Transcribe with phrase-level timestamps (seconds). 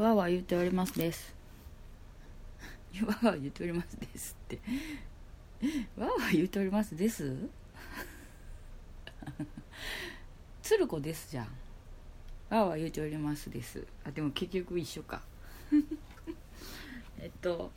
[0.00, 1.34] わわ言っておりますです。
[3.06, 4.58] わわ言っておりますですって。
[6.00, 7.36] わわ言っておりますです？
[10.62, 11.48] 鶴子ですじゃん。
[12.48, 13.86] わわ言っておりますです。
[14.02, 15.20] あでも結局一緒か。
[17.18, 17.70] えっと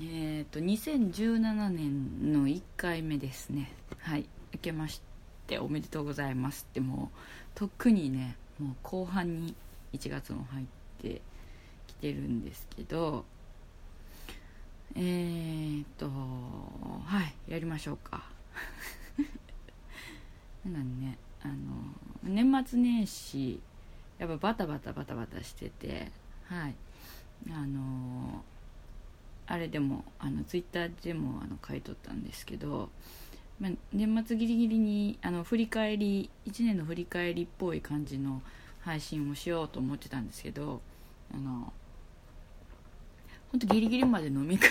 [0.00, 3.72] えっと2017年の1回目ですね。
[3.98, 4.28] はい。
[4.54, 5.02] 明けまし
[5.48, 7.18] ておめでとうございますってもう
[7.56, 9.56] とっくにねもう後半に
[9.92, 10.66] 1月も入っ
[11.02, 11.20] て
[12.02, 13.24] きてるんですけど
[14.96, 18.24] えー、っとはいやりましょうか。
[20.66, 21.54] なんねあの
[22.22, 23.60] 年末年始
[24.18, 26.12] やっぱバタバタバタバタしてて
[26.46, 26.74] はい
[27.50, 28.44] あの
[29.46, 32.90] あれでもあのツイッターでもあの書いとったんですけど、
[33.58, 38.42] ま、年末ギリギリにあの振り返り1年の振り返りっぽい感じの
[38.82, 40.80] 配信をしようと思ってたんですけど
[41.34, 41.72] あの
[43.52, 44.70] 本当ギリギリまで飲み会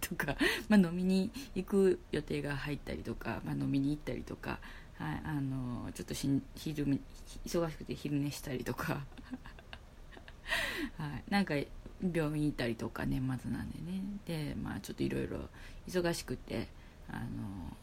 [0.00, 0.36] とか、
[0.68, 4.60] まあ、飲みに行く予定が入ったりとか、まあ、飲みに行ったりとか、
[4.96, 7.00] はい、あのちょっとし昼
[7.44, 9.04] 忙しくて昼寝したりとか、
[10.96, 11.54] はい、なんか
[12.00, 14.02] 病院行ったりとか年末なんでね。
[14.24, 15.48] で、まあ、ちょっといろいろ
[15.88, 16.68] 忙しくて
[17.08, 17.76] あの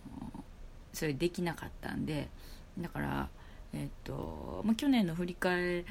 [0.94, 2.30] それできなかったんで
[2.78, 3.30] だから
[3.74, 5.86] えっとまあ、去年の振り返り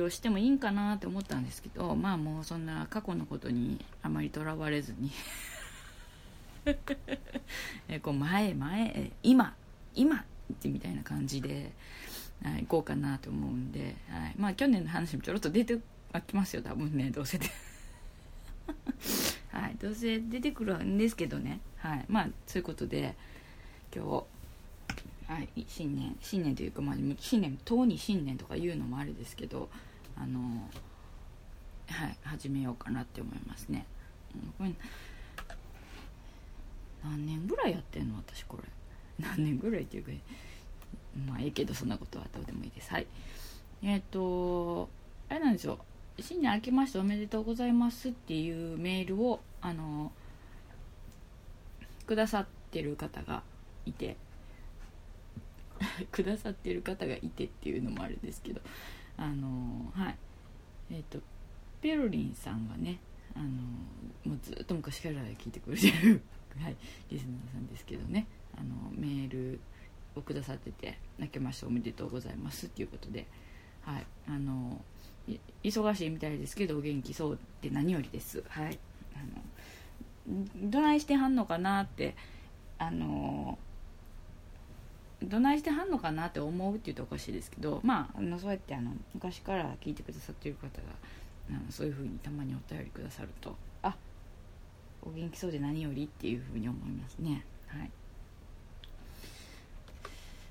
[0.00, 5.10] をしてもいいんかなって思ったんですけどまあもうそんな過去のことにあまりとらわれずに。
[7.88, 9.54] えこう前前今
[9.94, 10.22] 今っ
[10.60, 11.72] てみたいな感じで、
[12.42, 15.78] はい、行こうかなと思うんで、はい、まあ去年の話もちょろっと出て
[16.26, 17.46] きますよ多分ねどうせで。
[19.52, 21.60] はいどうせ出てくるんですけどね。
[21.76, 23.14] はいまあそういうことで
[23.94, 24.24] 今日
[25.26, 29.68] はい、新年新年というか、まあ、新年とうに新年とか言うのもあれですけど
[30.16, 30.40] あの
[31.88, 33.86] はい始めようかなって思いますね、
[34.34, 34.86] うん、これ
[37.04, 38.62] 何年ぐらいやってんの私これ。
[39.18, 40.10] 何年ぐらいっていうか
[41.26, 42.90] まあええけどそんなことはどうでもいいです。
[42.90, 43.06] はい。
[43.82, 44.90] えっ、ー、と
[45.28, 45.78] あれなんですよ。
[46.20, 50.12] 新年明けましておめでとうございますっていうメールをあの
[52.06, 53.42] くださってる方が
[53.84, 54.16] いて
[56.10, 58.60] くださってる方がいてっていうのもあるんですけど
[59.16, 60.16] あのはい。
[60.90, 61.20] えっ、ー、と
[61.80, 62.98] ペロリンさんがね
[63.34, 63.46] あの
[64.24, 66.22] もうずっと昔から聞いてくれてる、
[66.58, 66.76] はい、
[67.10, 68.26] リスナーさんですけどね
[68.56, 69.60] あのメール
[70.14, 73.26] をくださってて「明けましておめでとうございます」っていうことで、
[73.82, 74.82] はい、あの
[75.62, 78.42] 忙しいみたいですけどお元気そうで何よりです。
[78.48, 78.78] はい
[79.14, 79.42] あの
[80.56, 82.16] どないしてはんのかなって
[82.78, 83.58] あの
[85.26, 90.72] どないしてはんのかなって思うって言うとおかしいですけどまああのそうやってあの昔から聞いてくださっている方が
[91.50, 93.56] あのそういうふうにたまにお便りくださると。
[93.82, 93.96] あ
[95.02, 97.44] お元気そうで何よりっていうふうに思いますね。
[97.66, 97.90] はい。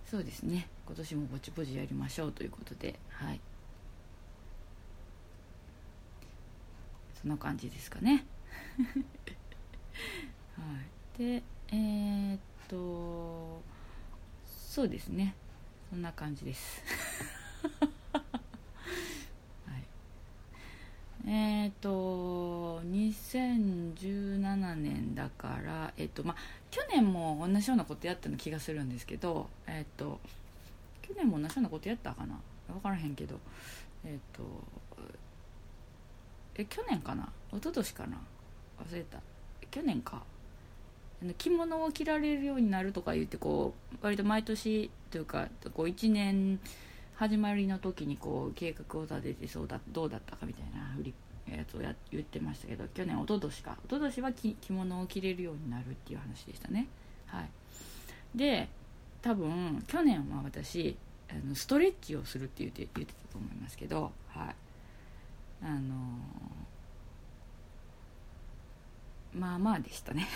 [0.05, 0.67] そうですね。
[0.85, 3.39] 今年もぼちぼちやりましょうということではい。
[7.21, 8.25] そんな感じですかね。
[10.55, 10.63] は
[11.17, 11.19] い。
[11.19, 13.74] でえー、っと
[14.75, 15.33] そうですね。
[15.89, 16.83] そんな感じです。
[18.11, 19.77] は
[21.25, 21.29] い。
[21.29, 26.35] えっ、ー、と2017年だからえっ、ー、とまあ
[26.71, 30.19] 去年も同じようなことやったの気がするんですけどえっ、ー、と
[31.01, 32.37] 去年も同じようなことやったかな？
[32.67, 33.39] 分からへんけど
[34.03, 34.43] えっ、と
[36.55, 37.31] え去年かな？
[37.53, 38.17] 一昨年かな？
[38.85, 39.19] 忘れた。
[39.71, 40.21] 去年か。
[41.37, 46.59] 着物を着られるようになるとか言ってこう割と毎年というかこう1年
[47.15, 51.13] 始まりの時にこう計画を立ててそうだどうだったかみたいな振り
[51.49, 53.77] やつをや言ってましたけど去年一昨年か。
[53.85, 56.87] 一昨年は着物を着れるようになるっていう話でしたね。
[57.27, 57.49] はい。
[58.35, 58.67] で
[59.21, 60.97] 多分去年は私
[61.29, 64.55] あのストレッチをするって言って言ってたと思いますけどはい。
[65.63, 70.27] あのー、まあまあでしたね。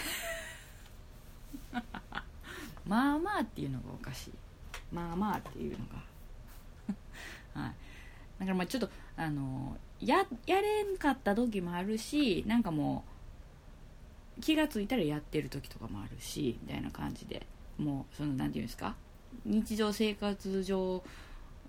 [2.85, 4.31] まあまあっていうのがおかしい。
[4.91, 6.03] まあまあっていうのが。
[7.61, 7.73] はい。
[8.39, 13.03] だからまあちょっとあのややれんかった時もあるしなんかも
[14.37, 17.45] う気が付いたらやってる時とかもあるしみたいな感じで。
[17.77, 18.95] もうその何て言うんですか？
[19.45, 21.01] 日常生活上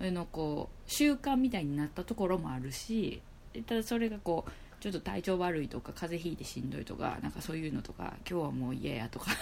[0.00, 3.22] のこう習慣みたいになったところもあるし
[3.66, 4.50] ただそれがこう
[4.80, 9.30] ちょっと体調悪いとか風邪ひいてしんどいとかなんかそういうのとか今日はもう嫌やとか。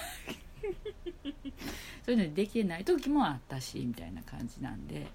[2.05, 5.07] そういうのでできてない時もあったしみたいな感じなんで。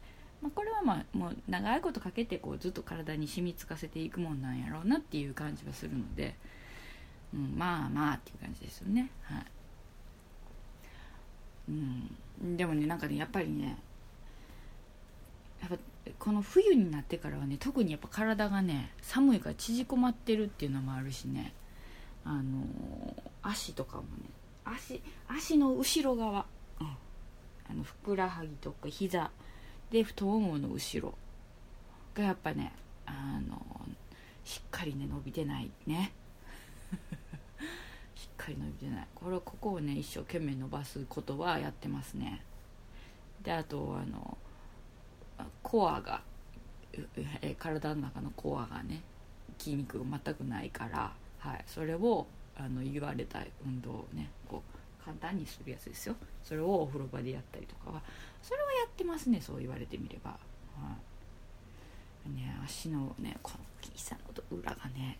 [0.44, 6.36] まあ、これはまあもう長いことかけてこうずっと体に染みつかせていくもんなんやろうなっていう感じはするので、
[7.34, 9.10] うん、まあまあっていう感じですよね。
[9.22, 9.46] はい、
[11.70, 13.78] うん、でもねなんかねやっぱりね
[15.62, 15.78] やっぱ
[16.20, 21.54] この冬になってからはね特にやっぱ体がね寒いから縮こまってるっていうのもあるしね。
[22.26, 22.66] あの、
[23.42, 24.08] 足とかもね
[24.64, 26.46] 足足の後ろ側、
[26.80, 26.88] うん、
[27.70, 29.32] あのふくらはぎとか膝。
[29.92, 31.16] で太ももの後ろ。
[32.16, 32.72] がやっぱね
[33.06, 33.60] あの
[34.44, 36.12] しっかりね伸びてないね。
[38.16, 39.08] しっかり伸びてない。
[39.16, 42.44] これここをね一生懸命伸ばすことはやってますね。
[43.42, 44.38] であとあの
[45.62, 46.22] コアが
[47.58, 49.02] 体の中のコアがね
[49.58, 52.26] 筋肉が全くないから、はい、それを
[52.56, 54.62] あの言われた運動をねこ
[55.02, 56.16] う簡単にするやつですよ。
[56.44, 58.02] それをお風呂場でやったりとかは
[58.42, 60.38] それはやってますねそう言われてみれば、は
[62.28, 65.18] い、ね、足のねこの小さな裏がね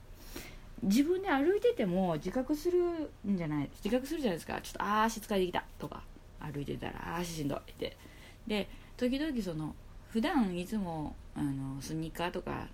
[0.84, 2.82] 自分で歩いてても自覚する
[3.30, 4.60] んじゃない自覚するじゃないですか。
[4.62, 6.04] ちょっとああ足疲れてきたとか
[6.40, 7.98] 歩いてたらあ足しんどいって。
[8.46, 8.68] で
[8.98, 9.74] 時々その
[10.14, 12.68] 普段いつもあのスニーカーとか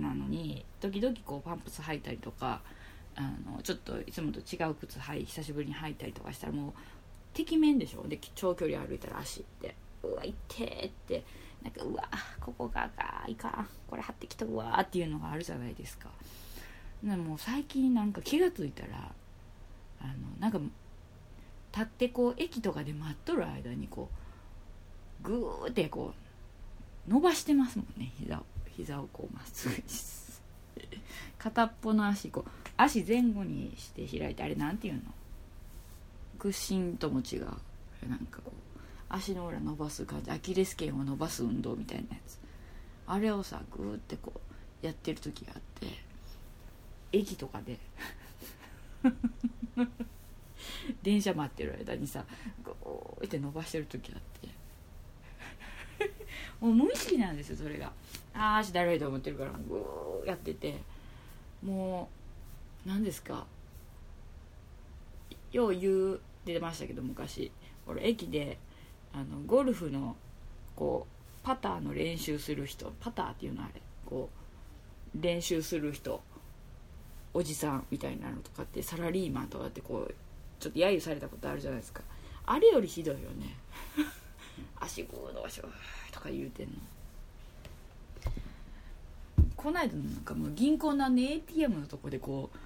[0.00, 2.62] なのに時々こうパンプス履いたりとか
[3.14, 6.72] あのちょっといつもと違う靴履い久しぶりに履いたりとかしたらもう
[7.34, 8.08] てきめんでしょ。
[8.08, 11.22] で長距離歩いたら足ってうわ痛ってって。
[11.62, 12.08] なんかうわ
[12.40, 16.10] ここがかいかこれ貼ってきたうわっていうのがあるじゃないですか。
[17.02, 19.12] でも最近なんか気が付いたら
[20.00, 20.60] あのなんか
[21.72, 24.08] 立ってこう駅とかで待っとる間にこ
[25.24, 26.25] うグーってこう
[27.08, 28.12] 伸ばしてますもんね。
[28.18, 28.42] 膝を
[28.76, 29.82] 膝をこうまっすぐに
[31.38, 35.00] 片っぽの足こう足前後にして開いてあれなんていうの？
[36.38, 37.46] 屈伸とも違う。
[38.08, 40.30] なんかこう足の裏伸ばす感じ。
[40.30, 42.38] アキレス腱を伸ばす運動みたいなやつ。
[43.06, 44.32] あれをさグーってこ
[44.82, 45.86] うやってる時があって
[47.12, 47.78] 駅とかで
[51.02, 52.24] 電車待ってる間にさ
[52.64, 54.48] グーって伸ばしてる時あって。
[56.60, 57.92] もう無意識なんですよそれが。
[58.34, 60.80] ああ足だるいと思ってるからグーやってて。
[61.62, 62.08] も
[62.84, 63.46] う何ですか。
[65.52, 67.50] よう言う出てましたけど昔。
[67.86, 68.58] 俺駅で
[69.12, 70.16] あのゴルフの
[70.74, 72.92] こうパターの練習する人。
[73.00, 73.80] パターっていうのあれ。
[74.06, 74.30] こ
[75.14, 76.22] う練習する人。
[77.34, 80.14] おじさんみたいなのとかってサラリーマンとかってこう
[80.58, 82.02] ちょっと揶揄されたことあるじゃないですか。
[82.46, 83.56] あれよりひどいよね。
[84.80, 85.68] 足グー伸ばしょと
[86.26, 86.74] か言うてんの。
[89.56, 92.58] こないだなんかもう銀行のあの ATM のとこでこう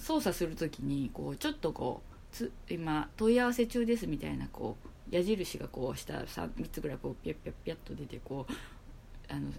[0.00, 9.52] 操作する時にこうちょっとこうつ今問い合わせ中ですみたいなこう矢印がこう下 3, 3つぐらいこうピャッピャッピャッと出てこうあの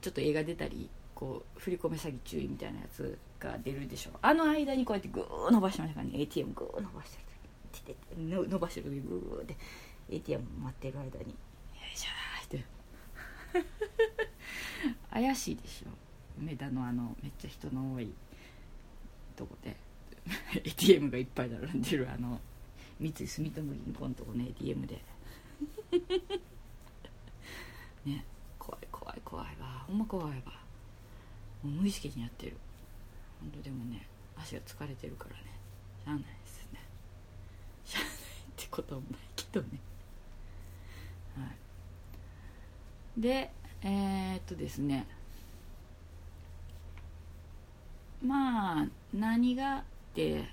[0.00, 6.20] ちょっと映画出たりこう振り込め詐欺注意みたいなやつが出るでしょあの間にこうやってグー伸ばしてましたからね。
[6.22, 7.18] ATM グー伸ばして
[8.16, 9.56] る伸ばしてる時グーって
[10.10, 11.34] ATM 待ってる間に。
[11.92, 12.64] よいしょーって
[15.12, 15.88] 怪しいでしょ。
[16.40, 18.10] 梅田のあのめっちゃ人の多い
[19.36, 19.76] とこで。
[20.64, 22.40] ATM がいっぱい並んでるあの
[23.00, 25.02] 三井住友銀行のとこの ATM で。
[28.06, 28.24] ね
[28.58, 29.84] 怖い怖い怖いわ。
[29.86, 30.52] ほんま怖いわ。
[31.62, 32.56] もう無意識にやってる。
[33.40, 35.42] 本当でもね足が疲れてるからね。
[36.04, 36.80] しゃあないですね。
[37.84, 38.14] しゃあないっ
[38.56, 39.68] てこともないけどね。
[41.36, 41.61] はい。
[43.16, 43.50] で
[43.82, 45.06] えー、っとですね。
[48.24, 49.82] まあ何がっ
[50.14, 50.44] て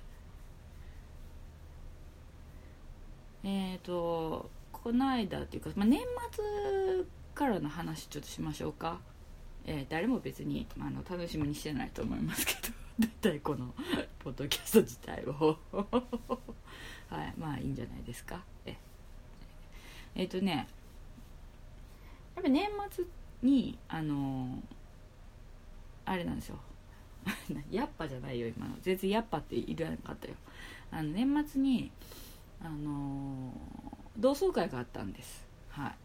[3.43, 6.01] えっ、とこの間っていうか、まあ、年
[6.31, 8.99] 末からの話ちょっとしましょうか、
[9.65, 13.73] えー、誰も別に、あ、あの楽しみにしてないと思いますけど 大体この
[14.19, 15.57] ポッドキャスト自体を。
[17.09, 18.43] はいまあいいんじゃないですか。
[18.65, 18.77] え
[20.15, 20.67] えー、っ、とね
[22.39, 23.05] やっぱ年末
[23.43, 24.63] にあの
[26.05, 26.58] あれなんですよ。
[27.69, 28.75] やっぱじゃないよ今の。
[28.81, 30.36] 全然やっぱっていらなかったよ。
[30.89, 31.91] あの年末に
[32.62, 33.53] あの
[34.17, 35.46] 同窓会があったんです。
[35.67, 35.96] はい。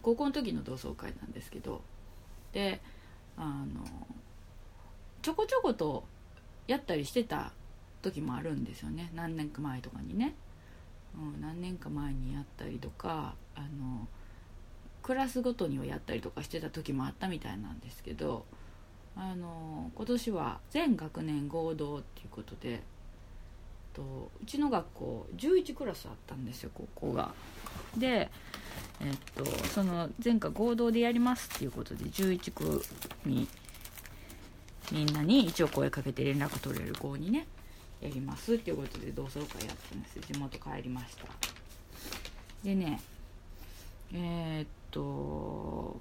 [0.00, 1.82] 高校の時の同窓会なんですけど。
[2.52, 2.80] で
[3.36, 3.84] あの
[5.22, 6.04] ちょこちょこと
[6.66, 7.52] やったりしてた
[8.02, 9.10] 時もあるんですよね。
[9.14, 10.34] 何年か前とかにね、
[11.14, 14.08] うん、何年か前にやったりとかあの
[15.02, 18.44] クラスごとにはやったりとかしてた時もあったみたいなんですけど
[19.16, 22.82] あの今年は全学年合同っていうことで
[23.92, 27.32] とうちの学校11クラスあったんですよ高校が。
[27.96, 28.30] で
[29.00, 32.82] えっとその前回合同でやりますっていうことで11区
[33.26, 33.48] に
[34.92, 37.46] みんなに一応声かけて連絡取れる子にね
[38.00, 41.24] やりますっていうことで同窓会やったんです地元帰りました。
[42.62, 43.00] でね
[44.12, 46.00] えー、っと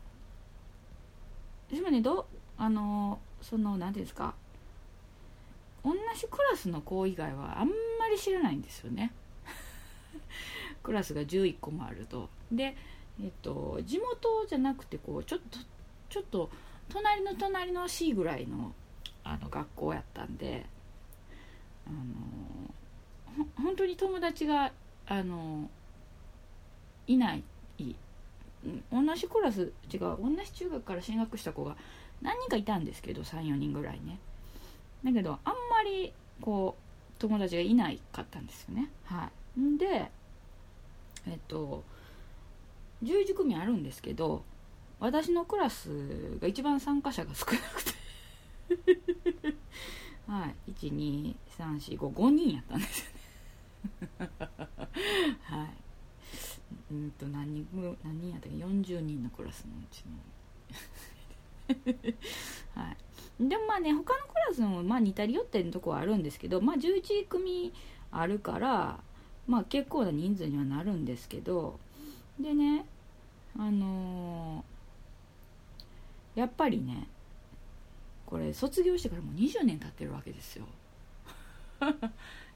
[1.71, 2.27] でもねど
[2.57, 4.33] あのその何ていうんですか
[5.83, 7.73] 同じクラスの子以外はあんま
[8.11, 9.13] り知らないんですよね。
[10.83, 12.29] クラスが11個もあると。
[12.51, 12.75] で
[13.21, 15.59] えっと地元じゃなくてこうちょっと
[16.09, 16.49] ちょっと
[16.89, 18.73] 隣の隣の C ぐらいの
[19.23, 20.65] あの学校やったんで
[21.87, 24.71] あの本当に友達が
[25.05, 25.69] あの
[27.07, 27.43] いない
[28.91, 31.75] 同じクラス違う同じ中学から進学した子が
[32.21, 34.19] 何人かいたんですけど34人ぐらいね。
[35.03, 38.89] だけどあんまりこう友達がいないかったんですよね。
[39.05, 39.77] はい。
[39.77, 40.11] で
[41.27, 41.83] えっと
[43.03, 44.43] 11組あるんですけど
[44.99, 45.89] 私のクラス
[46.41, 49.55] が一番参加者が少なくて。
[50.27, 50.55] はい。
[50.73, 53.19] 12345人やったんですよね
[55.43, 57.67] はいうんと何人
[58.03, 60.17] 何人やったっけ40人のクラスのうちの。
[62.81, 62.97] はい。
[63.39, 67.73] でもまあね他のクラスもまあ似たり寄ってるとこはあるんですけどまあ11組
[68.11, 68.99] あるから
[69.47, 71.79] まあ結構な人数にはなるんですけど
[72.39, 72.85] でね
[73.57, 77.07] あのー、やっぱりね
[78.25, 80.65] これ卒業してからもう20年経ってるわけですよ。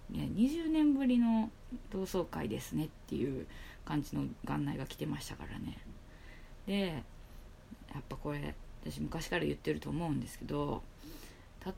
[0.10, 1.50] ね、20年ぶりの
[1.89, 3.48] 同窓会ですねっていう
[3.86, 5.78] 感じの元内が来てましたからね。
[6.66, 7.04] で
[7.94, 10.84] やっぱこれ私昔から言ってると思うんですけど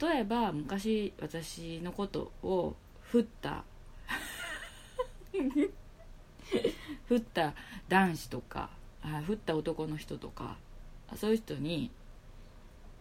[0.01, 3.63] 例えば昔私のことを振った
[7.07, 7.53] 振った
[7.87, 8.69] 男子とか
[9.25, 10.57] 振った男の人とか
[11.15, 11.91] そういう人に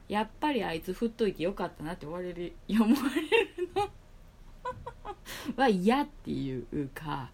[0.08, 3.90] やっぱりあいつ振っといてよかったなって思われる 思われるの
[5.56, 7.30] は嫌っていうか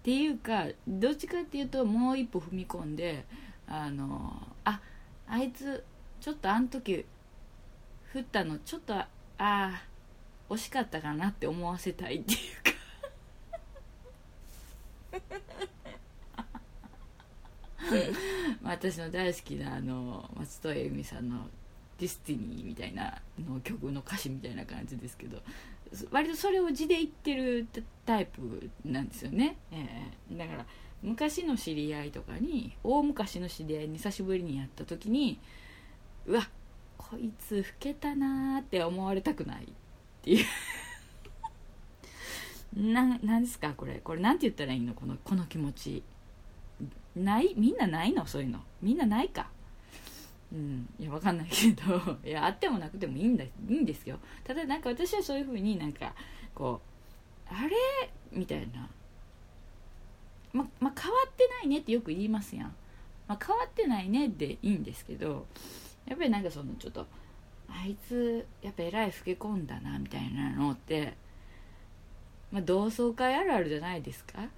[0.00, 3.26] っていうかどっちかっていうともう一歩踏み込んで
[3.68, 4.32] あの
[4.64, 4.80] あ
[5.28, 5.84] あいつ
[6.20, 7.04] ちょっとあの時
[8.12, 9.06] 振ったのちょっとあ
[9.38, 9.82] あ
[10.48, 12.70] 惜しかったかなって思わせたいっていうか。
[18.62, 21.48] 私の大好きなあの松任谷由実さんの
[21.98, 25.42] 「DESTINY」みたいなの曲の歌詞みたいな感じですけど。
[26.10, 27.66] 割とそれを字で言ってる
[28.06, 30.66] タイプなんですよね、えー、だから
[31.02, 35.40] 昔の知り合いとかに大昔の知り合いに久しぶりにやった時に
[36.26, 36.48] うわ
[36.96, 39.66] こいつ老けたなーって思われたくないっ
[40.22, 40.44] ていう。
[42.76, 43.94] ななんですかこれ。
[43.98, 44.94] これなんて言ったらいいの？
[44.94, 46.02] このこの気持ち。
[47.16, 47.54] ない？
[47.56, 48.26] みんなないの？
[48.26, 48.60] そういうの。
[48.82, 49.50] みんなないか？
[50.52, 50.88] うん。
[50.98, 52.18] いやわかんないけど。
[52.24, 54.18] いやあってもなくてもいいんだいいんですよ。
[54.44, 56.14] ただなんか私はそういうふうになんか
[56.54, 56.80] こ
[57.50, 57.76] うあれ？
[58.32, 58.88] みたいな。
[60.52, 62.74] まま変わってないねってよく言いますやん、
[63.28, 65.46] ま、変わってないねでいいんですけど
[66.06, 67.06] やっぱりなんかそのちょっと
[67.68, 71.14] あいつやっぱえらい老け込んだなみたいなのって、
[72.50, 74.48] まあ、同窓会あるあるじゃないですか。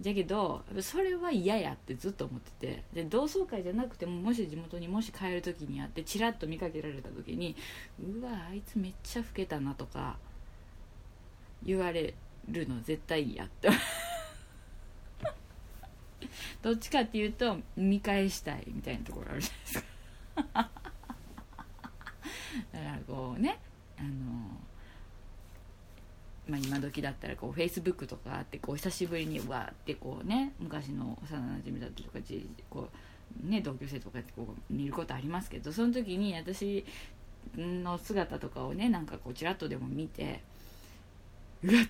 [0.00, 2.82] じゃけどそれは嫌やってずっと思ってて。
[2.92, 7.56] で同窓会じゃなくてももし地元にもし帰る時にあってチラッと見かけられた時に
[8.00, 10.16] うわあいつめっちゃ老けたなとか
[11.62, 12.14] 言われ
[12.48, 13.70] るの絶対嫌って。
[16.62, 19.84] どっちかっていうと見返したいみたいなところあるじゃないですか。
[22.72, 23.58] だからこうね
[23.98, 24.61] あの
[26.52, 32.18] まあ、今時だったらこうフェイスブックとかあってこう久しぶりにわーってこうね昔の幼なじみだったりとか
[32.68, 32.90] こ
[33.42, 36.84] う、ね、同級生とかってこう見ることありますけどその時に私
[37.56, 40.42] の姿とかをねなんかこうちらっとでも見て
[41.64, 41.86] うわっ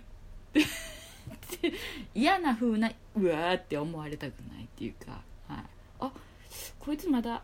[0.55, 1.73] て
[2.15, 5.65] 嫌な風なうわーって思われたくないっていうか、はい、
[5.99, 6.13] あ
[6.79, 7.43] こいつまだ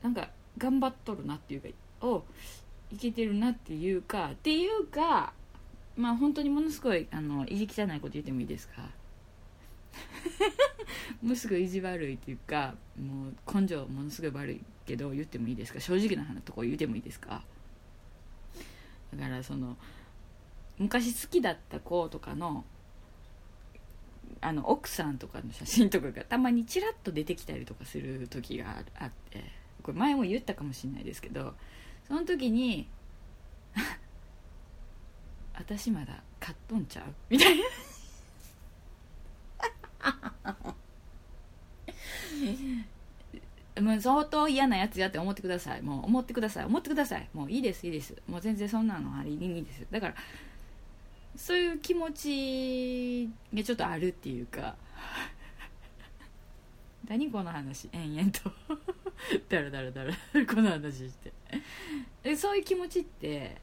[0.00, 1.68] なんか頑張っとるなっていうか
[2.02, 2.22] お
[2.92, 5.32] いけてるなっていうかっていうか
[6.00, 8.82] まあ本当にものすごいあの意地汚いこと言ってもいいですか？
[11.22, 15.80] ものすごい意地悪いっていうかもう根性ものすごい悪いけど言ってもいいですか？
[15.80, 17.42] 正直な話とこ言ってもいいですか？
[19.14, 19.76] だからその
[20.78, 22.64] 昔好きだった子とかの
[24.40, 29.44] あの奥さんとかの写真とかがたまにチラッと出てきたりとかする時があって
[29.82, 31.54] これ前も言ったかもしれないですけど
[32.08, 32.88] その時に
[35.60, 37.04] 私まだ買っとんちゃう？
[37.28, 37.64] みたいな。
[43.82, 45.82] もう相当嫌なやつやって思ってください。
[45.82, 46.64] もう思ってください。
[46.64, 47.28] 思ってください。
[47.34, 48.14] もういいですいいです。
[48.26, 49.86] もう全然そんなのありにいいです。
[49.90, 50.14] だから
[51.36, 54.76] そういう気持ちがちょっとあるっていうか。
[57.06, 57.88] 何この話？
[57.92, 58.50] 延々と。
[59.48, 60.12] だらだらだら
[60.46, 61.14] この話し
[62.22, 62.36] て。
[62.36, 63.60] そういう気持ちって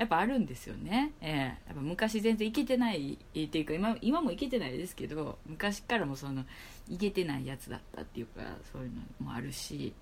[0.00, 6.42] やっぱあるんですよね、えー、やっぱ昔全然いけてないっていうか今今もいけてないですけど昔からもその
[6.88, 8.40] いけてないやつだったっていうか
[8.72, 9.92] そういうのもあるし、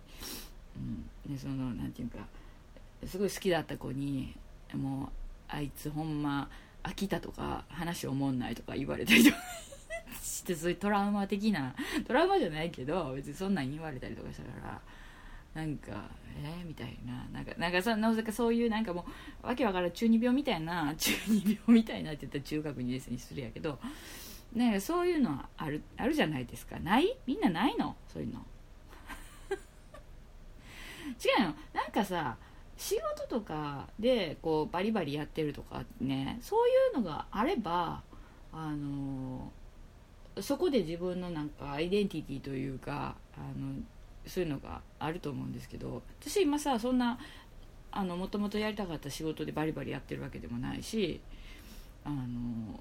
[0.77, 2.19] うん、でそのなんていうか
[3.09, 4.37] すごい好きだった子に
[4.73, 5.09] もう
[5.49, 6.49] あいつほんま
[6.85, 9.37] 飽きたとか話おもんないとか言われたりとか
[10.23, 11.75] してそういうトラウマ的な
[12.07, 14.81] トラウマじゃないけど別にそんなん言われたりとかしたから
[15.59, 15.91] なんか
[16.41, 17.27] えー、みたいな。
[17.33, 19.05] なんかなんかそなぜかそういうなんかも
[19.43, 23.81] うわけわからん中二病みたいな 中二病みたいなって言ったら中学2年生にするやけど
[24.53, 26.79] ねそういうのはあるあるじゃないですか。
[26.79, 27.17] ない？
[27.27, 27.97] みんなないの？
[28.07, 28.47] そういうの。
[31.19, 32.37] 違うよなんかさ
[32.77, 38.05] 仕事とかでこうバリバリやってるとかねそういうのがあれば
[38.53, 39.51] あの
[40.41, 43.75] そこで自分のなんかアイデンティティというかあの
[44.29, 47.19] そういうのがあると思うんですけど私今さそんな
[47.93, 51.21] もともとやりたかった仕事でバリバリやってるわけでもないし
[52.05, 52.81] あの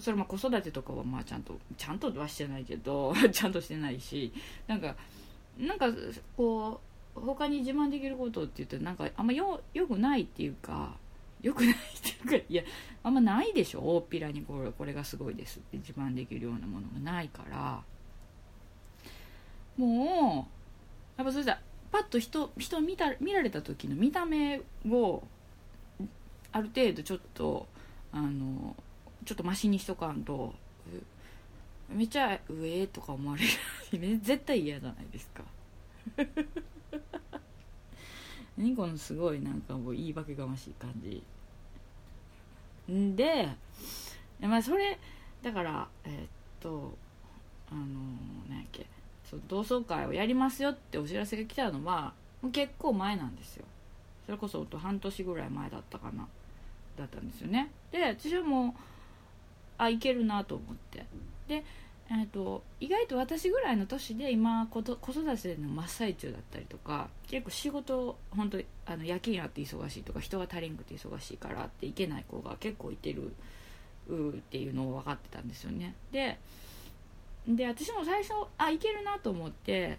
[0.00, 4.32] それも子育てとかはまあちゃんとちゃんとはしてないけど ちゃんとしてないし
[4.66, 4.96] なんか
[5.58, 5.86] なんか
[6.36, 6.80] こ
[7.16, 10.96] う他に自慢できることって言ったらなんかあんまよよくないっていうか
[11.40, 12.62] よくないっていうかいや
[13.02, 13.80] あんまないでしょ。
[13.80, 17.82] 大っぴらにこれこれがすごいですって自慢できるようなものがないから。
[19.76, 20.57] もう
[21.18, 21.60] やっぱそしたら
[21.90, 25.22] パッと人人見た見られた時の見た目を
[26.52, 27.66] ある程度ちょっと
[28.12, 28.76] あの
[29.24, 30.54] ちょっとマシにしとかんと
[31.90, 35.42] めっちゃ上とか思われる 絶対嫌じゃないですか。
[38.56, 41.22] 何 このすごいなんかもう言い訳がましい感じ。
[42.92, 43.48] んで
[44.40, 44.98] まあそれ
[45.42, 46.28] だからえー、っ
[46.60, 46.96] と
[47.70, 47.84] あの
[48.48, 48.86] 何やっけ
[49.28, 52.12] そう同窓会をやりますよってお知らせが来たのは
[52.52, 53.64] 結構前なんですよ。
[54.26, 56.26] それこそ半年ぐらい前だったかな。
[56.98, 57.70] だったんですよね。
[57.92, 58.72] で私はもう
[59.78, 61.04] あいけるなと思って。
[61.46, 61.64] で、
[62.10, 73.30] えーと、意外と私ぐらいの年で今子育ての真っ最中だったりとか結構仕事本当あの夜勤あって忙しいとか人が足りんくて忙しいからっていけない子が結構いてる
[74.10, 75.94] っていうのを分かってたんですよね。
[76.12, 76.38] で
[77.48, 79.98] で私も最初あいけるなと思って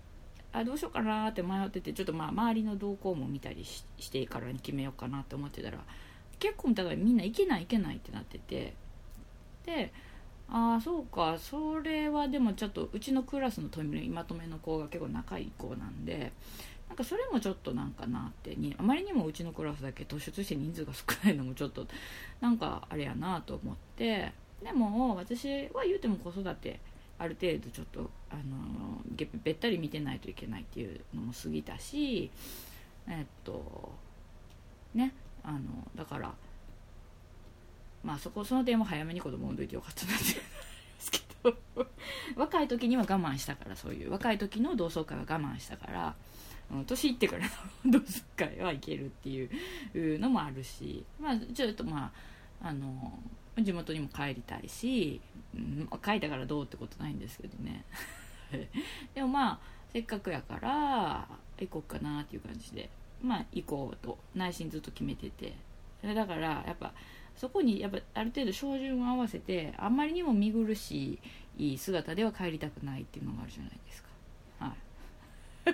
[0.52, 5.80] あどうしようかなって迷っててちょっとまあ周りの動向も見たりしてからに決めようかなと思ってたら
[6.40, 8.76] 結構だからみんないけないいけないってなってて
[9.66, 9.92] で
[10.52, 13.70] ああそうかそれはでもちょっとうちのクラスの
[14.10, 16.32] まとめの子が結構仲いい子なんで
[16.88, 21.86] なんかそれもちょっとなんかなってにあまりにもうちのクラスだけ突出して人数が少ないのもちょっと
[22.42, 24.34] なんかあれやなと思って
[24.64, 26.80] でも私は言うても子育て
[27.20, 29.02] ある程度ちょっとあの
[29.44, 32.32] べったり見てないといけないっていうのも過ぎたし
[33.08, 33.92] えっと
[34.94, 35.60] ねあの
[35.96, 36.34] だから
[38.04, 40.42] まあそこその点も早めに子供産んどいてよかったなっていうんで
[41.00, 41.56] すけど
[42.42, 46.16] 若い時には我慢したからそういう若い時の同窓会は我慢したから
[46.86, 47.46] 年いってから
[47.84, 52.14] の同窓会はいけるっていうのもあるしまあちょっとま
[52.62, 53.20] ああの
[53.64, 55.20] 地元にも帰りたいし、
[55.56, 57.86] うん、帰ったからどうってことないんですけどね。
[59.14, 59.60] でもまあ
[59.92, 61.28] せっかくやから
[61.60, 62.90] 行こうかなっていう感じで。
[63.22, 64.18] まあ行こうと。
[64.36, 65.54] 内心ずっと決めてて。
[66.02, 66.94] だからやっぱ
[67.36, 71.20] そこにやっぱある程度照準を合わせてあんまりにも見苦し
[71.58, 74.10] い姿では帰りたくないっていうのがあるじゃないですか。
[74.60, 74.76] は
[75.66, 75.74] い、 っ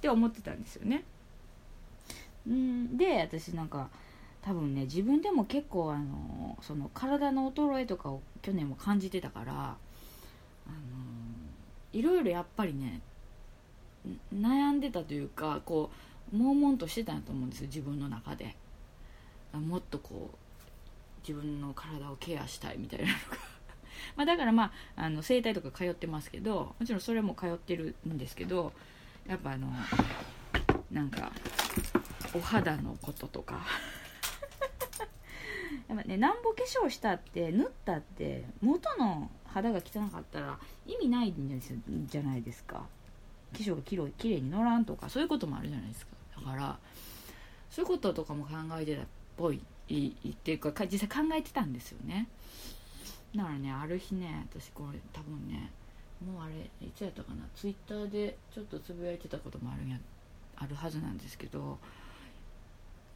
[0.00, 1.04] て思ってたんですよね。
[2.50, 2.96] ん。
[2.96, 3.90] で私なんか
[4.46, 10.76] 多分ね自分でも結構あのその体の衰えとかを去年も感じてたからあの
[11.92, 13.00] いろいろやっぱりね
[14.32, 15.90] 悩んでたというかこ
[16.32, 18.54] う悶々としてたんやと思うんですよ自分の中で。
[19.52, 20.36] もっとこう
[21.26, 23.16] 自分の体をケアしたいみたいなのが。
[24.16, 28.72] まだからまああの整体とか通ってますけどもちろんそれも通ってるんですけど
[29.26, 29.72] やっぱあの
[30.92, 31.32] なんか
[32.34, 33.66] お肌のこととか。
[35.88, 41.74] やっぱねなんぼ化粧したって塗ったって元の肌が汚かったら意味ないんです
[42.06, 42.84] じゃないですか。
[43.52, 46.12] 化粧がきれきれいに乗らんとかそういうこともあるじゃないですか。
[46.36, 46.78] だから
[47.70, 52.26] そういうこととかも考えてたっぽいいいっていうか実際考えてたんですよね。
[53.34, 55.70] だからねある日ね私これ多分ね
[56.24, 56.54] もうあれ
[56.86, 59.96] いつやったかなツイッターでちょっとつぶやいてたこともあるや
[60.56, 61.78] あるはずなんですけど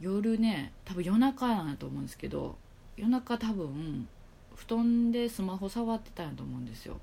[0.01, 2.57] 夜ね多分夜中なんやと思うんですけど
[2.97, 4.07] 夜中多分
[4.55, 6.99] 布団でスマホ触ってたんやと思うんですよ。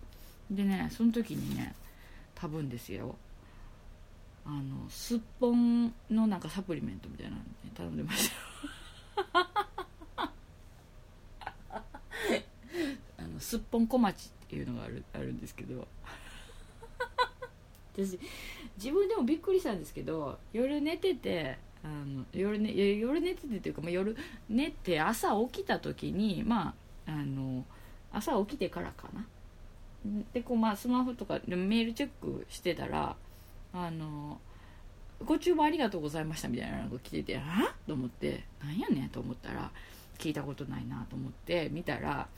[0.51, 1.75] でねその時にね
[2.35, 3.17] 多分ですよ。
[4.45, 8.37] あのすっぽんのなんかサプリメントみたいなの、ね、頼んでました。
[13.19, 15.87] あのすっぽん小町っていうのがあるあるんですけど。
[18.05, 18.19] 私
[18.77, 24.17] 自分でもびっくりしたんですけど夜寝ててあの夜,、ね、夜寝ててというか、まあ、夜
[24.49, 26.75] 寝て朝起きた時にま
[27.07, 27.65] ああの
[28.13, 29.27] 朝起きてからかな。
[30.33, 33.17] でこうまあスマホとかでメールチェックしてたら
[33.73, 34.41] あの
[35.25, 37.75] ご注文ありがとうございましたみたいなのが来ててあ？
[37.87, 39.71] と思ってなんやねんと思ったら
[40.19, 42.29] 聞いたことないなと思って見たら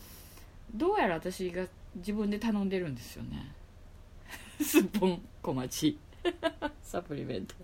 [0.75, 3.53] どうやら私が自分で頼んでるんですよね。
[4.63, 5.99] すっぽん小町。
[6.83, 7.55] サプリメント。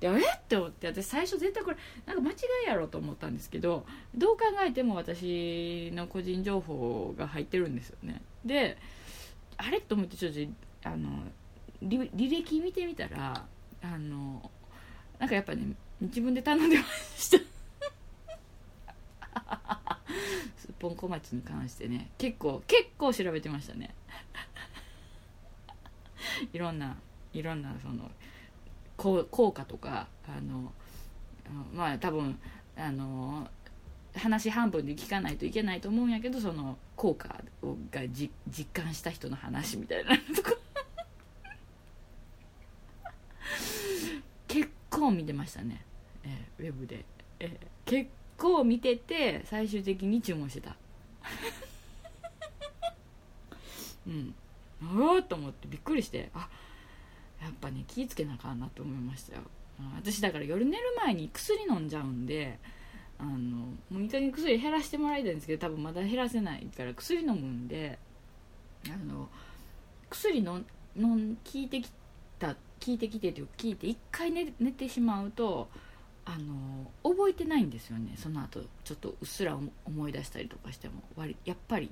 [0.00, 0.20] であれ？
[0.20, 2.34] って思って私最初絶対これなんか間違
[2.66, 3.84] いやろと思ったんですけど
[4.14, 8.22] どう考えても私の個人情報が入ってるんですよね。
[8.44, 8.78] で
[9.56, 9.80] あれ？
[9.80, 11.08] と思ってちょっとあの
[11.82, 13.46] 履歴見てみたら
[13.82, 14.50] あの
[15.18, 16.84] なんかやっぱね自分で頼んでま
[17.16, 17.38] した。
[20.56, 23.94] すっぽん小町に関してね結構結構調べてましたね。
[26.52, 26.96] いろんな
[27.32, 28.10] いろんなその
[29.00, 30.70] 効果とかあの
[31.74, 32.38] まあ多分
[32.76, 33.48] あの
[34.14, 38.30] 話半分で聞かないといけないと思うんやけどその効果をが実
[38.74, 40.52] 感した人の話みたいなとか。
[44.46, 45.82] 結構見てましたね、
[46.24, 47.04] えー、ウェブで、
[47.38, 47.50] えー、
[47.84, 50.74] 結構見てて最終的に注文してた。
[54.08, 54.34] うん。
[54.82, 56.30] ああと思ってびっくりして。
[56.34, 56.48] あっ
[57.40, 59.42] やっぱね気ぃつけなあかんなと思いましたよ。
[59.96, 62.58] 私だから夜寝る前に薬飲んじゃうんで
[63.18, 63.30] あの
[63.90, 67.98] もういい加減薬減らしてもらいたいんですけど多分まだ減らせないから薬飲むんで
[68.86, 69.28] あの
[70.10, 70.60] 薬の
[70.96, 71.90] の効いてき
[72.38, 75.68] た効いてきてという効いて一回寝寝てしまうと
[76.24, 78.14] あの覚えてないんですよね。
[78.16, 81.90] その後ちょっとうっすら思い出したりとかしても割やっぱり。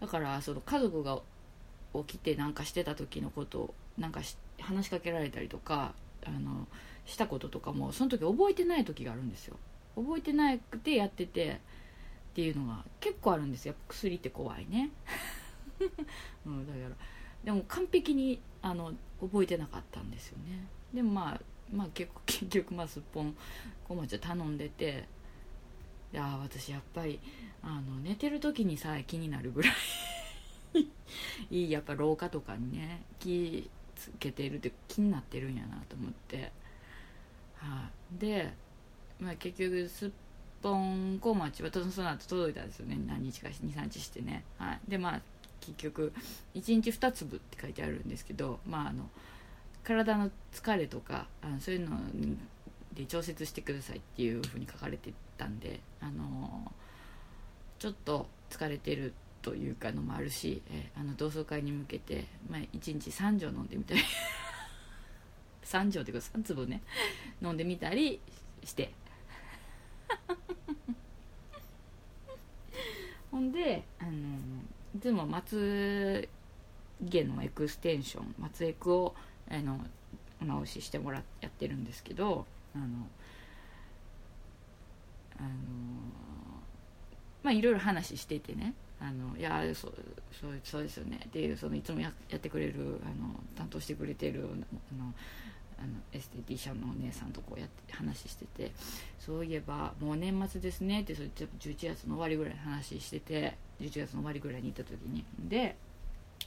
[0.00, 1.20] だからその家族が
[1.94, 4.20] 起きてなんかしてた時のことなんか
[4.60, 6.66] 話しかけられたりとかあの
[7.06, 9.56] したこととかもその時覚えてない時があるんですよ。
[9.94, 13.74] 覚えてなくてやっててっていうのが結構あるんですよ。
[13.88, 14.90] 薬って怖いね、
[16.44, 16.94] うん、だから。
[17.44, 20.66] でも完璧にあの覚えてなかったんですよね。
[20.92, 21.40] でもまあ
[21.72, 23.36] まあ結構 結局まあすっぽん
[23.88, 25.04] 小町頼んでて
[26.12, 27.20] いや私やっぱり
[27.62, 29.74] あの寝てる時にさえ気になるぐらい
[31.50, 36.52] いいやっぱ廊下とかにね気つけてるって気になってるんやなと思って、
[37.56, 38.52] はあ、で、
[39.18, 40.10] まあ、結局すっ
[40.62, 42.98] ぽん小町はその後届いたんですよね。
[43.06, 45.20] 何日か23日してね、はい、でまあ
[45.60, 46.12] 結局
[46.54, 49.08] 1日2粒って書いてあるんですけどまああの
[49.82, 51.96] 体の疲れとかあのそういうの
[52.92, 56.72] で調節してくださいっていうふうに書かれてたんであの
[57.78, 59.12] ちょっと疲れてる
[59.46, 64.00] というかのもあるし、え、あの同窓会に向けて、まあ、1日3錠飲んでみたり
[65.62, 66.82] 3錠っていうか3粒ね
[67.40, 68.18] 飲んでみたり
[68.64, 68.92] して。
[73.30, 74.36] ほんであの
[74.96, 76.28] いつも松
[77.08, 79.14] 家のエクステンション松エクを
[79.48, 79.78] あの
[80.40, 82.84] 直ししてもらやってるんですけどあの
[85.38, 85.48] あの
[87.44, 88.74] まあいろいろ話しててね。
[89.00, 89.94] あのいやそう
[90.32, 94.44] そうそうですよねっていうそのいつもやってくれるあの担当してくれてる
[94.90, 95.12] あの
[95.78, 98.72] あのエステティシャンのお姉さんとこうやって話してて
[99.18, 101.02] そういえばもう年末ですね。
[101.02, 101.48] ってそれ11
[101.94, 105.76] 月の終わりぐらい話してて11月の終わりぐらいに行った時にで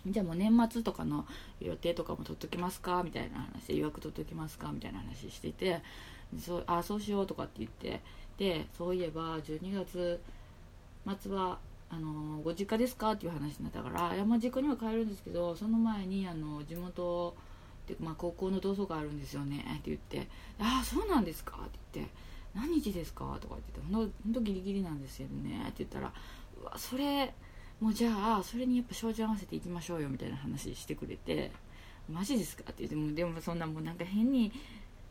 [0.08, 1.28] じゃあもう年末とかの
[1.60, 3.04] 予定とかも取っときますか？
[3.04, 4.72] みたいな話で予約取っときますか？
[4.72, 5.82] みたいな話してて
[6.40, 8.02] そうあそうしようとかって言って
[8.38, 10.20] でそういえば12月
[11.22, 11.60] 末は
[11.92, 13.12] あのご実家ですか？
[13.14, 17.36] っていう話になったから山実家には帰るんですけどその前にあの地元
[17.88, 20.28] で、まあ、高校の同窓会あるんですよねって言って
[20.60, 22.14] 「ああそうなんですか」って言って
[22.56, 26.14] 「何日ですか?」とか言ってほんとギリギリなんですけどねって言ったら
[26.62, 27.34] 「うわそれ
[27.80, 31.52] もうじゃあそれにやっぱ照準合わせていきましょうよ」みたいな話してくれて
[32.08, 34.52] 「マジですか?」って言ってもでもそんなもうなんか変に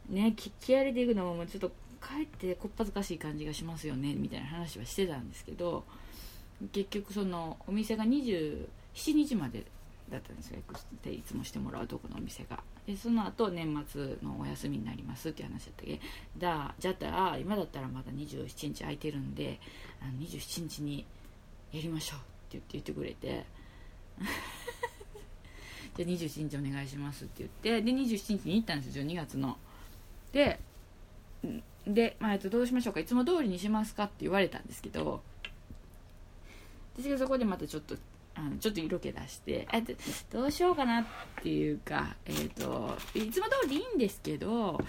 [0.08, 5.84] ね気合入れていくのももうちょっとかえってこっぱずかしい感じがしますよねみたいな話はしてたんですけど
[6.72, 8.66] 結局そのお店が27
[9.14, 9.64] 日まで
[10.10, 10.58] だったんですよ。
[11.06, 12.62] いつもしてもらうとこのお店が。
[12.86, 16.00] でその後年末のお休みになりますって話だったけ？
[16.36, 19.60] どだじゃったら今だったらまだ27日空いてるんで
[20.00, 21.04] あの27日に
[21.72, 23.44] やりましょうって言って言ってくれて。
[25.96, 29.58] じゃあ27日お願いしますって言ってで27日に行ったんですよ2月の。
[30.32, 30.60] で
[31.86, 33.00] で、まあ、どうしましょうか？
[33.00, 34.04] いつも通りにしますか？
[34.04, 35.22] って言われたんですけど
[36.98, 37.94] 私がそこでまたちょっと
[38.34, 39.80] あのちょっと色気出してあ
[40.30, 41.04] どうしようかなっ
[41.42, 44.80] ていうか、えーと、いつも通りいいんですけど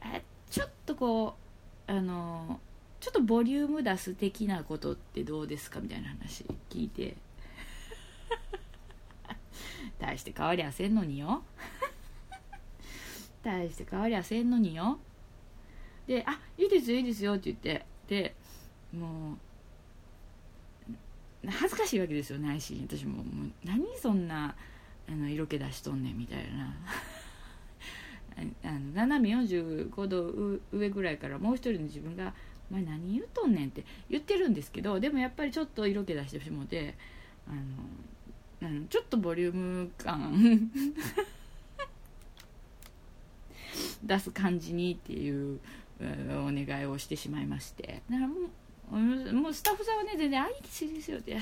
[0.00, 0.20] あ
[0.50, 1.34] ちょっとこ
[1.88, 2.60] うあの
[3.00, 7.16] ちょっとボリューム出す的なことってどうですかみたいな話聞いて。
[9.98, 11.42] 大して変わりゃせんのによ。
[13.42, 14.98] 大して変わりゃせんのによ。
[16.06, 18.34] で「あいいですよいいですよ」って言ってで
[18.92, 19.38] もう
[21.46, 23.24] 恥ずかしいわけですよ内心私ももう
[23.64, 24.54] 何そんな
[25.08, 26.74] あの色気出しとんねんみたいな。
[28.64, 32.32] あの斜め45度上ぐらいからもう一人の自分が
[32.70, 36.94] 「お前何言うとんねん」って言ってるんですけどでもやっぱりちょっと色気出してしもて
[37.46, 37.58] あの
[38.62, 40.70] あのちょっとボリューム感
[44.02, 45.60] 出す感じにっていう
[46.30, 48.02] お願いをしてしまいまして。
[48.08, 48.50] だからもう
[48.90, 51.40] もうスタッフさんはね全然「あいいですよ」ってや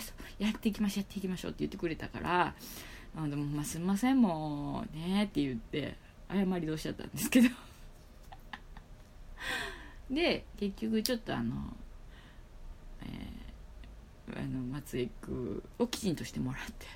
[0.50, 2.54] っていきましょうやっていきましょうって言ってくれたから
[3.16, 5.96] 「あでもまあ、すみませんもうね」って言って
[6.30, 7.48] 謝り通しちゃったんですけど。
[10.10, 11.76] で結局ちょっとあの、
[13.02, 16.86] えー、あの松江区をきちんとしてもらって。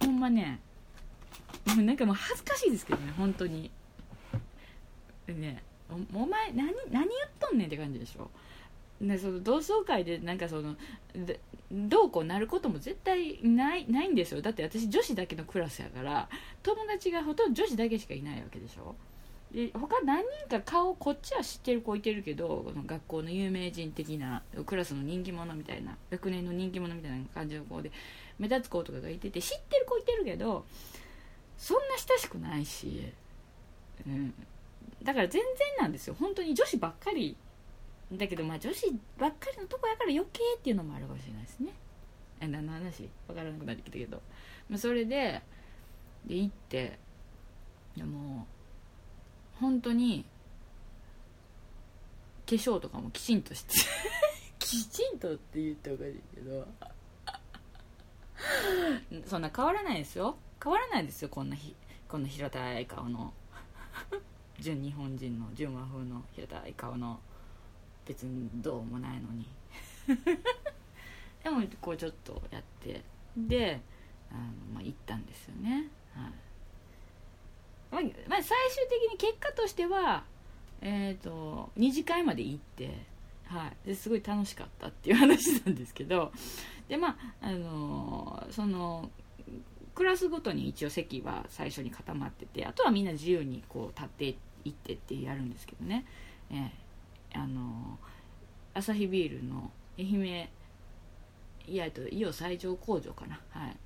[0.06, 0.60] ほんまね
[1.66, 3.70] もうなんかもう恥ずかしいですけどね本当に。
[5.28, 5.62] ね
[6.14, 8.30] お前何何言っとんねんって感じでしょ？
[9.00, 10.76] でその同窓会でなんかその
[11.72, 14.42] どうこうなることも絶対ないないんですよ。
[14.42, 16.28] だって私女子だけのクラスやから
[16.62, 18.94] 友達がほとんど女子だけしかいないわけでしょ？
[19.52, 27.90] で他何人か顔こっちは知ってる子いてるけどこの学校の有名人的なクラスの人気者みたいな学年の人気者みたいな感じの子で
[28.38, 30.64] 目立つ子とかがいてて知ってる子いてるけど
[31.58, 33.12] そんな親しくないし、
[34.06, 34.32] うん、
[35.02, 36.16] だから全然なんですよ。
[36.18, 37.36] 本当に女子ばっかり
[38.12, 38.86] だけどまあ女子
[39.18, 41.72] ばっかりのとこやから余計っていうのもあるかもしれないですね。
[42.40, 43.08] 何の話？
[43.26, 44.22] 分からなくなってきたけど、
[44.68, 45.42] まあ、それで
[46.26, 46.98] で行って
[47.96, 48.46] でも
[49.54, 50.24] 本当に
[52.46, 53.74] 化粧とかもきちんとして。
[54.58, 56.68] きちんとって言ったらおかしいけど。
[59.26, 60.36] そんな変わらないですよ。
[60.62, 61.74] 変わらないですよこんなひ
[62.06, 63.32] こんな平たい顔の
[64.60, 67.18] 純日本人の純和風の平たい顔の
[68.06, 69.46] 別にどうもないのに。
[71.42, 73.02] でもこうちょっとやって
[73.36, 73.80] で
[74.30, 74.40] あの、
[74.74, 75.88] まあ、行ったんですよね。
[76.14, 80.24] はい、まあ、まあ、最終的に結果としては
[80.82, 83.06] えっ、ー、と2次会まで行って
[83.44, 86.32] はい、ですごい楽しかったっていう話なんですけど。
[86.88, 89.10] でまああのー、その
[89.94, 96.04] クラスごとに一応席は最初に固まっててあとはみんな自由にこう立って行ってってやるんですけどね、
[96.50, 97.98] えー、あの
[98.74, 100.48] アサヒビールの愛媛
[101.66, 103.40] いやと伊予最上工場かな。
[103.50, 103.76] はい。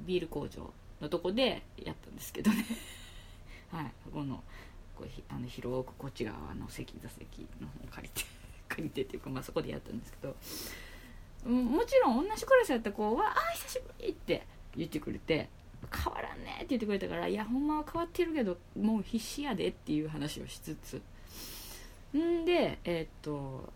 [0.00, 2.64] ビール工場のとこでやったんですけどね。
[3.72, 3.92] はい。
[4.12, 4.42] この
[4.94, 8.28] こうあの広くこっち側の席座席の方借りて
[8.68, 10.36] 借りてっていうか、まあ、そこでやったんですけど。
[11.46, 15.48] もちろん同じクラスやった子は「ああ久しぶり!」って言ってくれて。
[15.92, 21.02] 変わらんねって言ってくれたからいやほんまは変わってるけどもう必死やでっていう話をしつつ。
[22.16, 23.72] んでえー、っと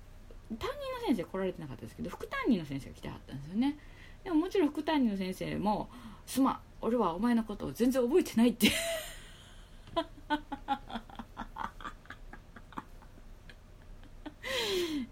[0.59, 0.69] 担任
[1.01, 3.77] の先生来られてなかったですけど副担任の先生が来てはったんですよね。
[4.25, 5.89] でももちろん副担任の先生も
[6.27, 8.71] 「すまん俺はお前のことを全然覚えてない」って。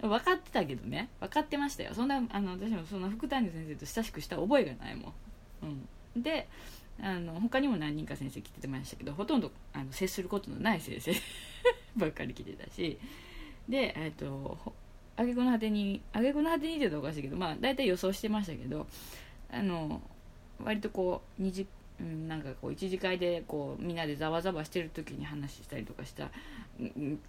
[0.00, 1.08] 分かってたけどね。
[1.20, 1.92] 分かってましたよ。
[1.94, 5.14] そんなあの私もそんな副担任の先生と親しくした覚えがないもん、
[6.16, 6.48] うん、で
[7.00, 11.12] あの他にも何人か先生来てましたけどほとんどあの接することのない先生
[11.96, 12.98] ばっかり来てたし。
[13.68, 14.56] でえっ、と
[15.14, 18.86] あげくの果てにあげくの果てにって言うとおかしいけどまあ大体予想してましたけど
[19.50, 20.00] あの
[20.62, 21.66] 割とこう2次
[22.00, 26.30] うん、なんかこう一次会でこうみんなでざわざわしてる時に話したりとかした、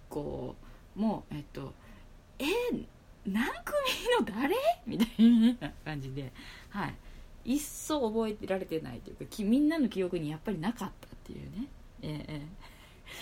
[0.08, 0.54] こ
[0.96, 1.74] うもうえっと
[2.38, 2.44] え
[3.26, 3.76] 何組
[4.18, 4.54] の誰？
[4.86, 6.32] みたいな感じで
[6.70, 6.94] はい。
[7.50, 11.66] 一層覚えてられてないというかみんなの記憶にやっぱりなかったっていうね、
[12.02, 12.40] ええ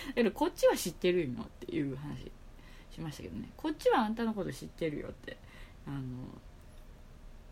[0.08, 2.30] だけどこっちは知ってるよっていう話
[2.90, 5.38] しましたけどねこっちはあんたのこと知ってるよって
[5.86, 5.98] あの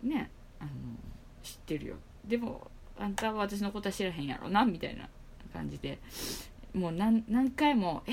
[0.03, 0.71] ねあの
[1.43, 5.09] 知ってるよでもあんたは私のことは知らへんやろなみたいな
[5.53, 5.99] 感じで
[6.75, 8.12] もう何回も「え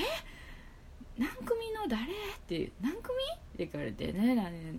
[1.17, 2.07] 何組の誰?」っ
[2.47, 3.17] て「何組?」
[3.55, 4.75] って聞かれて「ねね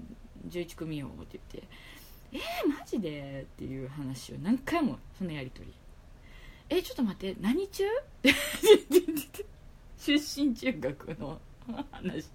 [0.49, 1.69] 11組よ」って言って
[2.35, 5.73] 「えー、マジで?」っていう話を何回もそのやり取り
[6.69, 7.85] 「えちょっと待って何中?」
[9.97, 11.41] 出身中学の
[11.91, 12.29] 話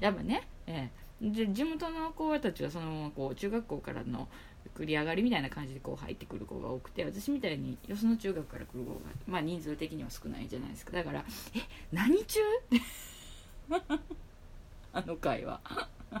[0.00, 0.90] やっぱね、え
[1.22, 4.28] え、で地元の子たちはそのままこう中学校からの
[4.74, 11.60] 繰り上がりみたいな感じでこう入ってくる子が多くて私みたいによその中学から来る子が、まあ、人数的には少ないじゃないですかだから「え
[11.92, 12.40] 何中?」
[14.94, 15.60] あの会話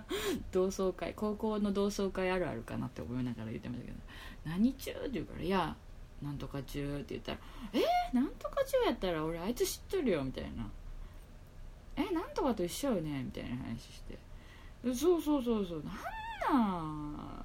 [0.52, 3.98] 同窓会高校の同窓会あるあるかなって思いながら言ってましたけど
[4.44, 5.76] 「何中?」って言うから「いや
[6.22, 7.38] なんとか中」って言ったら
[7.72, 10.68] 「えー、なんとか中やったら俺あいつ知っとるよ」みたいな
[11.96, 14.18] 「えなんとかと一緒よね」みたいな話して
[14.94, 15.84] 「そうそうそうそう。
[15.84, 15.94] なん
[16.52, 17.42] なん？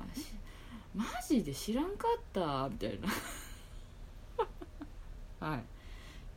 [0.96, 3.08] マジで知らんかった」みたいな。
[5.48, 5.64] はい。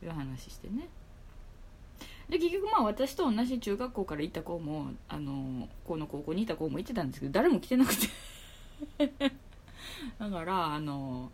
[0.05, 0.89] いう話してね。
[2.31, 8.07] で結局まあ私と同じ中学校から行った子もあのこの高校にいた子も行ってたんですけど誰も来てなくて
[10.17, 11.29] だからあの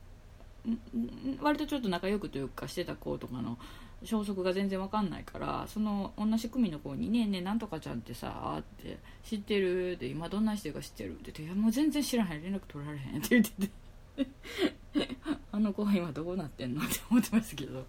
[1.39, 3.59] 割とちょっと仲良くというかしてた子とかの
[4.03, 15.15] 消息が全然わかんないからその同じ組の子に「ねえねえなんとかちゃんってさ」って「知ってる?」って「今どんな人か知ってる?」って言って「いやもう全然知らへん連絡取られへん」って言ってて
[15.51, 17.85] あの子は今どうなってんのって思ってますけど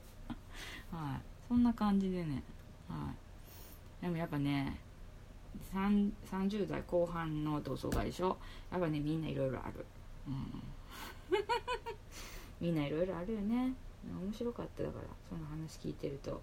[0.91, 2.43] はいそんな感じでね
[2.89, 3.13] は
[4.01, 4.03] い。
[4.03, 4.79] でもやっぱね
[5.73, 8.37] 30代後半の同窓会でしょ？
[8.71, 9.85] やっぱねみんないろいろある。
[10.27, 10.63] うん。
[12.61, 13.73] みんないろいろあるよね。
[14.05, 16.41] 面白かっただからその話聞いてると。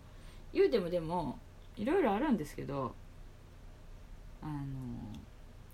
[0.54, 1.40] 言うてもでも
[1.76, 2.96] いろいろあるんですけど
[4.42, 4.54] あの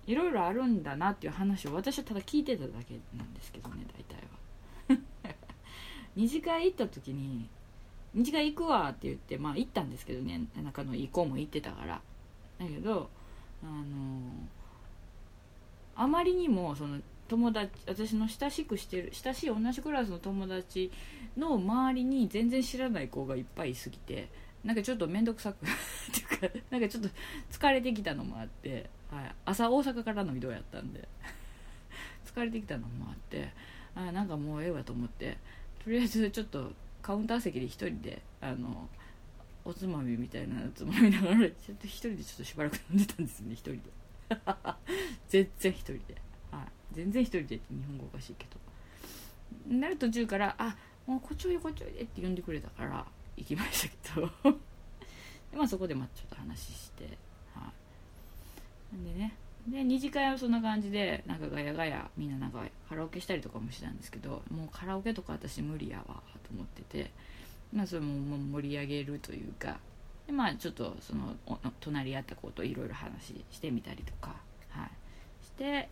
[0.07, 3.85] いろいろあるんだなっていう話を私はただ聞いてただけなんですけどね
[4.87, 5.35] 大体は。
[6.15, 7.47] 二次会行った時に
[8.13, 12.01] 二次会行くわって言ってまあ行ったんですけどね仲のいい子も行ってたから。
[12.59, 13.09] だけど
[13.63, 14.47] あの
[15.95, 20.91] あまりにもその友達私の親しくしてる親しい同じクラスの友達
[21.37, 24.29] の周りに全然知らない子がいっぱいいすぎて
[24.63, 25.67] なんかちょっと面倒くさく っ
[26.13, 27.09] ていうかなんかちょっと
[27.49, 31.07] 疲れてきたのもあって、はい、朝大阪からの移動やったんで
[32.25, 33.49] 疲れてきたのもあって
[33.95, 35.37] あなんかもうええわと思って
[35.83, 36.71] とりあえずちょっと
[37.01, 38.87] カウンター席で一人であの
[39.63, 43.79] おつまみみたいなのつまみながらちょっと一人でちょっとしばらく飲んでたんですね一人で。
[45.27, 45.99] 全然一人で、
[46.51, 48.59] はい、全然一人でって日本語おかしいけど。
[49.75, 53.05] なる途中から「あもうこっちおいでこっちおいで」って呼んでくれたから
[53.37, 54.51] 行きましたけど。
[55.51, 57.05] でまあそこでまあちょっと話して
[57.53, 57.71] は
[58.93, 58.95] い。
[58.95, 59.35] なんでね。
[59.67, 67.11] で二次会はそんな感じでなんかガヤガヤみんななんかカラオケしたりとかもしてたんですけどもうカラオケとか私無理やわと思ってて
[67.73, 69.79] まあそれも盛り上げるというか
[70.27, 71.35] でまあちょっとその
[71.79, 74.35] 隣り合った子といろいろ話してみたりとか
[74.69, 74.89] はい。
[75.43, 75.89] して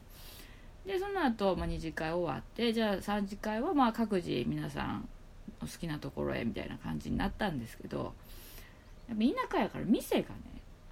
[0.86, 5.08] でその後、まあ二次会終わってじゃあ3次会はまあ各自皆さん
[5.62, 8.14] お好きなところへみたいな感じになったんですけど
[9.08, 10.36] やっぱ田舎やから店がね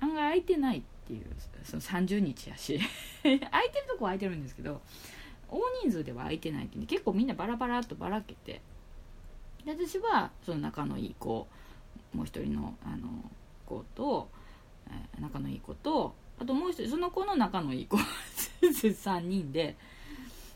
[0.02, 1.26] 案外空いてないっていう
[1.64, 2.80] その30日やし
[3.24, 3.50] 空いてる
[3.88, 4.82] とこは空いてるんですけど
[5.50, 8.62] 大人数では空いてないって結構みんなバラバラっとばらけて
[9.76, 11.46] で私はその仲のいい子
[12.14, 13.10] もう一人のあの
[13.66, 14.30] 子と、
[14.88, 17.98] えー、仲のいい子とあともう一人その子の仲のいい子
[18.62, 19.76] 3人で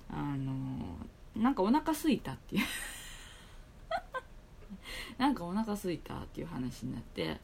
[0.09, 0.97] あの
[1.35, 2.65] なんかお腹すいたっていう。
[5.17, 7.39] なんかお腹すいたっていう話になって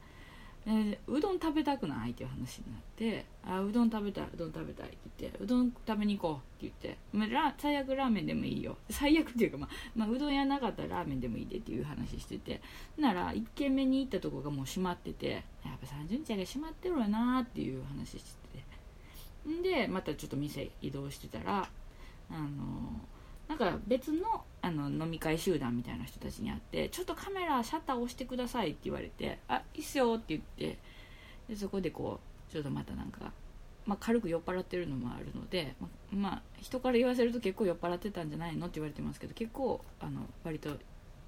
[0.68, 8.76] でうどん食べたくないっていう話になってあうどん食べたいうどん食べたいって言ってうどん食べに行こうって言って、まあ、ラ最悪ラーメンでもいいよ。
[8.90, 12.62] 最悪っていうか、まあ、まあ、うどん屋なかったらラーメンでもいいでっていう話してて
[12.98, 15.44] なら1軒目に行ったとこがもう閉まっててやっ
[15.80, 18.48] ぱ30日が閉まってるわなっていう話してて。
[19.50, 21.70] んでまたちょっと店移動してたら
[22.30, 23.00] あの
[23.48, 30.78] なんか別のあの飲み会集団みたいな人たちに会って「ちょっとカメラシャッター押してください」って言われて「あいいっすよ」って言って
[31.48, 32.20] でそこでこ
[32.50, 33.32] うちょっとまたなんか、
[33.86, 40.78] まあ、軽く酔っ払ってるのもあるので、ままあ、人から言わせると結構酔っ払ってたんじゃないのって言われてますけど結構あの割と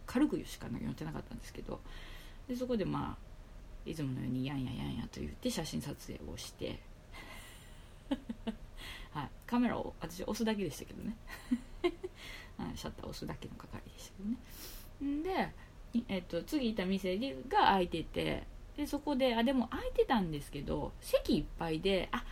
[0.05, 1.79] 軽くしか酔ってなかったんですけど
[2.47, 3.29] でそこでまあ
[3.89, 6.79] いつものように「やんややんや」と言って写真撮影をして
[9.11, 11.15] はい、カメラを私押すだけでしたけどね。
[12.57, 12.77] はい。
[12.77, 14.37] シャッター押すだけの係でしたけどね。
[15.23, 15.53] で、
[16.07, 18.43] えっと、次いた店が開いてて
[18.77, 22.23] でそこであでも空いてたんですけど席いっぱいであ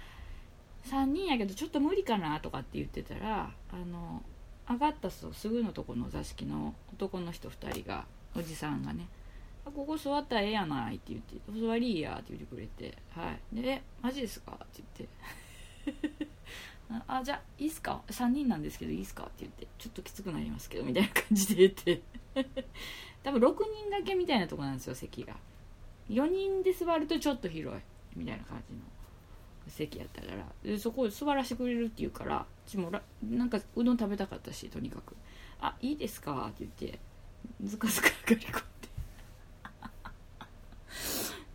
[0.85, 4.23] 3人やけどちょっと無理かなとかって言ってたらあの
[4.69, 8.05] 上がったすぐのとこの座敷の男の人2人が
[8.35, 9.07] おじさんがね
[9.65, 13.61] 「ここ座ったらええやない」って言って「座りいいや」って言ってくれて「はい。
[13.61, 14.83] でマジですか?」って
[15.85, 16.36] 言って。
[17.07, 19.23] あじゃあいいっすか？3人なんですけどいいっすか？
[19.23, 22.01] って言ってちょっときつくなりますけどみたいな感じで言って。
[23.23, 25.35] 多分6人だけみたいなとこなんですよ席が。
[26.09, 27.81] 4人で座るとちょっと広い
[28.15, 28.79] みたいな感じの
[29.67, 30.45] 席やったから。
[30.63, 32.89] でそこを座らせてくれるって言うからちも
[33.21, 35.15] なんかうどん食べたかったしとにかく
[35.59, 36.99] 「あいいですか?」って言って
[37.63, 38.63] ずかずか上がり込ん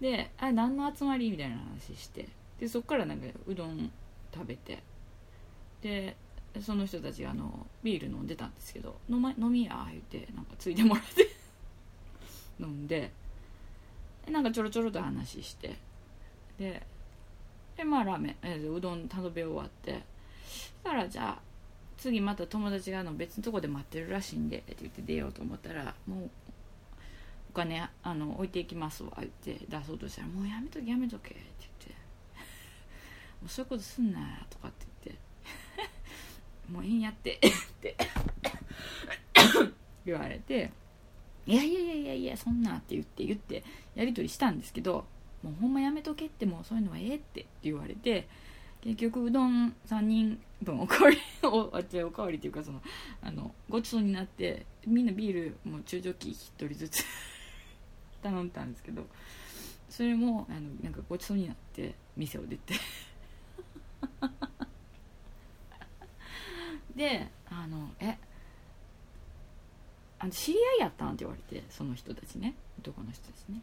[0.00, 2.28] でで「あ何の集まり?」みたいな話して。
[2.60, 3.90] でそっからなんかうどん
[4.32, 4.82] 食べて。
[5.82, 6.16] で
[6.60, 11.28] その人たちがあのビール飲んでたんですけど「飲,、ま、飲みや」言ってなんかついてもらって
[12.60, 13.10] 飲んで
[14.30, 15.76] なんかちょろちょろと話して
[16.58, 16.86] で
[17.76, 20.02] でまあラーメン、えー、うどん食べ終わって
[20.84, 21.42] だからじゃあ
[21.96, 26.30] 次また友達があの別のとこで待ってるらしいんでって言って出ようと思ったらもう
[27.50, 31.94] お金あの置いていきますわ言って出そうとしたらもうやめとけやめとけって言って。
[33.42, 35.31] もうそういうことすんなとかって言って。
[36.72, 37.34] もういいんやって。
[37.34, 37.40] っ
[37.80, 37.96] て。
[40.06, 40.70] 言われて。
[41.46, 43.64] いやいやいやいやいやそんなって言って言って
[43.94, 45.04] やり取りしたんですけど
[45.42, 48.28] もうほんまやめとけってもうそういうのはええってって言われて
[48.80, 51.70] 結局うどん3人分おかわりお
[52.06, 52.80] おかわりっていうかその
[53.22, 56.34] あのごちそうになってみんなビールも中ジョッキ1
[56.68, 57.04] 人ずつ
[58.22, 59.04] 頼んだんですけど
[59.88, 62.74] それもあのなんかごちそうになって店を出て。
[66.97, 68.16] であのえ
[70.18, 72.55] あの知り合いやったんって言われてその人たちね。
[72.78, 73.61] 男の人たちね。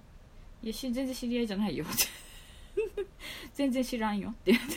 [0.62, 1.86] いや全然知り合いじゃないよ。
[1.86, 3.06] っ て
[3.54, 4.76] 全然知らんよって言って。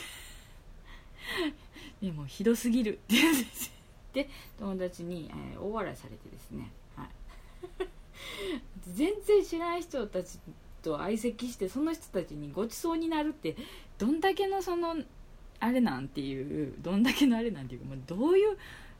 [2.05, 3.35] でもひどすぎるって言っ
[4.13, 4.29] て。
[4.59, 7.07] 友達に、えー、大笑いされてですね、はい、
[8.93, 10.37] 全然知らない人たち
[10.83, 13.55] と相席してその人たちにごちそうになるって
[13.97, 14.95] どんだけのその
[15.63, 18.57] あれなんていうどんだけのあれなんていうか、まあ、どういう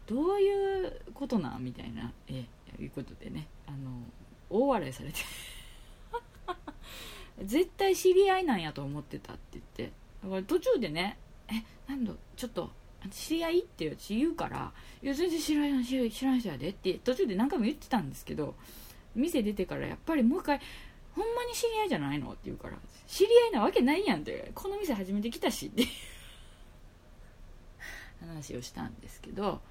[0.07, 2.45] どういうことなんみたいなえ
[2.79, 4.01] いうことでねあの
[4.49, 5.19] 大笑いされて
[7.43, 9.91] 絶対知り合いなんやと思ってたって言って
[10.23, 11.17] だから途中でね
[11.51, 12.71] 「えなんだちょっと
[13.11, 14.71] 知り合い?」って私言うから
[15.03, 18.55] 「いや全然知らない知らない人やで」って途中で何回も言ってたんですけど
[19.15, 20.61] 店出てからやっぱりもう一回
[21.13, 25.83] 「ほんまに知り合いじゃないの?」って言うから「知り合いなわけないやん」ってこの店初めて来たしって
[28.27, 29.61] 話をしたんですけど、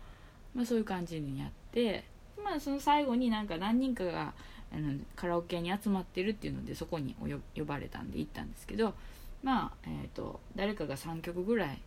[0.55, 2.05] まあ、そういう感じにやって
[2.43, 4.35] まあその最後になんか何人かが
[4.73, 7.15] あのカラオケに集まってるっていうのでそこに
[7.57, 8.95] 呼ばれたんで行ったんですけど
[9.43, 11.81] まあ、えーと、誰かが3曲ぐらい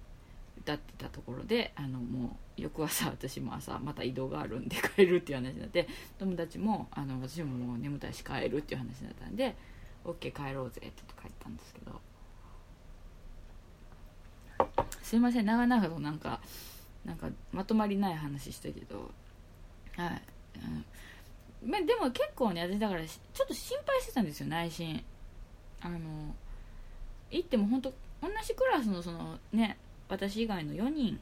[0.59, 5.87] 歌ってたところであのもう翌朝私も朝また移動があるんで帰るっていう話になって
[6.17, 9.55] 友達もあの私ももう眠たいし帰るっていう話になったんで
[10.03, 11.99] OK 帰ろうぜって帰ったんですけど。
[15.05, 16.39] すいません長々となんか
[17.05, 19.11] なんかまとまりない話したけど。
[19.95, 20.21] はい、
[21.63, 21.69] うん。
[21.69, 25.03] までも結構ね私だからちょっと心配してたんですよ内心。
[25.81, 25.99] あの
[27.29, 27.93] 行っても本当
[28.23, 29.77] 同じクラスのそのね
[30.09, 31.19] 私以外の4人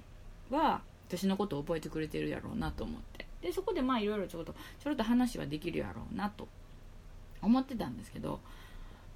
[0.49, 3.25] は私のことを覚えてくれてるやろうなと思って。
[3.41, 6.47] でそこでまあいろいろちょっとちょろっと話はできるやろうなと
[7.41, 8.39] 思ってたんですけど。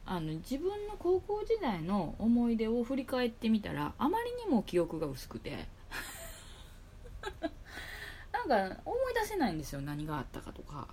[0.08, 5.68] あの自分の高校時代の思い出を振り返ってみたらあまりにも記憶が薄くて。
[8.32, 10.88] なんか思い出せないんですよ何があったかとか。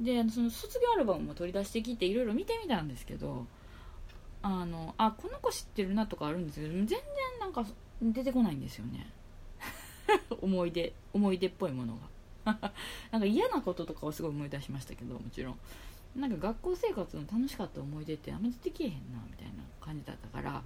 [0.00, 3.46] でその卒業アルバムも取り出してきていろいろ見てみたんですけど
[4.42, 6.98] あのあこの子知ってるなとかあるんですけど全然
[7.38, 7.64] なんか
[8.02, 9.06] 出てこないんですよね。
[10.42, 12.14] 思い出思い出っぽいものが。
[13.10, 15.58] なんか嫌なこととかをすごい思い出しましたけどもちろん。
[16.16, 18.98] なんか学校生活の楽しかった思い出ってあんま出てけえへんな
[19.28, 20.62] みたいな感じだったから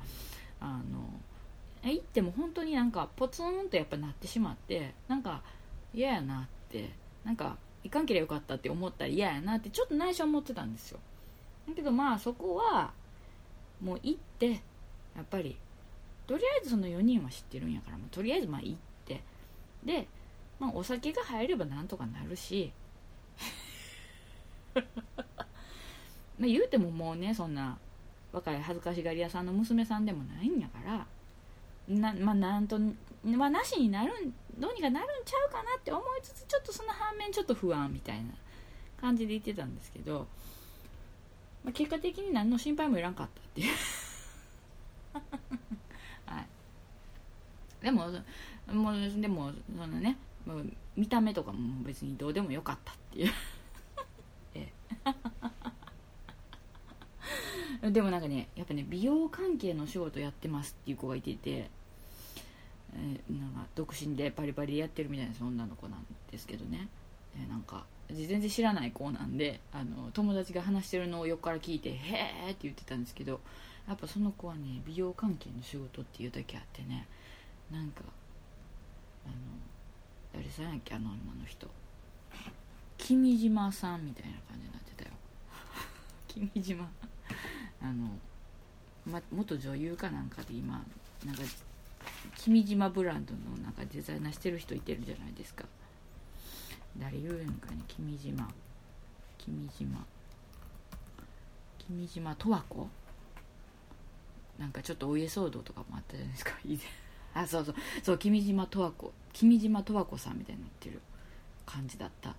[0.61, 5.43] あの行っても本当になんかポツンとやっぱなってしまってなんか
[5.95, 6.91] 嫌やなって
[7.25, 10.99] なんか行かんけりゃよかったって思ったら嫌やなってちょっと内緒思ってたんですよ。
[11.69, 12.93] だけどまあそこは
[13.81, 14.51] もう行って
[15.17, 15.57] やっぱり
[16.27, 19.23] とりあえずその4人は知ってるんやから、まあ、とりあえずまあ行って
[19.85, 20.07] で、
[20.59, 22.73] まあ、お酒が入ればなんとかなるし
[26.39, 27.79] ま言うてももうねそんな
[28.33, 31.07] 若い恥ずかしがり屋さんの娘さんでもないんやから
[31.89, 32.79] な,、まあ、なんと、
[33.25, 38.33] まあ、なしになるんどうにかなるんちゃうかなって思いつつちょっとその反面ちょっと不安みたいな
[39.01, 40.27] 感じで言ってたんですけど、
[41.65, 43.73] まあ、結果的に何の心配もいらんかったっていう。
[46.27, 46.47] はい。
[47.85, 48.09] でも
[48.73, 53.33] もうでもそのねもう見た目とかも別にどうでもよかったっていう。
[57.93, 61.71] でもなんかねやっぱね美容関係の仕事やってますっていう子がいていて、
[62.95, 66.89] えー、なんか独身でパリパリやってるみたいな女の子なんですけどね、
[67.37, 73.41] えー、なんか全然知らない子なんであの友達が話してるのを横から聞いて「へえ」って言ってたんですけど
[73.87, 77.07] やっぱその子はね美容関係の仕事っていうだけあってね。
[77.71, 78.03] なんか
[79.27, 79.35] あの
[80.33, 81.69] 誰さんやっけあの女の人。
[82.99, 85.11] 君島さんみたいな感じになってたよ。
[86.29, 86.91] 君島。
[87.81, 88.19] あの、
[89.07, 90.85] ま、元女優かなんかで今
[91.25, 91.43] なんか
[92.37, 95.65] 君島ブランドのなんかデザイナーしてる人いてるじゃないですか。
[96.97, 98.49] 誰言うのかね君島。
[99.39, 100.05] 君島。
[101.79, 102.89] 君島十和子？
[104.59, 106.53] なんかちょっとお家騒動とかもあったじゃないですか。
[107.35, 107.75] あそうそう。
[108.03, 109.13] そう君島十和子。
[109.33, 111.01] 君島十和子さんみたいになってる
[111.65, 112.35] 感じだった。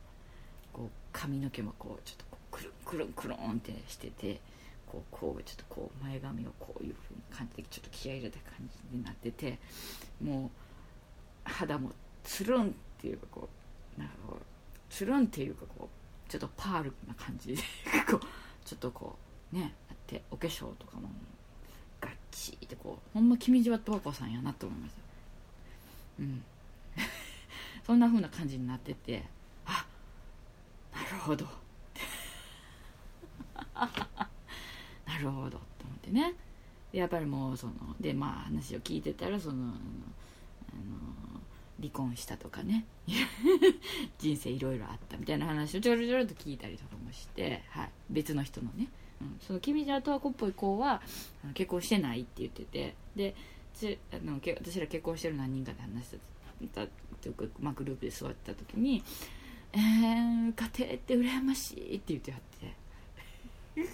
[1.11, 4.39] 髪の毛もこうちょっとくるんくるんくるんってしてて
[4.87, 9.59] こうこうちょっとこう前髪をこういう風な感じでちょっと気合い入れた感じになってて
[10.23, 10.49] も
[11.45, 11.91] う肌も
[12.23, 13.49] つるんっていうかこ
[13.97, 14.43] うなんかこう
[14.89, 17.61] つるんっていうかこうちょっとパールな感じで
[18.09, 18.19] こう
[18.65, 19.15] ちょっとこ
[19.53, 21.09] うねあってお化粧とかも
[22.01, 25.09] ガッチリってこうほんま君島十和子さんやなと思いました
[26.19, 26.43] うん。
[27.85, 29.38] そんな風な感じになってて。
[30.93, 31.45] なるほど。
[33.75, 35.51] なるほど。
[35.51, 36.33] と思ってね。
[36.91, 39.73] やっぱりもうそのでまあ話を聞いてたらそのあの
[41.79, 42.85] 離婚したとかね。
[44.17, 48.87] 人生いろいろあったみたいな話をちょろちょろと聞いたりとかもして、はい、別の人のね、
[49.21, 51.01] うん、その君島十和子っぽい子は
[51.53, 53.35] 結婚してないって言っててで
[54.11, 56.19] あの私ら結婚してる何人かで話して
[56.67, 56.85] た
[57.21, 59.03] とか、まあ、グループで座ってた時に
[59.73, 62.75] 「えー、家庭って羨ましい」って言ってはって。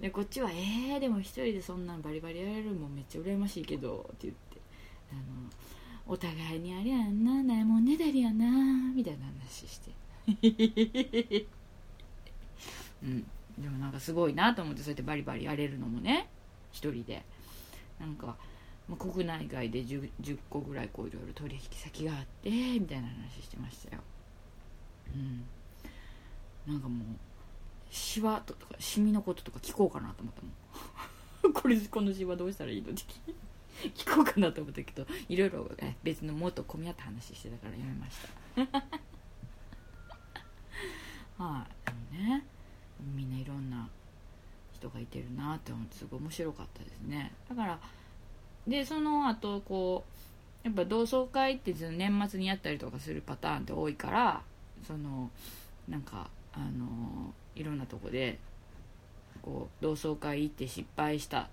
[0.00, 4.60] でこっちは「えー、でも一人でそんなんバリバリやれるもんめっちゃ羨ましいけど」って言って。
[5.12, 5.22] あの
[6.06, 9.90] お互いにあれやんなないもんねだりやなみたいな話して。
[13.02, 13.26] うん。
[13.58, 16.28] でもなんかすごいなと思ってそうやってバリバリやれるのもね。
[16.72, 17.24] 一人で。
[17.98, 18.36] なんか、
[18.88, 24.02] まあ、国内外で 10, 10個ぐらいこういろいろ取引先があってみたいな話してましたよ
[25.12, 25.44] うん。
[26.66, 27.06] なんかもう
[27.90, 30.48] シワとかシミのこととか聞こうかなと思ったも
[31.50, 31.52] ん。
[31.60, 33.02] これこのシワどうしたらいいのって
[33.90, 35.70] 聞 こうかなと思ったけどいろいろ
[36.02, 38.16] 別のもっと混み合った話してたからやめまし
[38.56, 38.60] た。
[41.44, 42.44] はい、でもね
[43.14, 43.88] みんないろんな
[44.72, 47.32] 人がいてるなって思ってすごい面白かったですね。
[47.48, 47.78] だから
[48.66, 50.04] でその後こ
[50.64, 54.42] うやっぱ同窓会って年末にやったりとかするパターンって多いから
[54.86, 55.30] その
[55.88, 58.38] なんかあのいろんなとこで
[59.42, 61.46] こう同窓会行って失敗したっ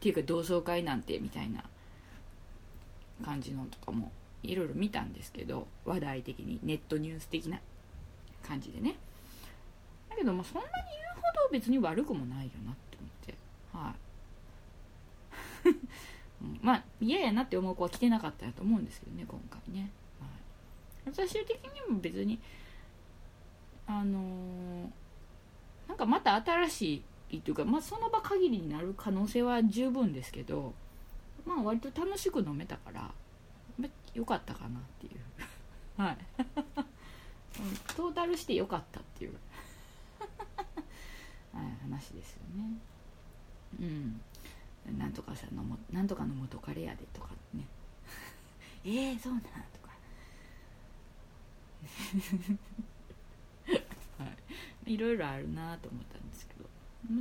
[0.00, 1.64] ていうか同窓会なんてみたいな
[3.24, 4.12] 感じのとかも
[4.42, 7.58] いろいろ見たんですけど話題的にネットニュース的な
[8.46, 8.96] 感じでね。
[10.10, 10.82] だけどまあそんなに言
[11.16, 13.34] うほど別に悪くもないよなって思って
[13.72, 13.94] は
[15.64, 19.90] い、 まあ嫌やなって思う子は来てなかったやと思うんですけどね今回ね、
[21.12, 22.40] 最終的にも別に
[23.86, 26.94] あのー、なんかまた新し
[27.30, 30.72] いいっていうか、まあ、その場限りになる可能性は十分ですけど
[31.44, 33.10] まあ割と楽しく飲めたから
[34.14, 35.20] よかったかなっていう。
[36.00, 36.18] はい。
[37.96, 39.34] トータルしてよかったっていう。
[41.52, 42.78] はい、話ですよね。
[43.80, 44.20] うん。
[44.98, 47.66] なんとかさのもなんとかの元カレやでとかね。
[48.84, 49.42] えー、そうなん
[54.18, 54.26] は
[54.86, 54.96] い。
[54.96, 56.64] ろいろあるなと思ったんですけど。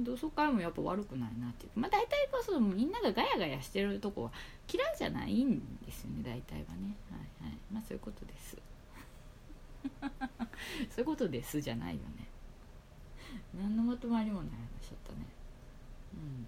[0.03, 1.79] 同窓会もやっぱ悪くないなっていう。
[1.79, 4.31] まあ大体こそみんながガヤガヤしてるとこは
[4.71, 6.95] 嫌いじゃないんですよね大体はね。
[7.11, 7.57] はいはい。
[7.71, 8.57] まあそういうことです。
[10.89, 12.27] そういうことですじゃないよね。
[13.53, 15.25] 何のまとまりもない話だったね。
[16.13, 16.47] うん。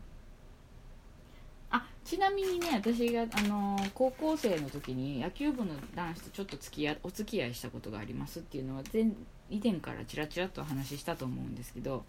[2.06, 9.08] ちなみにね私が、あのー、高校生の時に野球部の男子とちょっと付き合お付き合いしたことがありますっていうのは前
[9.50, 12.06] 以前からちらちらとお話ししたと思うんですけど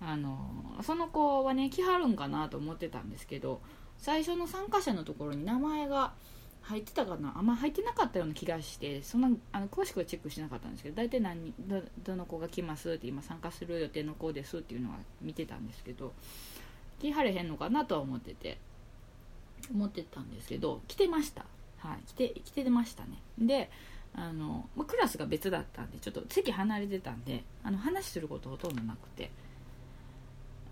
[0.00, 0.38] あの
[0.82, 3.60] その子はね来はるんかなと思ってたんですけど
[3.98, 6.12] 最初の参加者のところに名前が
[6.62, 16.12] 入ってたかなあんま入ってなかったような気がしてそんなあの詳しくはチェックしなかったんですけど大体何どどの子が来ますって今参加する予定の子ですっていうのは見てたんですけど
[17.00, 18.58] 来はれへんのかなとは思ってて。
[19.70, 21.44] 思ってたんですけど来てました。
[21.78, 21.98] はい。
[22.06, 23.18] 来て来てましたね。
[23.38, 23.70] で
[24.14, 29.30] あの、ま、クラスが別だったんでちょっと席離れてたんであの話することほとんどなくて。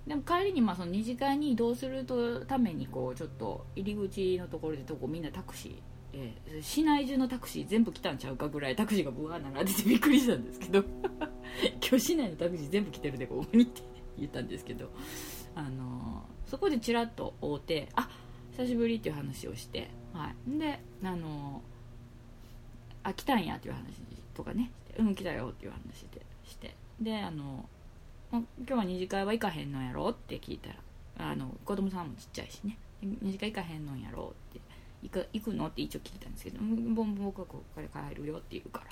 [0.07, 2.05] でも帰りにまあその二次会に移動する
[2.49, 5.72] ためにこうちょっと入り口のところでとこみんなタクシー、
[6.14, 10.82] えー、市内中のタクシー全部来たんちゃうかぐらいタクシーがブワー並んでて びっくりしたんですけど。
[11.86, 13.82] 今日市内のタクシー全部来てるでここにって
[14.18, 14.91] 言ったんですけど。
[15.55, 18.09] あのー、そこでちらっと会うてあ
[18.57, 21.62] 久しぶりっていう話をして、はい、であの、
[23.03, 23.84] あ来たんやっていう話
[24.34, 26.74] とかねうん来たよっていう話でして。
[27.01, 27.80] であのー
[28.32, 30.76] 今日は二次会は行かへんのやろって聞いたら
[31.30, 32.78] あの子供さんもちっちゃいしね。
[33.03, 34.61] 二次会行かへんのやろって
[35.03, 36.61] 行く行くのって一応聞いたんですけど
[36.94, 38.86] 僕はここから帰るよって言うから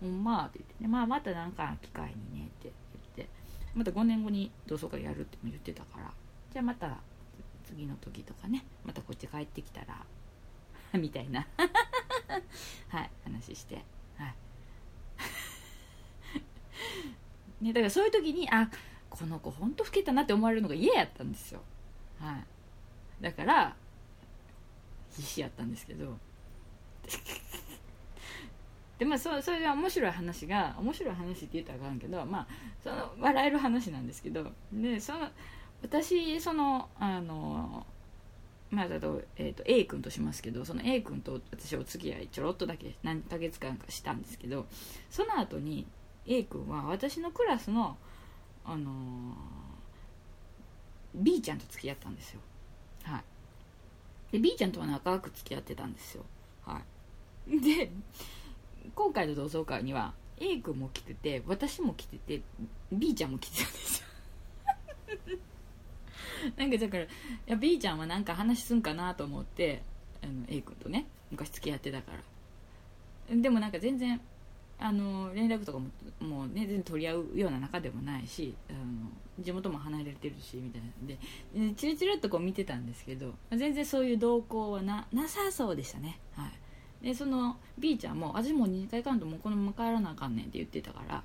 [0.00, 2.72] ほんまって言ってねまあまた何か機会にねって
[3.16, 3.28] 言って
[3.74, 6.10] また5年後に同窓会やるって言ってたから
[6.52, 6.98] じゃあまた
[7.72, 10.04] 次の時とかねまたこっち帰ってきたら
[10.98, 11.46] みたいな。
[12.88, 13.82] はい話して。
[14.16, 14.34] はい。
[17.64, 18.68] ね、だからそういう時にあ
[19.08, 21.62] この子ほんと老けたなって思われるのが嫌やったんですよ、
[22.18, 22.44] はい、
[23.22, 23.76] だから
[25.10, 26.18] 必死やったんですけど。
[28.98, 32.46] でまあそそれが面白い話が面白い話って言ったらあかんけどまあ
[32.82, 34.52] その笑える話なんですけど。
[34.72, 35.30] でその
[35.82, 37.86] 私そのあの
[38.70, 44.64] まあ、だと,、えーと、と A 君としますけどその A 君と私お付き合いちょろっとだけ何ヶ月間かしたんですけど
[45.10, 45.86] その後に
[46.26, 47.98] A 君は私のクラスの、
[48.64, 48.92] あのー、
[51.16, 52.40] B ちゃんと付き合ったんですよ。
[53.02, 53.18] は
[54.30, 54.32] い。
[54.32, 56.24] で B ちゃんとは仲良く付き合ってたんですよ。
[56.64, 56.80] は
[57.48, 57.60] い。
[57.60, 57.90] で
[58.94, 62.40] 今回の同窓会には A 君も来てて私も来てて
[62.90, 64.06] B ちゃんも来てたんですよ。
[66.56, 67.06] なんかだから
[67.46, 69.82] や B ちゃんはなんか話すんかなと思って
[70.22, 72.22] あの A 君とね昔付き合ってたから。
[73.34, 74.20] でもなんか全然
[74.78, 75.86] あの連絡とかも
[76.20, 79.08] もう、ね、全然取り合うような仲でもないしあの
[79.38, 80.88] 地元も離れてるしみたいな。
[80.88, 86.50] んでチラチラっとこう見てたんですけど全然そういう動向はななさそうでしたね、は
[87.02, 91.22] い、でその B ちゃんも「私も2回かんともうこのまま帰らなあかんねん」って言ってたから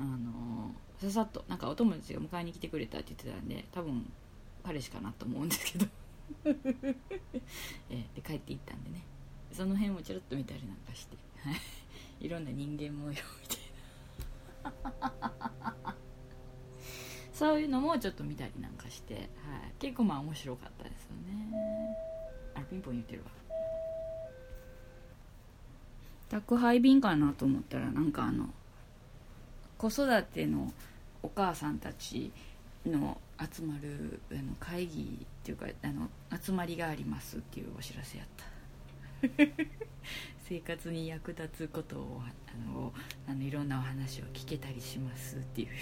[0.00, 4.10] あのささっとなんかお友達が迎えに来てくれたって言ってたんで多分
[4.64, 5.86] 彼氏かなと思うんですけど。
[7.90, 9.02] えで帰っていったんでね。
[9.52, 11.16] その辺もチラッと見たりなんかして。
[11.40, 11.60] はい。
[12.20, 13.16] いろんな人間模様み
[13.48, 13.58] たい
[14.82, 15.94] な
[17.34, 19.24] そういうのもちょっと見たりなんかして、はい、
[19.80, 21.98] 結構まあ面白かったですよね。
[22.54, 23.30] あピンポン言ってるわ。
[26.30, 28.48] 宅配便かなと思ったらなんかあの
[29.76, 30.72] 子育ての
[31.22, 32.32] お母さんたち
[32.86, 36.08] の集まるあの会議っていうかあの
[36.40, 38.44] 集まりがありますっていうお知らせやった。
[40.46, 42.92] 生活に役立つことをあの
[43.26, 45.68] あのいろんなお話を聞けたりしますっていう。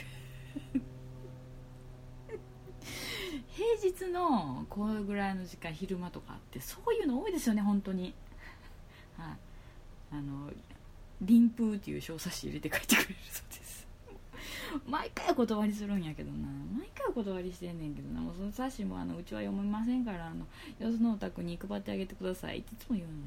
[3.54, 8.14] 平日のこのぐらいの時間昼間とかあってそういうの多いですよね本当に。
[9.18, 9.36] はい。
[10.12, 10.52] あの
[11.20, 13.14] 臨風っていう小冊子入れて帰ってくれる。
[13.30, 13.51] そう
[14.86, 16.48] 毎回お断りするんやけどな。
[16.76, 18.20] 毎回お断りしてんねんけどな。
[18.20, 20.46] もうその冊子もあのうちは読めませんからあの
[20.78, 23.26] よそのお宅に配ってあげてくださいっていつも言うのにな。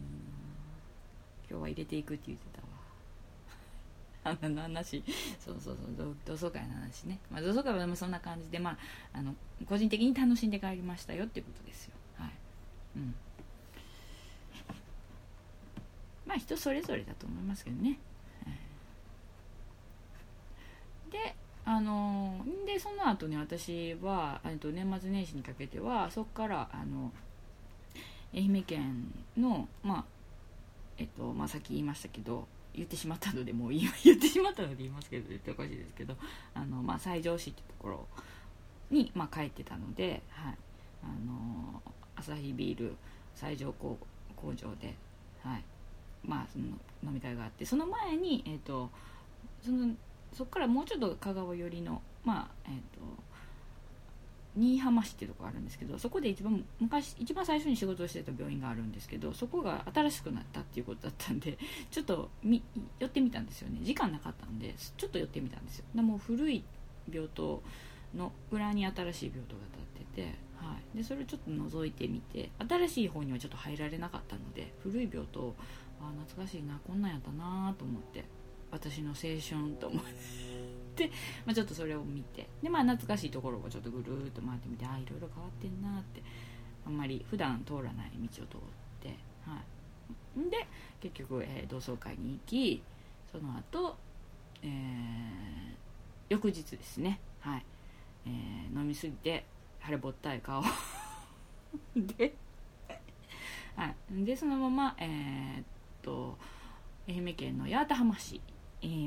[1.49, 4.35] 今日は入れていくって言ってたわ。
[4.41, 5.03] あの話。
[5.39, 6.15] そうそうそう。
[6.25, 8.77] 同窓会の話ね、まあ、同窓会はそんな感じで、まあ、
[9.13, 9.35] あの
[9.67, 11.93] 個人的に楽しんで帰りましたよっていうことですよ。
[12.17, 12.31] はい。
[12.97, 13.15] うん。
[16.25, 17.99] まあ人それぞれだと思いますけどね、
[21.16, 27.11] であのでその後ね私はと年末年始にかけてはそこからあの
[28.34, 30.03] 愛媛県の、まあ、
[30.97, 36.16] えっとまあ、さっき言いましたけど言ってしまったのでもう 言ってしまったので言いますけど言っておかしいですけど
[36.53, 38.07] あの、まあ、西条市っていうところ
[38.91, 40.57] に、まあ、帰ってたので、はい、
[41.03, 41.82] あの
[42.18, 42.95] アサヒビール
[43.34, 43.97] 西条工
[44.36, 44.95] 工場で、
[45.41, 45.63] はい。
[46.28, 46.66] まあ、その
[47.03, 48.89] 飲み会があってその前に、えっと、
[49.63, 49.93] その
[50.36, 53.25] そこからもうちょっと香川寄りの、まあえっと
[54.57, 61.57] 新居浜市っていうとこあるんですけどそこで一番昔一番最初に仕事をしてた病院があるんですけどそこが新しくなったっていうことだったんで
[61.91, 62.29] ちょっと
[62.99, 63.79] 寄ってみたんですよね。
[63.81, 65.86] 時間なかったんでちょっと寄ってみたんですよ。
[65.93, 66.63] でも古い
[67.11, 67.61] 病棟
[68.13, 75.53] の裏に新しい病棟が建ってて、はい、でそれをちょっと覗いてみて新しい方にはちょっと入られなかったので古い病棟
[76.01, 78.23] あ懐かしいなこんなんやったなと思って。
[78.76, 80.03] 私の青春と思っ
[80.95, 81.09] て
[81.45, 82.47] まあ、ちょっとそれを見て。
[82.63, 86.21] で、まあ、懐かしいところをちょっとぐるっと回ってみてああいろいろ変わってんなって。
[86.86, 88.59] あんまり普段通らない道を通っ
[89.01, 89.07] て、
[89.45, 89.59] は
[90.38, 90.67] い、で
[91.01, 92.84] 結局、えー、同窓会に行き
[93.32, 93.97] その後、
[94.61, 94.69] えー、
[96.30, 97.65] 翌日ですね、はい。
[98.28, 99.45] えー、飲みすぎて
[99.84, 100.63] 腫れぼったい顔
[101.95, 102.36] で。
[103.76, 105.63] はい、でそのまま、えー、っ
[106.01, 106.38] と
[107.09, 108.39] 愛媛県の八幡浜市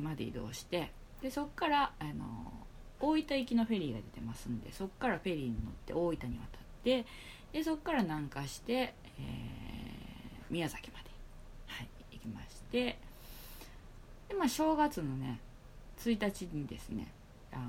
[0.03, 0.91] まで移動して
[1.23, 2.53] でそこからあの
[3.01, 7.07] 大分行きのフェリーが出てますんでそこからフェリーに乗って大分に渡って
[7.53, 11.11] でそこから南下して、えー、宮崎まで、
[11.67, 12.99] はい、行きまして
[14.29, 15.41] で、まあ、正月のね
[15.99, 17.13] 1日にですね
[17.53, 17.65] あの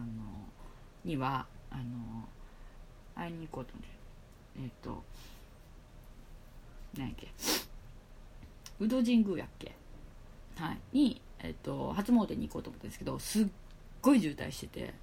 [1.05, 2.27] にはあの
[3.15, 3.99] 会いに行こうと思って
[4.61, 5.03] えっ、と
[6.97, 7.27] 何やっけ
[8.79, 9.75] 宇土神宮やっけ
[10.57, 13.47] はいに、えっ、と初詣に行こうと思ったんですけどすっ
[14.01, 14.93] ごい渋滞してて。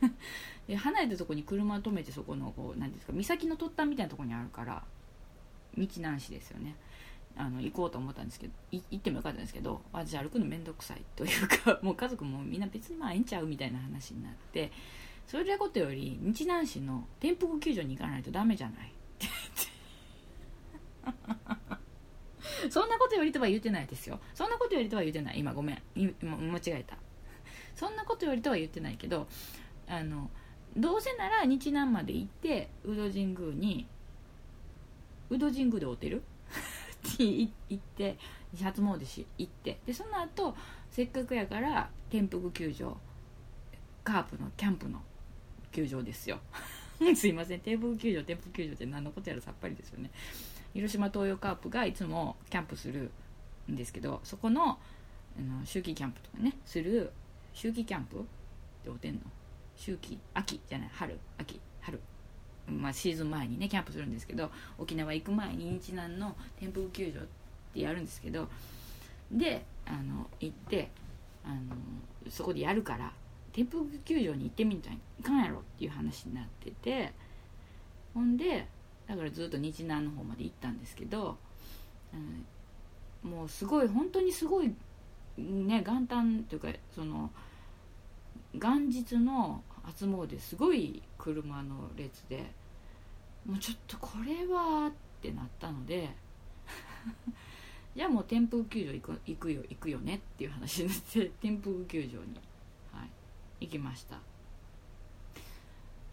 [0.66, 4.82] で離れたとこに車止めてそこのこう何ですか岬の突端みたいなとこにあるから
[5.76, 6.74] 道南市ですよね。
[7.36, 14.72] あの行こうと思ったんですけど行ってもよかったんですけど私歩くの面倒くさいというか もう家族もみんな別にまあええんちゃうみたいな話になって
[15.26, 19.26] それでことより日南市の天福球場に行かないとダメじゃないって。
[22.70, 24.20] そんなことよりとは言ってないですよ。
[24.34, 25.38] そんなことよりとは言ってない。
[25.38, 25.82] 今ごめん。
[25.96, 26.96] 今間違えた。
[27.74, 29.26] そんなことよりとは言ってないけど
[29.86, 30.28] あの
[30.76, 33.86] どうせなら日南まで行って宇土神宮に
[35.30, 36.22] 宇土神宮でおてる？
[37.08, 38.18] っ て行って
[38.62, 39.78] 初詣し行って。
[39.86, 40.54] でその後
[40.90, 42.96] せっかくやから天福球場
[44.04, 45.00] カープのキャンプの
[45.72, 46.40] 球場ですよ。
[47.16, 47.60] すいません。
[47.60, 50.10] 天福球場天福球場って何のことやらさっぱりですよね。
[50.74, 53.10] 広島東洋カープがいつもキャンプする
[53.70, 54.78] んですけどそこの
[55.38, 57.12] あの秋季キャンプとかねする
[57.54, 58.20] 秋季キャンプっ
[58.84, 59.20] ておてんの
[59.76, 62.00] 秋季秋じゃない春秋春。
[62.68, 67.24] まあ、シーズン前にねキャンプするんですけど沖縄行く前に日南の天風球場っ
[67.74, 68.46] てやるんですけど
[69.32, 70.88] であの行って
[71.44, 71.56] あの
[72.30, 73.12] そこでやるから
[73.52, 77.12] 天風球場に行ってみたいいかんやろっていう話になってて
[78.14, 78.66] ほんで
[79.10, 81.36] だからずっと日南の方まで行ったんですけど、
[82.14, 84.72] うん、もうすごい本当にすごい
[85.36, 87.28] ね元旦というかその
[88.54, 92.52] 元日の初詣すごい車の列で
[93.44, 96.10] もうちょっとこれはってなったので
[97.96, 102.12] じゃあもう天風球場行く行くよ行くよねっていう話になって 天風球場に、
[102.92, 103.04] は
[103.58, 104.20] い、行きました、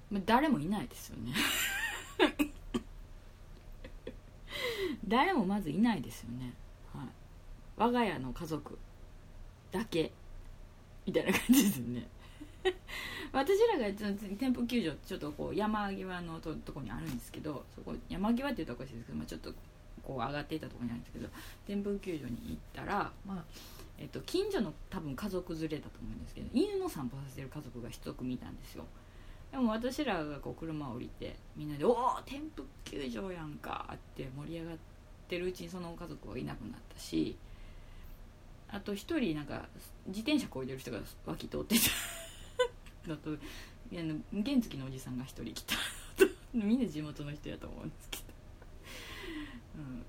[0.09, 1.33] ま、誰もいないですよね。
[5.07, 6.53] 誰もまずいないですよね、
[6.93, 7.07] はい、
[7.77, 8.77] 我が家の家族
[9.71, 10.11] だけ
[11.05, 12.07] みたいな感じですね。
[13.31, 19.53] 私らが店舗球場ちょっとこう山際のととこにあるんですけどそこ山際っていうとこですけど、まあ、ちょっと
[20.03, 21.29] こう上がっていたところにあるんですけど
[21.65, 23.43] 天風球場に行ったら、まあ
[23.97, 28.85] えっと、近所の多分家族連れだと思うんですけど犬の散歩させてる家族が一組いたんですよ。
[29.51, 34.77] でも私らがこう車を降りてみんなで「おお天風球場やんか」って盛り上がっ
[35.27, 37.37] てるうちにその家族はいなくなったし
[38.69, 39.65] あと一人なんか
[40.07, 43.09] 自転車こいでる人が脇通ってた。
[43.09, 43.35] だとあ
[43.93, 45.75] の原付のおじさんが一人来た。
[46.53, 48.23] みんな地元の人やと思うんですけど、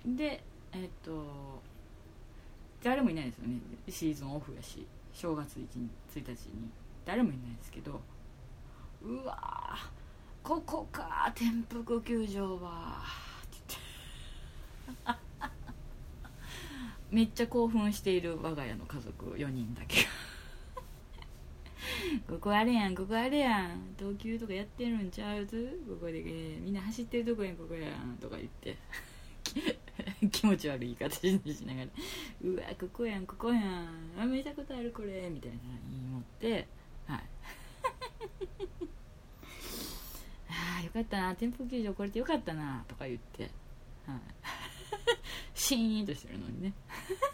[0.06, 0.42] うん、で
[0.72, 1.62] えっと
[2.82, 3.60] 誰もいないですよね。
[3.88, 6.70] シーズンオフやし正月 1, 1日に。
[7.04, 8.00] 誰もいないですけど。
[9.02, 9.76] うわ
[10.42, 13.27] ここか天福球場は。
[17.10, 20.02] めっちゃ興奮している我が家の家族4人だけ。
[20.02, 20.08] が
[22.28, 23.94] ここあれやんここあれやん。
[23.98, 28.76] 投球とかやってるんちゃうずここで、えー、みんな走ってるとこやんここやんとか言って。
[30.30, 31.86] 気持ち悪い言い方しながら
[32.44, 33.88] 「うわここやんここやん。
[34.18, 35.58] あ見たことあるこれ」みたいな
[35.88, 36.68] 言い持って。
[37.06, 37.22] はい。
[40.50, 41.34] ああよかったな。
[41.34, 42.84] 天風球場これでよかったな。
[42.86, 43.50] とか言って。
[44.06, 44.20] はい。
[45.58, 46.72] シーンとしてるのにね。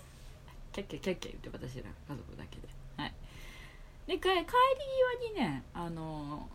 [0.73, 2.69] キャッキャキャッキャ言って私ら家族だけで。
[2.97, 3.15] はい。
[4.07, 6.49] で帰り際にねあの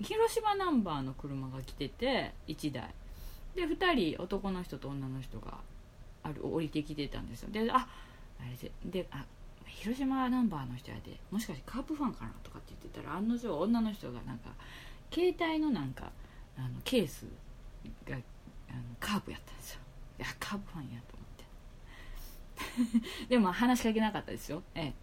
[0.00, 2.94] 広島ナンバーの車が来てて1台。
[3.54, 5.58] で2人男の人と女の人が
[6.22, 7.50] ある降りてきてたんですよ。
[7.50, 7.88] であ
[8.40, 9.24] あれでであ
[9.66, 14.50] 広島ナンバーの人やでもしかしてカープファンかなとかって言ってたら案の定女の人がなんか
[15.12, 16.12] 携帯のなんか
[16.56, 17.26] あのケース
[18.06, 18.18] があ
[18.74, 19.81] のカーブやったんですよ。
[20.18, 21.24] いやカブファンやと思
[22.82, 23.26] って。
[23.28, 24.62] でも話しかけなかったですよ。
[24.74, 24.94] ええ。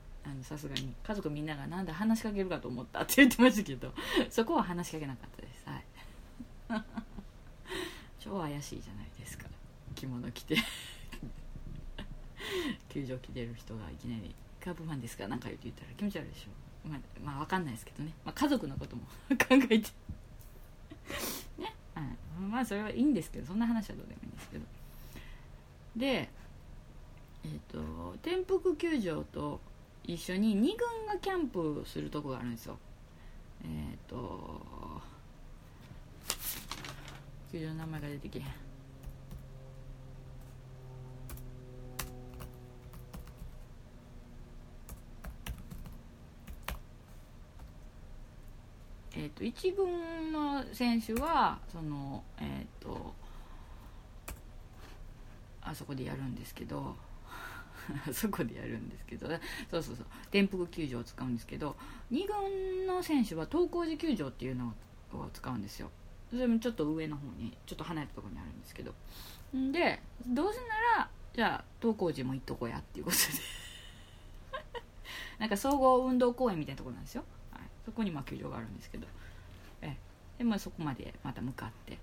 [0.43, 0.93] さすがに。
[1.03, 3.93] 家族みんながなんで話しかけるかと思ったって言ってましたけど
[4.29, 5.67] そこは話しかけなかったです。
[5.67, 5.83] はい。
[8.19, 9.47] 超怪しいじゃないですか。
[9.95, 10.57] 着物着て。
[12.89, 19.37] 球場着てる人がいきなり「カープファンですか?」なんか言って言ったら気持ち悪いでしょまあ、まあ、分かんないですけどね、まあ、家族のことも考
[19.69, 19.89] えて。
[21.57, 24.65] ね、はい、まあそれはいいんですけどそんな話はどうでもいいんですけど。
[25.99, 26.29] で
[27.43, 29.59] えっ、ー、と転覆球場と
[30.05, 32.79] 一緒に2軍がキャンプするとこがあるんですよ。
[33.63, 35.01] えっ、ー、と
[37.51, 38.45] 球場の名前が出てけへん。
[49.11, 53.13] えーと、1軍の選手はそのえっ、ー、と
[55.69, 56.95] あそこでやるんですけど
[58.11, 61.75] そこでやるんですけどそうそうそう転覆球場を使うんですけど
[62.11, 64.73] 2軍の選手は東光寺球場っていうの
[65.13, 65.89] を使うんですよ。
[66.29, 68.93] それもちょっと上の方にちょっと離れたところにあるんですけど。
[69.71, 70.65] でどうせな
[70.97, 73.23] らじゃあ東光寺も行っとこうやっていうことで。
[75.39, 79.07] なんか総合運動公園みたいなところなんですよ、はい、そこにまあ球場があるんですけど。
[79.81, 79.95] え
[80.37, 81.97] で、まあ、そこまでまた向かって。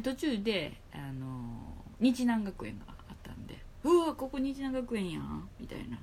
[0.00, 2.86] 途中で、あの日南学園が
[3.22, 5.98] ったんでうわここ日南学園やんみたいな。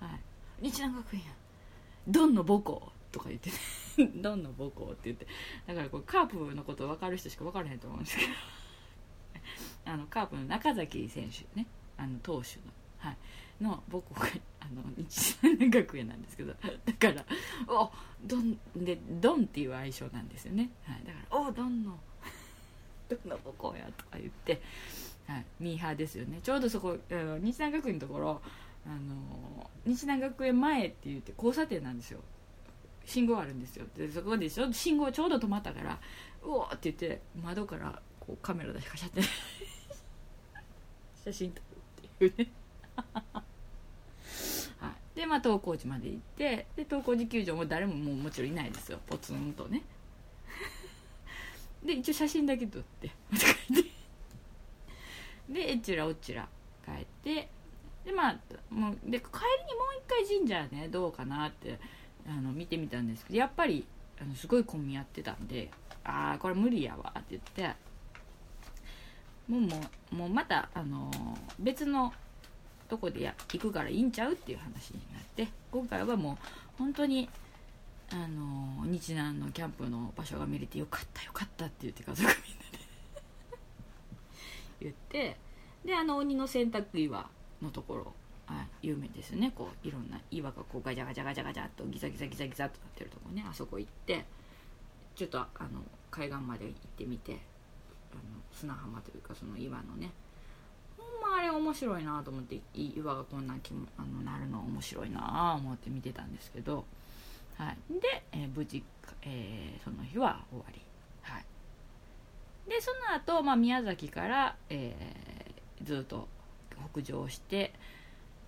[0.06, 0.20] はい。
[0.62, 1.34] 日南学園やん。
[2.08, 2.92] ドンの母校？
[3.12, 3.50] とか言って。
[4.16, 4.84] ドンの母校？
[4.92, 5.26] って言って。
[5.66, 8.30] だからこれカープのこと分かる人しか分からへんと思うんですけど。
[9.92, 11.66] あのカープの中崎選手ね。
[11.98, 13.16] あの投手の,、はい、
[13.62, 14.26] の母校が
[14.60, 16.54] あの日南学園なんですけど。
[16.54, 17.26] だから
[17.68, 17.92] 「お
[18.24, 22.00] ドン」で「ドン」っていう愛称なんですよね、はい、だから「おドンの
[23.10, 24.62] ドンの母校や」とか言って
[25.26, 26.40] はい、ミーハーですよね。
[26.42, 28.42] ちょうどそこあの日南学園のところ
[28.84, 32.20] あの日南学園前って言って交差点なんですよ。
[33.04, 33.86] 信号あるんですよ。
[33.96, 34.72] でそこでちょ？
[34.72, 36.00] 信号ちょうど止まったから
[36.42, 39.20] うおーって言って窓からこうカメラ出しかしゃって
[41.24, 41.60] 写真撮
[42.20, 42.50] るっていうね。
[44.80, 48.98] はい、でまあ東光寺まで行ってで東光寺球場も誰ももうもちろんいないですよ。
[49.06, 49.82] ポツンとね。
[51.84, 53.10] で一応写真だけ撮って。
[55.48, 56.48] でえちらおちら
[56.84, 57.48] 帰って。
[58.04, 58.38] でまあ
[58.70, 59.22] もうで帰りにもう
[59.98, 61.78] 一回神社ねどうかなって
[62.26, 63.86] あの見てみたんですけどやっぱり
[64.20, 65.70] あのすごい混み合ってたんで
[66.04, 67.76] ああこれ無理やわって言って。
[69.50, 69.80] もうも
[70.12, 71.10] うもうまたあの
[71.58, 72.12] 別の
[72.88, 76.36] とこでや行くからいいんちゃうっていう話になって今回はもう
[76.78, 77.28] 本当に
[78.12, 82.34] あの日南のキャンプの場所が見れてよかったよかったって言って家族みんな
[82.72, 82.78] で
[84.82, 85.36] 言って
[85.84, 87.30] であの鬼の洗濯岩
[87.62, 88.14] のところ
[88.48, 89.52] あ有名ですね。
[89.54, 93.44] こういろんな岩がこうガチャガチャガチャガチャっとギザギザギザギザっとなってるとこね。
[93.48, 94.26] あそこ行って
[95.14, 97.40] ちょっとあの海岸まで行ってみて
[98.12, 100.10] あの砂浜というかその岩のね。
[100.98, 106.84] ほんまあれ面白いなと思って岩がこんな気もあのなるの面白いなあ思って見てたんですけど、
[107.60, 108.82] はい、で、えー、無事、
[109.20, 110.80] えー、その日は終わり、
[111.20, 111.44] はい、
[112.70, 116.26] でその後、まあ宮崎から、えー、ずっと
[116.94, 117.74] 北上して、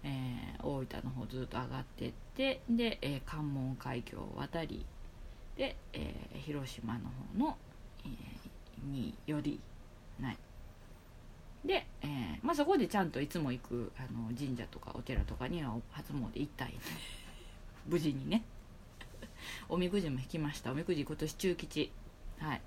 [0.02, 4.86] えー、大分の方ずっと上がってってで、えー、関門海峡を渡り
[5.58, 7.00] で、えー、広島の
[7.36, 7.58] 方の、
[8.06, 9.60] えー、により
[10.18, 10.38] ない。
[11.66, 16.74] で、えーまあ、そこでちゃんといつも行くあの神社とかお寺とかには初詣行ったい
[17.86, 18.42] 無事にね。
[19.68, 20.72] おみくじも引きました。
[20.72, 21.92] おみくじ今年中吉。
[22.38, 22.60] はい。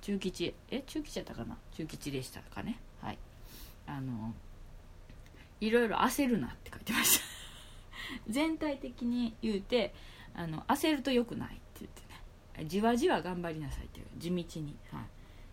[0.00, 0.54] 中吉。
[0.70, 1.56] え中吉やったかな？
[1.72, 2.80] 中吉でしたかね？
[3.02, 3.18] はい。
[3.86, 4.34] あの
[5.60, 7.24] いろいろ焦るなって書いてました。
[8.28, 9.94] 全体的に言うて
[10.34, 12.00] あの焦ると良くないって言って
[12.62, 12.68] ね。
[12.68, 14.06] じわじわ頑張りなさいっていう。
[14.16, 15.04] 地道に、はい、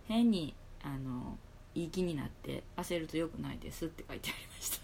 [0.08, 1.38] 変にあの
[1.76, 4.80] いい気になって焦ると良くないですって書いてありまし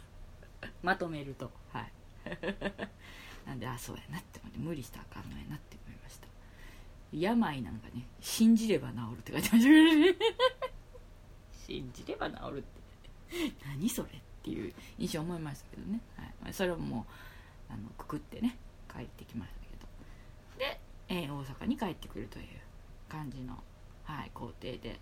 [0.61, 0.69] た。
[0.83, 1.51] まとめると。
[1.71, 1.91] はい。
[3.45, 6.27] なんであそうやなって思って無理したらあかんのやなって思いました。
[7.11, 10.25] 病なんかね信じれば治るって書いてました。
[11.67, 12.83] 信じれば治るって。
[13.65, 14.11] 何それっ
[14.43, 15.99] ていう印象思いましたけどね、
[16.43, 17.05] はい、それをも
[17.69, 18.57] うあのくくってね
[18.91, 20.59] 帰ってきましたけど。
[20.59, 20.79] で、
[21.09, 22.45] えー、大阪に帰ってくるという
[23.09, 23.61] 感じの、
[24.03, 24.99] はい、工程で。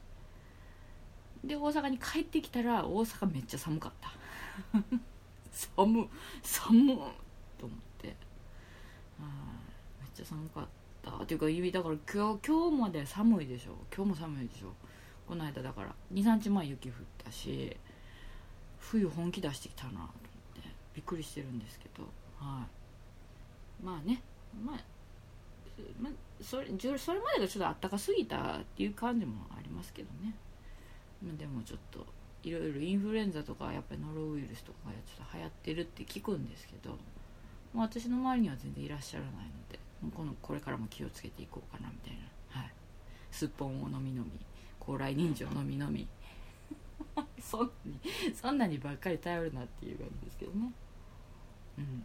[1.43, 4.11] で大阪に帰ってきたら大阪めっちゃ寒かった。
[5.51, 6.09] 寒
[6.43, 6.97] 寒
[7.57, 7.90] と思って。
[7.90, 7.90] あ
[9.99, 10.63] めっちゃ寒かっ
[11.03, 11.11] た。
[11.11, 13.72] っていうか指だから今日今日まで寒いでしょ。
[13.95, 14.74] 今日も寒いでしょ。
[15.28, 15.95] この間だから。
[16.13, 17.76] 23日前雪降ったし
[18.80, 20.09] 冬本気出してきたなと思っ
[20.63, 20.69] て。
[20.93, 22.03] びっくりしてるんですけど。
[22.38, 22.65] は
[23.82, 23.84] い。
[23.84, 24.22] まあね。
[24.63, 24.80] まあ
[25.99, 26.13] まあ、
[26.43, 26.67] それ
[26.97, 30.36] それまでがちょっとあったかすぎたっていう感じもありますけどね。
[31.38, 32.05] でもちょっと
[32.43, 36.97] いろいろインフルエンザとかやっぱりノロウイルスとかがちょっと流行ってるって聞くんですけど、
[37.74, 39.41] まあ、私の周りには全然いらっしゃらないの
[39.72, 39.80] で
[40.15, 42.13] このこれからも気をつけていこうかなみたい
[42.53, 42.72] な、はい、
[43.32, 44.32] すっぽんを飲み飲み
[44.80, 46.07] 高麗人参を飲み飲み。
[47.39, 47.99] そんなに
[48.34, 50.72] そんなにばっかり頼るなっていう感じですけどね。
[51.78, 52.03] うん。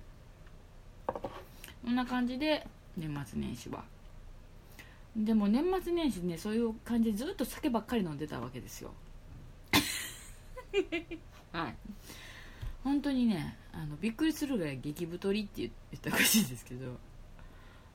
[1.07, 3.85] こんな感じで年末年始は。
[5.17, 8.93] でも年末年始ねそういう感じでずっと酒ばっかり飲んでたわけですよ。
[11.53, 11.77] はい。
[12.87, 16.93] 本当にねあのびっくりするぐらい激太りって言ったらおかしいですけど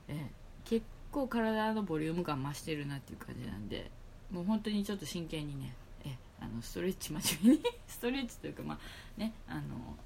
[0.06, 0.30] え
[0.66, 3.90] 結構体のボリューム感増してるなっていう感じなんで
[4.30, 5.74] もう本当にちょっと真剣にね
[6.04, 8.78] えあのストレッチ真面目に ストレッチというかまあ
[9.18, 9.96] ねあの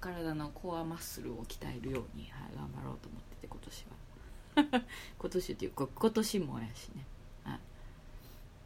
[0.00, 4.82] 体のコアマッスルを鍛えるように、はい、頑張ろうと思ってて今年は。
[5.18, 7.06] 今年っていうか今年もやしね。
[7.44, 7.60] はい。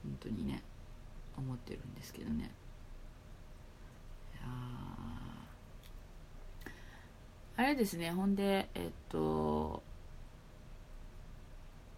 [0.05, 0.63] 本当にね
[1.37, 2.51] 思ってるんですけどね
[4.33, 4.43] いや
[7.56, 8.11] あれですね。
[8.13, 9.83] ほんでえっと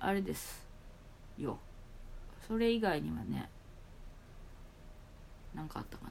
[0.01, 0.67] あれです
[1.39, 1.59] よ。
[2.47, 3.49] それ以外にはね
[5.55, 6.11] 何かあったかな。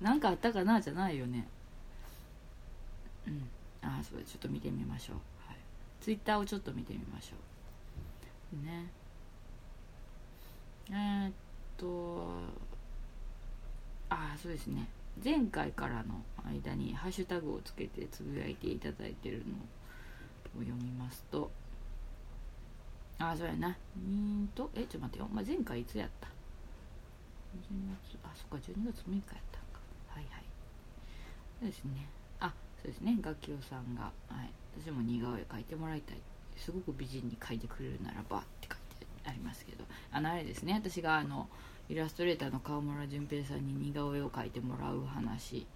[0.00, 0.80] 何かあったかな？
[0.80, 1.48] じゃないよね。
[3.26, 3.48] うん。
[3.82, 5.16] あそうちょっと見てみましょう、
[5.46, 5.56] はい、
[6.00, 7.36] ツイッターをちょっと見てみましょ
[8.60, 8.66] う。
[8.66, 8.90] ね。
[10.90, 11.32] えー、っ
[11.76, 12.26] と
[14.08, 14.88] ああそうですね。
[15.24, 19.54] 前回からの間にハッシュタグをつけてつぶやいていただいてるの
[20.60, 21.50] を読みますと。
[23.18, 23.76] あそうやな。
[23.96, 26.28] うんとえちょっと待ってよ、まあ、前回いつやった
[27.72, 29.80] ？12月あそっか12月6日やったんか。
[30.08, 30.44] はいはい。
[31.60, 32.08] そうですね。
[32.40, 32.52] あ
[32.82, 33.18] そうですね。
[33.22, 36.18] 楽器さんが、はい、私も似顔絵描いてもらいたい。
[36.56, 39.84] すごく美人に描いてくれるならばって書いてありますけど。
[40.12, 40.74] あのあれですね。
[40.74, 41.48] 私があの
[41.88, 45.66] イラストレーターの川村淳平さんに似顔絵を描いてもらう話。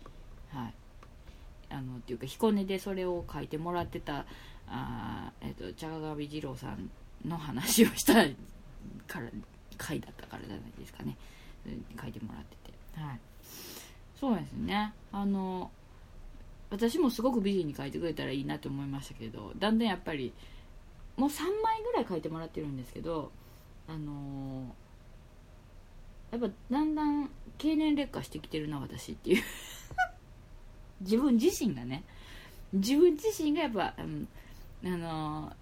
[0.53, 0.75] はい。
[1.71, 4.27] あのっていうか彦根でそれを書いてもらってた
[4.67, 6.91] あ、えっと、茶上二郎さん
[7.25, 8.15] の話をした
[9.07, 9.31] から
[9.79, 11.17] 回だったからじゃないですかね。
[12.01, 13.01] 書いてもらってて。
[13.01, 13.21] はい。
[14.19, 14.93] そうですね。
[15.13, 15.71] あの
[16.71, 20.33] 私もすごく美人に描いてくれたらいいなと思いましたけどだんだんやっぱり
[21.17, 23.33] もう3枚ぐらい描いてもらってるんですけど
[23.89, 24.73] あの、
[26.31, 29.43] やっぱだんだん経年劣化してきてるな私っていう。
[31.01, 32.05] 自分自身がね。
[32.73, 34.29] 自分自身がやっぱ、うん、
[34.85, 35.53] あの、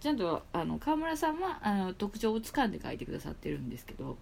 [0.00, 4.16] ちゃんとあの川村さんはあの特徴をつかんで書いてくださってるんですけど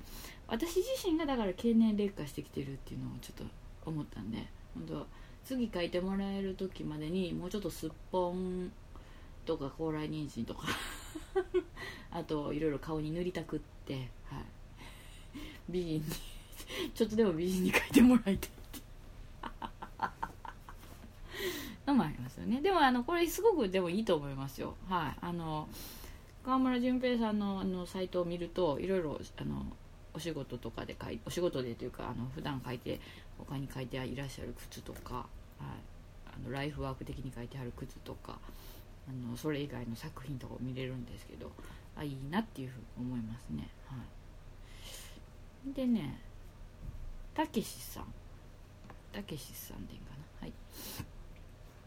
[0.49, 5.07] 私自身がだから経年劣化してきてるっていうのをちょっと思ったんで本当
[5.45, 8.73] 次書いてもらえる時までにもうちょっとすっぽん
[9.45, 10.69] とか高麗人参とか
[12.11, 14.09] あといろいろ顔に塗りたくって、
[15.69, 16.03] 美人に
[16.95, 18.49] ちょっとでも美人に書いてもらいたいって。
[21.87, 22.61] のもありますよね。
[22.61, 24.75] でもあのこれすごくでもいいと思いますよ。
[24.89, 25.17] はい。
[25.21, 25.69] あの
[26.45, 29.67] 川村淳平さんのあのサイトを見るといろいろあの
[30.15, 33.01] お仕事とかで書いお仕事でというかあの普段書いて
[33.39, 35.25] 他に書いていらっしゃる靴とか、はい、
[36.27, 38.39] あのライフワーク的に書いてある靴とか
[39.09, 41.51] あのそれ以外の作品とかを見れるんですけど
[41.97, 43.69] あいいなっていうふうに思いますね。
[43.87, 43.99] はい、
[45.73, 46.21] でね
[47.35, 48.05] たけしさん。
[49.13, 50.11] たけしさんでいいか
[50.41, 50.47] な？
[50.47, 50.53] はい。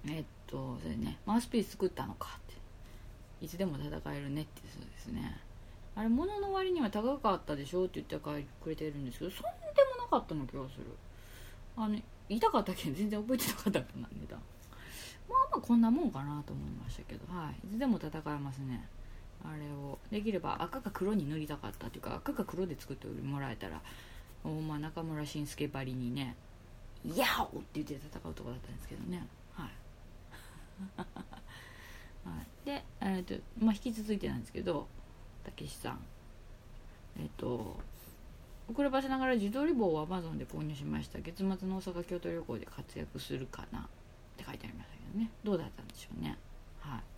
[0.07, 2.41] えっとそれねマウスピース作ったのかっ
[3.39, 3.45] て。
[3.45, 5.39] いつでも戦えるねってそうですね。
[5.95, 9.49] あれ物の割には高かったでしょって言ってくれてるんですけどそんで
[9.97, 10.85] もなかったの気がする。
[11.75, 11.97] あの
[12.29, 14.39] 痛かったけど全然覚えてなかったからな値段
[15.29, 17.67] まあまあこんなもんかなと思いましたけどはい。
[17.67, 18.87] いつでも戦えますね。
[19.43, 19.99] あれを。
[20.11, 23.81] できれば赤か黒に塗りたかったっていうか赤か黒で作ってもらえたら
[24.43, 26.35] おまあ中村慎介ばりにね
[27.15, 29.27] 「ヤオ!」って言って戦うとこだったんですけどね。
[29.53, 29.69] はい。
[32.27, 34.87] はい、で、えーとまあ、引き続いてなんですけど
[35.43, 35.99] たけしさん。
[37.19, 37.79] えっ、ー、と
[38.69, 41.19] 遅ればせながら自撮り棒を Amazon で購入しました。
[41.19, 43.83] 月末の大阪京都旅行で活躍するかなっ
[44.35, 45.31] て書いてありましたけどね。
[45.43, 46.37] どうだったんでしょうね。
[46.79, 47.16] はい。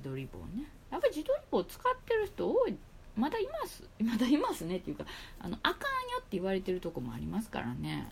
[0.00, 0.64] 自撮り棒ね。
[0.90, 2.76] やっぱり自撮り棒使ってる人多い。
[3.16, 3.84] まだいます。
[4.02, 5.04] まだいますねっていうか
[5.38, 5.80] あのあかん
[6.10, 8.08] よって言われてるとこもありますからね、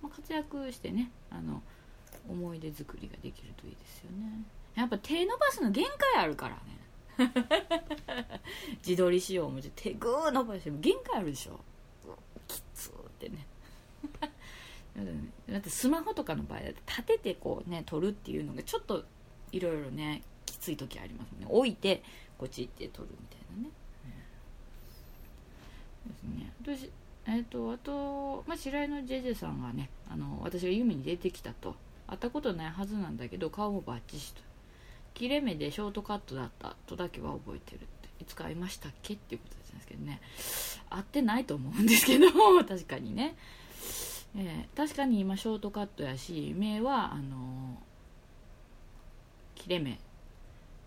[0.00, 1.62] まあ、活躍してねあの
[2.28, 4.44] 思い出作りができるといいですよね。
[4.76, 6.84] やっぱ手伸ばすの限界あるからね。
[8.86, 11.60] 自撮りしようも手グー伸ばしても限界あるでしょ。
[12.46, 13.46] きつってね。
[15.50, 19.04] だってスマホとかの場合だと立ててこうね撮るっていうのがちょっと
[19.50, 20.22] いろいろね
[20.64, 21.46] つい時ありますね。
[21.48, 22.02] 置いて
[22.38, 23.70] こっち行って撮るみたいなね、
[26.06, 26.86] うん、ですね。
[26.86, 26.90] 私
[27.26, 31.74] えっ、ー、とあと、まあ、白井のジェジェさんがねあの私が夢に出てきたと。
[32.06, 34.42] 会ったことないはずなんだけど顔もバッチシと
[35.14, 38.04] 切れ目でショートカットだったとだけは覚えてるって。
[38.20, 40.20] いつか会いましたっけっていうことなんですけどね。
[40.90, 42.26] 会ってないと思うんですけど
[42.64, 43.34] 確かにね。
[44.36, 49.98] えー、確かに今ショートカットやし目はあのー、切れ目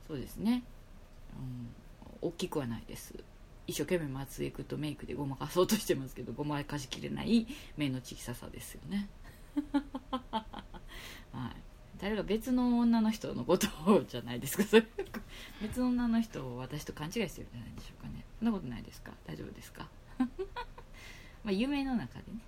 [0.07, 0.63] そうですね、
[2.21, 3.13] うん、大きくはないです。
[3.67, 7.45] 一生懸命松江君とメイクでごまかそうとしてますけどごまかしきれない
[7.75, 9.09] 目の小ささですよね。
[10.21, 11.55] はい。
[11.99, 13.67] 誰か別の女の人のこと
[14.07, 14.63] じゃないですか。
[14.63, 14.85] そ れ
[15.61, 18.23] 別の女の人を私と勘違いしてるんじゃないでしょうかね。
[18.39, 19.11] そんなことないですか？
[19.25, 19.89] 大丈夫ですか？
[21.43, 22.39] まあ夢の中でね。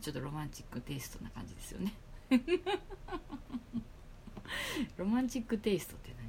[0.00, 1.94] ちょっとロマンチックテイストな感じですよね。
[4.96, 6.23] ロマンチックテイストって何？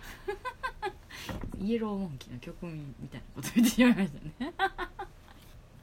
[1.60, 4.54] イエローモンキーの曲みたいなこと言ってしまいましたね。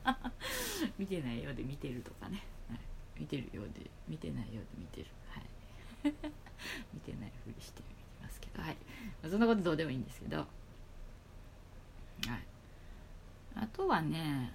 [0.97, 2.79] 見てないようで見てるとかね、はい、
[3.19, 5.07] 見てるようで見てないようで見てる。
[5.29, 5.43] はい。
[6.93, 8.61] 見てないふりして見てますけど。
[8.61, 8.77] はい。
[9.29, 10.37] そんなことどうでもいいんですけど。
[10.37, 10.47] はい。
[13.59, 14.51] あとはね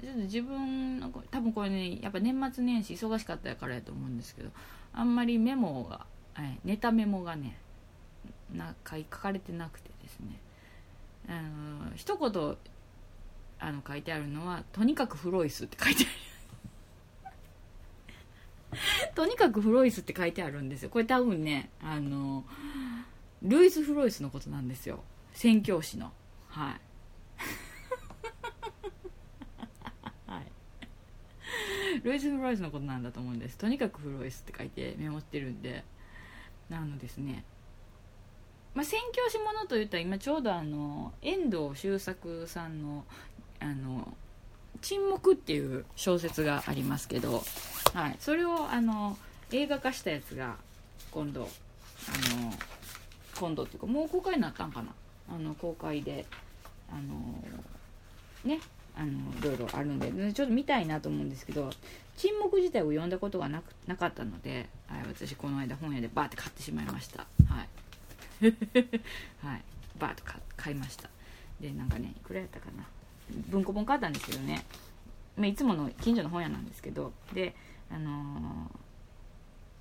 [0.00, 4.50] ちょっと自分の多分これねやっぱ年末年始忙しかったからやと思うんですけど
[4.92, 7.58] あんまりメモが、はい、ネタメモがね
[8.54, 10.38] なんか書かれてなくてですね。
[11.28, 12.56] あの一言
[13.60, 16.12] あの書いてあるのは「とにかくフロイス」って書いてある。
[19.14, 20.90] とにかくフロイスって書いてあるんですよ。
[20.90, 22.44] これ多分ねあの
[23.42, 25.02] ルイス・フロイスのことなんですよ。
[25.32, 26.12] 宣教師の。
[26.48, 26.80] はい。
[32.04, 33.58] ロイス・フロイスのことなんだと思うんです。
[33.58, 35.84] とにかくフロイスって書いてメモってるんで。
[36.70, 37.44] あのですね。
[38.78, 43.04] まあ、宣教師ものといったら今ちょうどあの遠藤周作さんの
[43.58, 44.16] 「あの
[44.80, 47.42] 沈黙」っていう小説がありますけど、
[47.92, 49.18] はい、それをあの
[49.50, 50.54] 映画化したやつが
[51.10, 52.54] 今度あの
[53.34, 54.94] 今度っていうかもう公開になったんかな
[55.28, 56.24] あの公開で
[56.88, 57.42] あの
[58.44, 58.60] ね
[58.94, 59.08] あの
[59.40, 61.68] いろいろあるんでちょっと見たいなと思うんですけど
[62.16, 67.26] 沈黙自体を読んだことがなくなかったので、はい、私この間本屋でバーって買ってしまいました。
[67.48, 67.87] はい。
[69.42, 69.62] はい。
[69.98, 70.24] バーッと
[70.56, 71.10] 買いました。
[71.60, 72.86] でなんかねいくらやったかな。
[73.48, 74.64] 文庫本買ったんですけどね、
[75.36, 77.12] まあ、いつもの近所の本屋なんですけど。
[77.32, 77.54] で
[77.90, 78.70] あの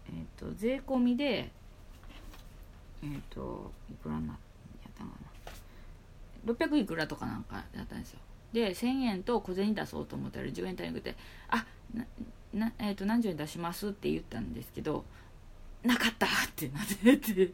[0.09, 1.51] ー、えっ、ー、と税込みで
[3.03, 4.37] えっ、ー、といくらなっ
[4.95, 6.53] たかな。
[6.53, 8.19] 600いくらとかなんかやったんですよ。
[8.53, 11.15] で1000円と小銭出そうと思ったら10円足りなくて
[11.49, 11.65] 「あ
[12.53, 15.05] なえーと、何十円出します」って言ったんですけど
[15.83, 17.53] 「なかった!」ってなってて。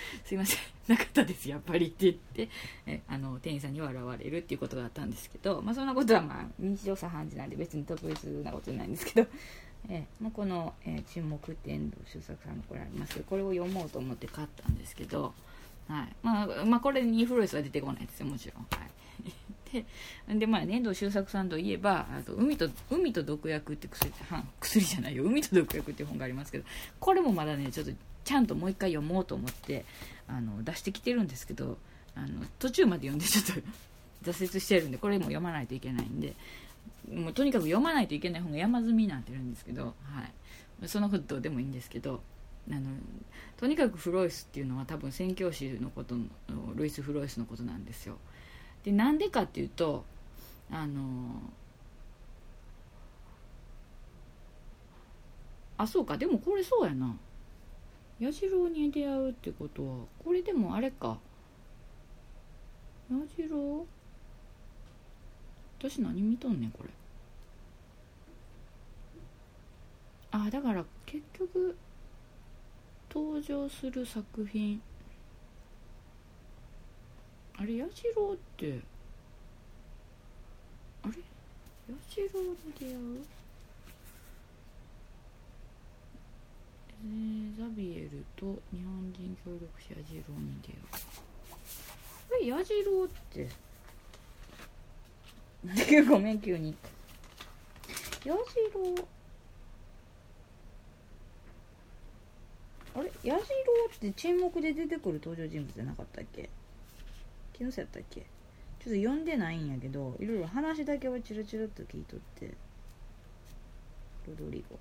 [0.24, 2.48] すいませんなかったですやっぱりって言って
[2.86, 9.28] えあの店員さんに笑われるっていうことがあったんですけど、まあ、そんなことはまあ日常茶飯事なんで別に特別なことじゃないんですけど、
[9.88, 15.34] えまあ、この、えー、沈黙って遠藤周作さんのこれありますけどこれを読もうと思って買ったんですけど、
[15.88, 16.16] はい。
[16.22, 18.66] まあ、まあこれにフロイスは出てこないですよもちろん。
[18.70, 18.90] はい。
[19.72, 19.86] で
[20.38, 24.12] でまあ粘土周作さんといえばあと海と海と毒薬って薬
[24.60, 25.24] 薬じゃないよ。
[25.24, 26.64] 海と毒薬っていう本がありますけど
[27.00, 27.92] これもまだねちょっと
[28.24, 29.84] ちゃんともう一回読もうと思って
[30.28, 31.78] あの出してきてるんですけど
[32.14, 33.62] あの途中まで読んでちょっと
[34.30, 36.34] 挫折してるんでこれも読まないといけないんで
[37.12, 40.22] もうとにかく読まないといけない本が山積みになってるんですけど、は
[40.82, 42.22] い、そのことどうでもいいんですけど
[42.70, 42.82] あの
[43.56, 46.24] とにかくフロイスっていうのは多分宣教師のことの
[46.74, 48.18] ルイス・フロイスのことなんですよ。
[48.84, 50.04] でなんでかっていうと
[50.70, 51.42] あの
[55.76, 56.16] あそうか。
[56.16, 57.16] でもこれそうやな。
[58.22, 61.18] 彌次郎に出会うってことはこれでもあれか。
[63.10, 63.84] 彌次郎
[65.80, 66.90] 私何見とんねんこれ。
[70.30, 71.76] あだから結局
[73.12, 74.80] 登場する作品。
[77.58, 78.78] あれ彌次郎って
[81.02, 81.14] あれ？
[81.14, 82.94] 彌次郎に出会う？
[87.04, 90.78] えー、ザビエルと日本人協力者彌次郎に出会う。
[92.28, 93.48] これ彌次郎って。
[96.08, 96.74] ごめん急に
[98.24, 99.06] 彌次郎
[102.94, 103.12] あれ？
[103.22, 106.50] 矢次郎って沈黙で出てくる登場人物じゃなかったっけ？
[107.52, 108.20] 気のせやったっけ？
[108.20, 108.26] ちょっ
[108.84, 112.54] と読んでないんやけどいろいろ話だけはチラチラっと聞いとって。
[114.26, 114.78] ロドリゴ。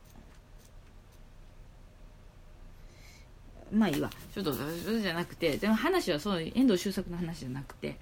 [3.71, 4.09] まあいいわ。
[4.33, 7.97] ちょっとそれじゃなくてでも話はそう遠藤周作の話じゃなくて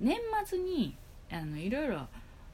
[0.00, 0.96] 年末に
[1.30, 2.06] あのいろいろ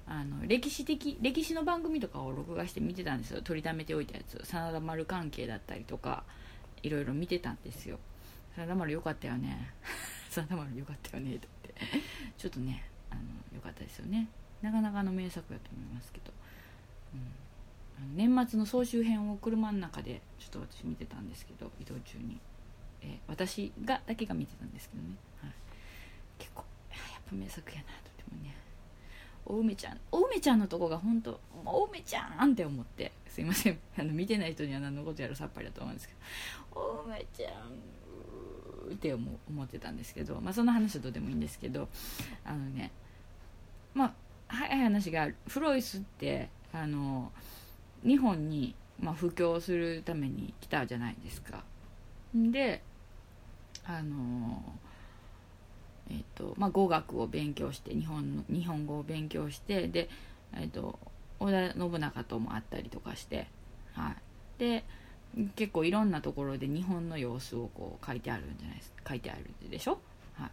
[0.07, 3.43] あの歴史的歴史の番組とかを録画して見てたんですよ。
[3.43, 4.41] 取りためておいたやつ。
[4.45, 6.25] 真田丸関係だったりとか
[6.83, 7.99] いろいろ見てたんですよ。
[8.57, 9.73] 真田丸よかったよね。
[10.31, 11.49] 真田丸よかったよねって。
[12.37, 13.23] ちょっとねあの
[13.55, 14.29] よかったですよね。
[14.61, 16.33] なかなかの名作だと思いますけど、
[17.15, 22.41] うん、年末の総集編を車の中でちょっと私見てたんですけど移動中に。
[23.03, 25.53] えー、私がだけが見てたんですけどね、はい、
[26.39, 28.55] 結構やっぱ名作やなとてもね。
[29.45, 33.79] お梅ちゃんお梅ちゃんのとこが本当お梅ちゃんって思ってすいません。
[33.99, 36.15] あの見てない人には何のことやるさっぱりだと思うんですけ
[36.75, 41.89] どお梅ちゃんって思思ってたんですけど、まあ、その話はどうでもいいんですけど
[42.45, 42.93] あのね
[43.95, 44.15] まあ
[44.49, 47.33] 早い話がフロイスってあの
[48.05, 51.65] 日本に、まあ、布教するために来たじゃないですか。
[52.35, 52.83] で
[53.85, 54.63] あの
[56.11, 60.11] えっとまあ、語学を勉強して日本の日本語を勉強してで、
[60.55, 60.99] えっと、
[61.41, 63.47] 織田信長とも会ったりとかして、
[63.95, 64.15] はい、
[64.59, 64.85] で
[65.57, 69.99] 結構いろんなところで日本の様子をこう書いてあるんじゃないですか書いてあるでしょ、
[70.35, 70.51] は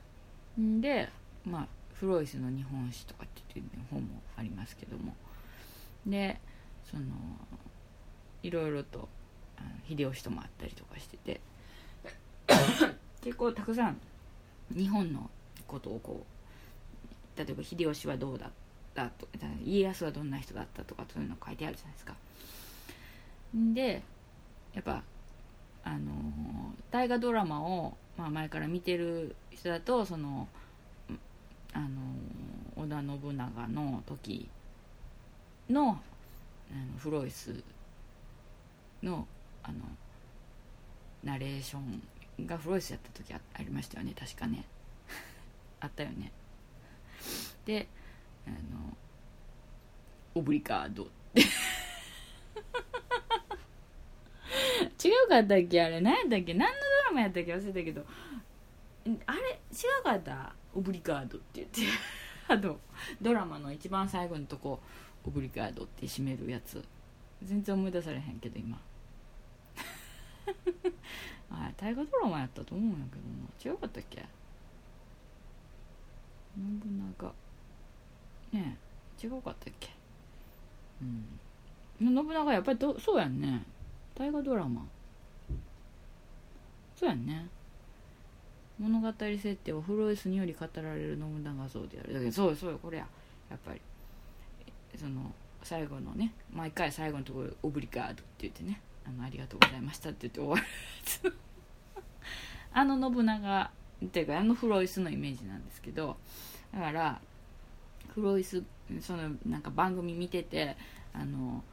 [0.57, 1.09] い、で、
[1.45, 5.15] まあ、フロイスの日本史とかっていう本もありますけども。
[6.05, 6.39] で
[6.89, 7.03] その
[8.41, 9.09] いろいろと
[9.89, 11.41] 秀吉とも会ったりとかしてて。
[13.21, 13.99] 結構たくさん
[14.75, 15.29] 日本の
[15.67, 16.25] ことをこ
[17.35, 18.49] う例えば秀吉はどうだっ
[18.93, 19.27] たと
[19.63, 22.15] 家康はどんな人だったとかそういうの書いてあるじゃないですか。
[23.73, 24.01] で
[24.73, 25.01] やっぱ
[25.83, 26.11] あの
[26.91, 30.47] 大河ドラマを、まあ、前から見てる人だとその
[31.73, 31.87] あの
[32.75, 34.49] 織田信長の時
[35.69, 35.99] のあの
[36.97, 37.63] フロイス
[39.01, 39.25] の
[39.63, 39.77] あの
[41.23, 42.01] ナレーション
[42.47, 44.13] がフロイスやった時ありましたよね。
[44.17, 44.65] 確かね。
[45.79, 46.31] あったよね。
[47.65, 47.87] で
[48.47, 48.57] あの
[50.35, 51.03] オブリカード。
[51.03, 51.41] って
[55.07, 55.81] 違うかったっけ？
[55.81, 56.53] あれ何やったっけ？
[56.53, 57.53] 何のドラマやったっけ？
[57.53, 58.05] 忘れたけど。
[59.25, 59.55] あれ違
[60.01, 60.53] うかった？
[60.73, 61.81] オブリカードって言って。
[62.47, 62.79] あと
[63.21, 64.79] ドラマの一番最後のとこ
[65.23, 66.83] オブリカードって締めるやつ。
[67.43, 68.81] 全然思い出されへんけど今。
[71.51, 73.73] あ大河ドラマやったと思うんやけどな。
[73.73, 74.25] 違うかったっけ？
[76.55, 76.81] 信
[77.19, 77.33] 長。
[78.51, 78.77] ね
[79.21, 79.89] え違うかったっけ？
[81.01, 81.39] うん。
[81.99, 83.63] 信長やっぱりどそうやんね。
[84.15, 84.85] 大河ドラマ。
[86.95, 87.47] そうやんね。
[88.77, 92.13] 物語設定はフロイスにより語られる信長像である。
[92.13, 93.07] だけどそうそうこれや。
[93.49, 93.81] やっぱり。
[94.97, 98.81] その最後のね毎回最後のところオブリガードって言ってね。
[99.09, 101.33] あのありがとうございましたって言って終わる
[102.71, 103.71] あの信長
[104.05, 106.17] っていうかあのフロイスのイメージなんですけど
[106.73, 107.21] だから
[108.13, 108.63] フロイス
[109.01, 110.77] そのなんか番組見てて
[111.13, 111.63] あの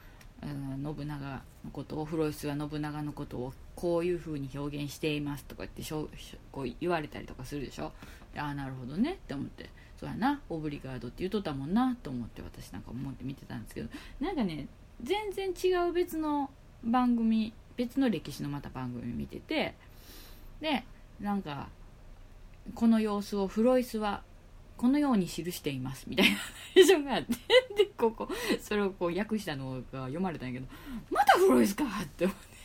[0.43, 6.09] 信長のことをフロイスは信長のことをこういう風に表現していますとかってしょ
[6.53, 7.93] こう言われたりとかするでしょ。
[8.37, 9.71] ああなるほどねって思って。
[9.99, 13.89] そうやなオブリガードって言うとったもんなと思って私なんか思って見てたんですけど。
[14.21, 14.69] なんかね
[15.03, 16.51] 全然違う別の
[16.87, 19.75] 番組別の歴史のまた番組見てて
[20.61, 20.85] で
[21.21, 21.69] なんか
[22.75, 24.23] この様子をフロイスは
[24.77, 26.39] このように記していますみたいなナ
[26.75, 27.35] レーションがあって
[27.77, 28.29] でここ
[28.61, 30.67] それをこう訳したのが読まれたんやけど
[31.11, 32.57] またフロイスかって思って。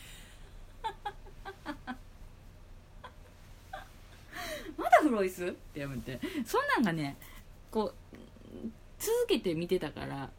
[4.76, 6.20] またフロイスって思って。
[6.44, 7.16] そんなんがね
[7.70, 7.94] こう
[8.98, 10.30] 続けて見てたから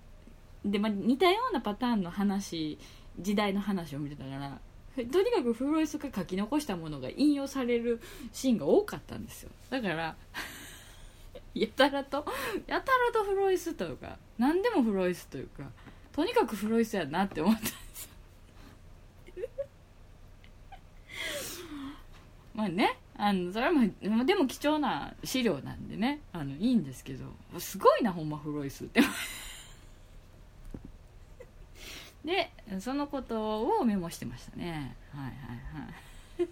[0.63, 2.77] で、まあ、似たようなパターンの話
[3.19, 4.59] 時代の話を見てたから
[4.95, 7.99] とにかくフロイスが書き残したものが引用される
[8.31, 9.49] シーンが多かったんですよ。
[9.71, 10.15] だから
[11.55, 12.25] やたらと
[12.67, 15.71] やたらとフロイスというか何でもフロイスというか
[16.11, 18.09] とにかくフロイスやなって思ったんです
[22.53, 23.83] まあねあのそれはま
[24.21, 27.25] あでも貴重な資料なんでねあのいいんですけど
[27.59, 29.01] すごいなほんまフロイスって。
[32.25, 34.95] でそのことをメモしてましたね。
[35.13, 35.33] はいはい
[35.81, 36.45] は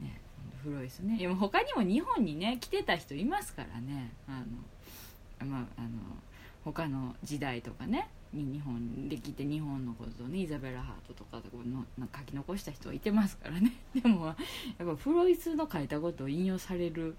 [0.00, 0.02] い。
[0.02, 0.20] ね
[0.62, 1.16] フロイスね。
[1.18, 4.12] でも他にも日本にね来てた人いますからね。
[4.28, 4.42] あ
[5.42, 5.88] のまああの
[6.64, 8.08] 他の時代とかね。
[8.34, 13.72] に日本できて日本のことをねイザベラ・ハートとかの書き残した人はいてますからね。
[13.94, 14.36] でもやっ
[14.78, 17.16] ぱフロイスの書いたことを引用される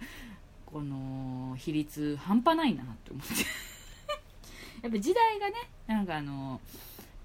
[0.66, 3.34] この比率半端ないなって思って。
[4.84, 5.56] やっぱ時代がね
[5.88, 6.60] なんかあの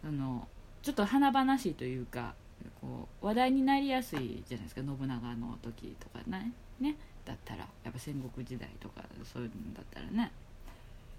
[0.05, 0.47] あの
[0.83, 2.35] ちょっと華々しいというか
[2.81, 6.53] こう話題になりやすいじゃないですか信長の時とかね。
[6.81, 6.97] ね。
[7.25, 10.33] だったらやっぱ戦国時代とかそういうのだったらね、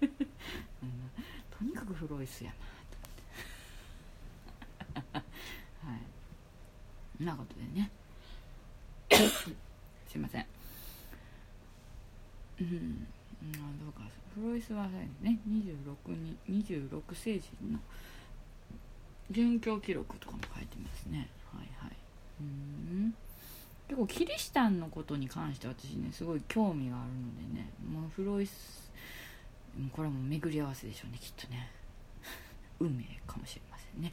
[0.00, 0.06] と
[1.64, 2.56] にかくフロイスやな
[2.90, 2.96] と
[4.96, 5.18] 思って。
[5.86, 5.94] は
[7.20, 7.24] い。
[7.24, 7.88] なことでね。
[10.08, 10.46] すいません。
[12.60, 12.98] うん。
[13.00, 13.06] ど
[13.88, 14.02] うか。
[14.34, 17.78] フロイスはね26に26世紀の
[19.32, 21.28] 殉教記録とかも書いてますね。
[21.52, 21.96] はいはい。
[22.40, 23.14] うん。
[23.88, 28.90] 結構キリシタンのことに関して私ねすごい興味があるのでねもうフロイス
[29.92, 31.70] これはもう巡り合わせでしょうねきっとね。
[32.80, 34.12] 運命かもしれませんね。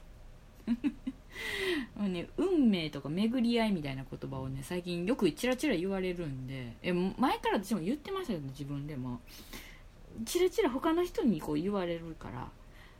[2.09, 9.21] ね運命とか巡り合いみたいな言葉をね最近よくチラチラ言われるんでえ前から私も言ってましたけど自分でも。
[10.25, 12.49] チラチラ他の人にこう言われるから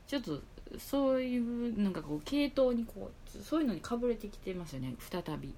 [0.07, 0.41] ちょっと
[0.77, 4.95] そういうなんかこう系統にこうそういうのにかぶれてきてますよね。
[4.99, 5.53] 再び。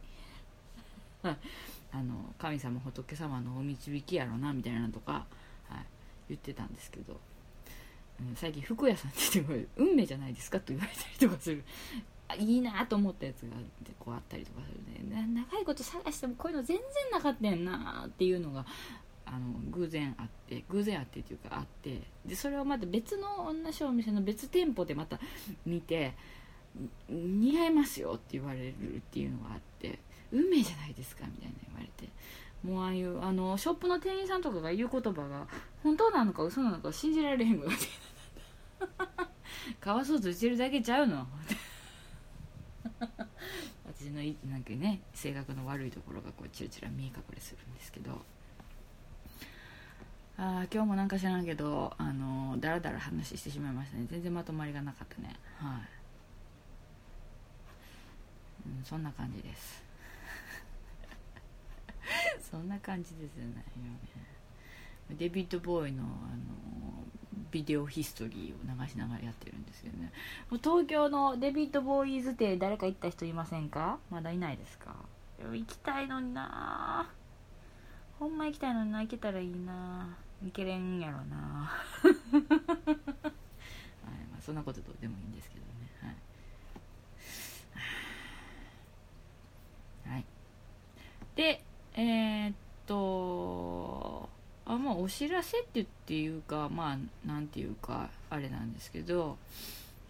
[1.93, 5.25] あの神様仏様のお導きやろなみたいなとか、
[5.67, 5.85] はい、
[6.29, 7.19] 言ってたんですけど、
[8.21, 11.63] うん、最近服屋さんって言って運命じゃないですかと言われたりとかする。
[12.37, 13.57] いいなと思ったやつが
[13.99, 15.27] こうあったりとかするね。
[15.33, 18.65] 長いこと探してもこういうの全然なかったんなっていうのが
[19.33, 25.19] あの偶然あって偶然あってっていうかあってでそれをまた別の同じお店の別店舗でまた
[25.65, 26.13] 見て
[27.09, 29.99] 似合いますよって言われるっていうのがあって
[30.31, 32.11] 運命じゃないですかみたいな言われて。
[32.63, 35.47] もうああいうあのショップの店員さんとかが言う言葉が
[35.81, 37.75] 本当なのか嘘なのか信じられへんぐらい
[39.81, 41.27] かわそうとしてるだけちゃうの。
[43.85, 48.23] 私のなんかね性格の悪いところがこうチラチラ見え隠れするんですけど。
[50.43, 54.07] あ今日もなんか知らんけどあのだらだら話してしまいましたね。
[54.09, 55.35] 全然まとまりがなかったね。
[55.57, 55.81] はい、
[58.77, 59.83] うん、そんな感じです。
[62.51, 63.63] そんな感じですよね。
[65.11, 66.11] デビッド・ボーイのあの
[67.51, 70.11] ビデオヒストリーを流しながらやってるんですけどね。
[70.63, 73.99] 東京のデビッド・ボーイズ邸誰か行った人いませんか？
[74.09, 74.95] まだいないですか？
[75.53, 77.07] 行きたいのにな
[78.17, 81.71] ほんま行きたいのにな行けたらいいな行けれんやろな。
[82.03, 82.13] はい
[84.31, 85.71] まあ、そんなことどうでもいいんですけどね。
[90.03, 90.25] はい、はい、
[91.35, 91.63] で
[91.93, 92.55] えー、っ
[92.87, 94.29] と
[94.65, 99.37] あまあお知らせって言っていうかまあなんていうかあれなんですけど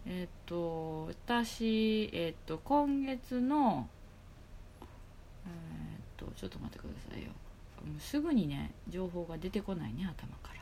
[0.06, 3.88] えー、っと私えー、っと今月の
[5.46, 7.32] えっとちょっと待ってくださいよ。
[7.86, 10.60] もうすぐにね情報が出てこないね頭から。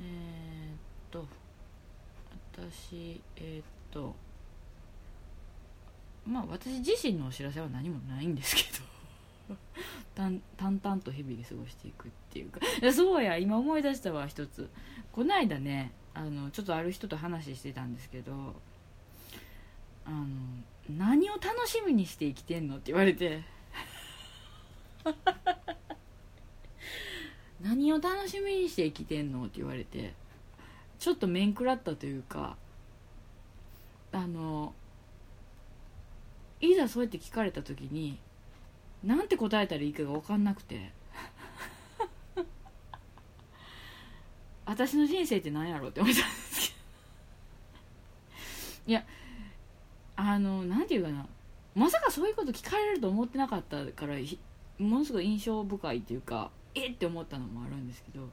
[0.00, 0.78] えー、っ
[1.10, 1.26] と
[2.52, 4.14] 私えー、っと
[6.26, 8.84] まあ私自身のお知らせは何もないんですけど。
[10.16, 12.60] 淡々と日々で過ごしていくっていうか。
[12.92, 14.68] そうや今思い出したわ一つ。
[15.12, 18.54] この間ねあのちょっとある人と話してたんですけど
[20.04, 20.26] あの
[20.88, 23.42] 何を楽しみにして生きてんのって言われて。
[27.60, 29.44] 何を楽しみにして生きてんの？
[29.44, 30.14] って言われて
[30.98, 32.56] ちょっと面食らったというか
[34.12, 34.74] あの
[36.60, 38.18] いざそうやって聞かれた時に
[39.04, 40.90] なんて答えたらいいかが分かんなくて
[44.64, 46.76] 私の人生って何やろうって思ったんですけど。
[48.88, 49.04] いや
[50.16, 51.26] あのなんていうかな。
[51.74, 54.14] まさかそういうこと聞かれると思ってなかったから
[54.78, 58.28] ものすごい印象深いっていうかえって思ったのもあるんですけど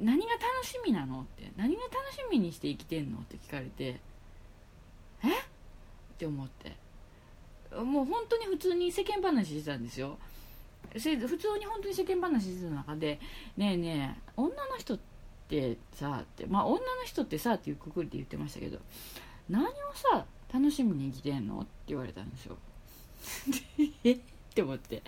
[0.00, 4.00] 何が楽しみなのって何が楽しみにして生きてんのって聞かれて
[5.24, 5.28] え？
[5.28, 5.32] っ
[6.18, 6.76] て思って。
[7.76, 10.18] もう本当に普通に世間話してたんですよ。
[10.92, 11.14] 普通
[11.58, 13.20] に本当に世間話してた中で
[13.56, 14.98] 「ねえねえ女の人っ
[15.48, 18.78] てさ」ってまあ女の人ってさっていうくくりで言ってましたけど
[19.50, 21.60] 何をさ楽しみに生きてんの？
[21.60, 22.56] って言われたんですよ。
[24.04, 24.12] え？
[24.12, 24.18] っ
[24.54, 25.02] て思って。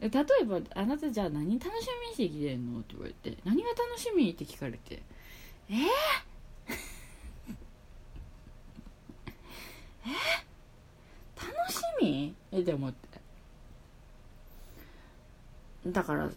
[0.00, 5.02] 例えばあなたじゃあ何楽しみにしてきてんのって言われて何が楽しみって聞かれて。
[5.70, 5.76] えー、
[10.06, 12.34] えー、楽しみ？
[12.56, 13.08] って思って。
[15.88, 16.30] だから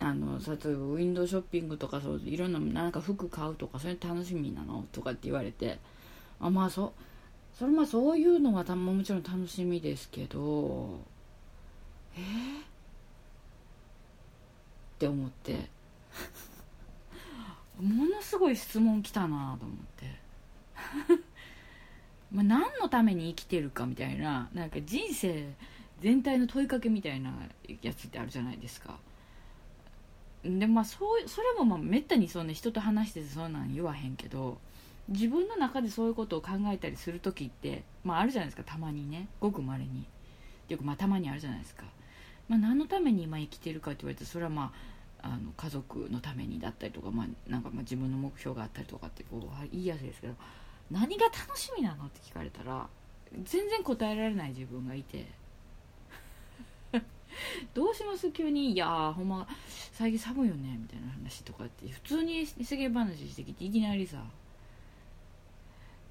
[0.00, 5.78] あの例えばウィンドウショッピングとかそういろんななんか服買うとかそれ楽しみなのとかって言われて。
[6.38, 6.92] あまあそ
[7.54, 11.00] それまあそういうのはたもちろん楽しみですけど。
[12.16, 12.62] えー、
[15.00, 15.70] って思って。
[17.80, 20.20] ものすごい質問来たなと思って。
[22.30, 25.54] まあ何のために生きてるかみたいななんか人生
[26.00, 27.32] 全体の問いかけみたいな
[27.80, 28.98] やつってあるじゃないですか。
[30.44, 34.58] でまあそうそれもまあめったにそんな人と話しててそんなん言わへんけど
[35.08, 38.64] 自分の中でそういうことを考えたりする時って、まあ、あるじゃないですか。
[38.64, 39.28] たまにね。
[39.40, 40.00] ごくまれに。
[40.00, 40.04] っ
[40.68, 41.84] ていうかまあたまにあるじゃないですか、
[42.50, 44.72] まあ、何のために今生きてるかって言われてそれはま
[45.22, 50.34] ああの家族のためにだったりとか,、まあ、なんかまあ自分の目標があったりとかってこう言いやすいですけど
[50.90, 52.88] 何が楽しみなのって聞かれたら
[53.44, 55.26] 全然答えられない自分がいて。
[57.72, 58.32] どうします？
[58.32, 59.46] 急に「いやほんま
[59.92, 64.18] 最近寒いよね」みたいな話とかって普通に世間話してきていきなりさ。
[64.18, 64.22] っ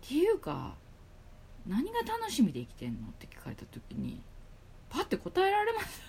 [0.08, 0.76] ていうか
[1.68, 4.22] 何が楽しみで生きてんのって聞かれた時に
[4.90, 6.02] パッて答えられます？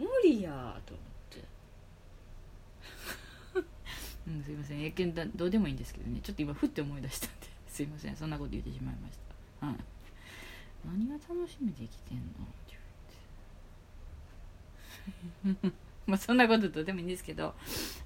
[0.00, 1.44] 無理やと思って。
[4.28, 4.82] うんすいません。
[4.82, 6.20] 英検だどうでもいいんですけどね。
[6.22, 7.46] ちょっと今ふって思い出したんで。
[7.68, 8.16] すいません。
[8.16, 9.18] そんなこと言ってしまいまし
[9.60, 9.66] た。
[9.66, 9.76] はい。
[10.84, 12.22] 何が楽しみで生きてんの？
[12.24, 12.26] っ
[12.66, 12.76] て
[15.44, 15.76] 言われて。
[16.06, 17.54] まあそんなことどうでもいいんですけど、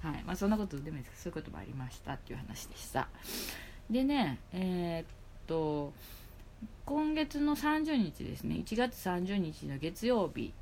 [0.01, 0.23] はい。
[0.23, 1.11] まあ、そんなことどうでもいいです。
[1.11, 3.07] けどそういうこともありましたっていう話でした。
[3.89, 5.05] でねえー、っ
[5.47, 5.93] と
[6.85, 8.55] 今月の30日ですね。
[8.55, 10.53] 1月30日の月曜日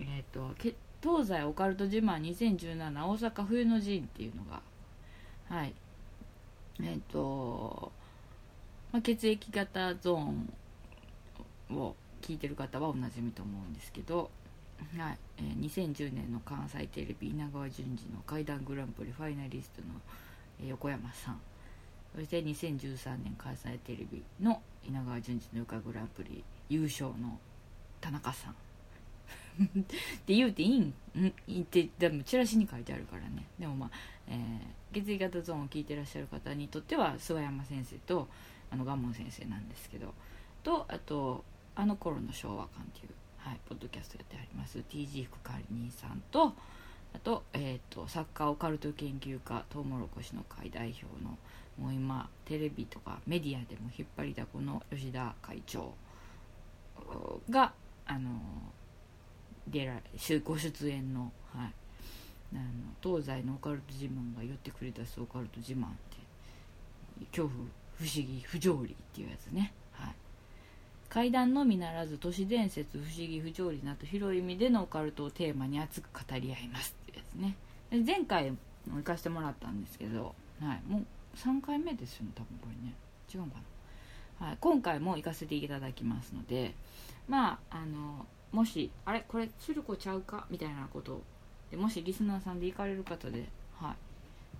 [0.00, 0.54] えー、っと
[1.02, 4.60] 東西オカルト自慢2017大阪冬の陣っていうのが
[5.48, 5.74] はい。
[6.82, 7.90] えっと、
[8.92, 14.30] まあ、血液型ゾーンを聞いてる方はおなじみと思うんですけど
[14.96, 15.18] はい。
[15.38, 19.88] えー、2010年の関西テレビ稲川淳二の怪談グランプリファイナリストの、
[20.62, 21.40] え、横山さん。
[22.14, 27.38] そして2013年関西テレビの稲川淳二の横グランプリ優勝の
[28.00, 28.54] 田中さん。
[29.62, 29.84] っ
[30.26, 30.82] て言うていいん？
[30.84, 30.92] ん。
[31.46, 33.46] 言ってでもチラシに書いてあるからね。
[33.58, 33.90] でもまあ、
[34.28, 38.28] えー、血液型ゾーンを聞いてらっしゃる方にとっては諏訪山先生と
[38.70, 40.14] あの蒲門先生なんですけど
[40.62, 41.44] とあと
[41.74, 44.78] あの頃の昭和館っていうはい、ポッドキャストやってあります。
[44.90, 46.52] TG 福かり兄さんと
[47.14, 51.38] あと,、えーと、サッカーオカルト研究家トウモロコシの会代表の
[51.78, 55.94] もう今テレビとかメディアでも引っ張りだこの吉田会長
[57.48, 57.72] が
[58.06, 58.30] あの
[59.70, 60.00] 出ら
[60.44, 61.72] ご出演の,、はい、
[62.54, 62.62] あの
[63.02, 67.50] 東西のオカルト自慢が言ってくれたオカルト自慢って恐怖
[67.98, 69.72] 不思議不条理っていうやつね
[71.08, 77.56] 怪談のみならず都市伝説不思議不条理など広い意味でのオカルトをテーマに熱く語り合いますっていうやつね
[78.06, 78.56] 前回も
[78.96, 81.02] 行かせてもらったんですけど、はい、もう
[81.36, 82.94] 3回目ですよね多分これね
[83.34, 83.58] 違うか
[84.40, 86.74] な、はい、今回も行かせていただきますので
[87.26, 89.24] まああのもしあれ？
[89.28, 90.46] これ鶴子ちゃうか？
[90.50, 91.22] みたいなこと。
[91.70, 93.44] でもしリスナーさんで行かれる方で、
[93.78, 93.94] はい、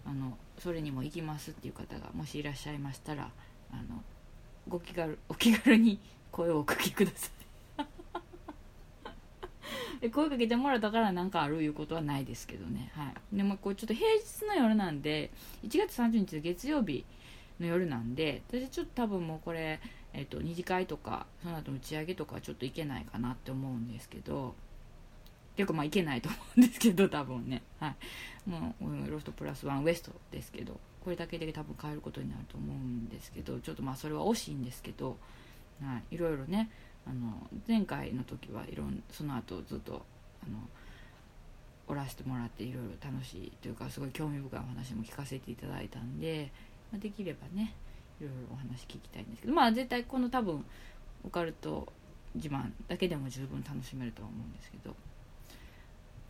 [0.06, 3.30] あのそれにも行きますっていう方がもしいらっしゃいましたら
[3.72, 4.02] あの
[4.68, 5.98] ご気軽 お気軽に
[6.30, 7.30] 声をおかけください。
[10.10, 15.32] 声かけてもらったから何かあるいうことはないですけどね、はい、でもこうちょっと平日の夜なんで
[15.64, 17.04] 1月30日月曜日
[17.58, 19.80] の夜なんで私ちょっと多分もうこれ、
[20.18, 24.52] えっと、二次会とかその後打ち上げとかはちょっといけないかなって思うんですけどっ
[25.56, 27.62] ていうかまあいけないと思うんですけど 多分ね。
[27.80, 27.94] は
[28.46, 28.50] い。
[28.50, 35.16] もうロフトプラスワンウエストですけどこれだけで多分変えることになると思うんですけどちょっとまあそれは惜しいんですけど
[35.82, 36.70] はい、いろいろね
[37.06, 40.02] あの前回の時はいろんその後ずっと
[40.42, 40.58] あの
[41.86, 46.52] おらせてもらっていろいろ楽しいというかすごい興味深いお話も聞かせていただいたんで、
[46.92, 47.74] まあ、できればね
[48.20, 50.64] いろいろお話聞きたいんですけどまあ絶対この多分
[51.24, 51.92] オカルト
[52.34, 54.94] 自慢だけでも十分楽しめるとは思うんですけど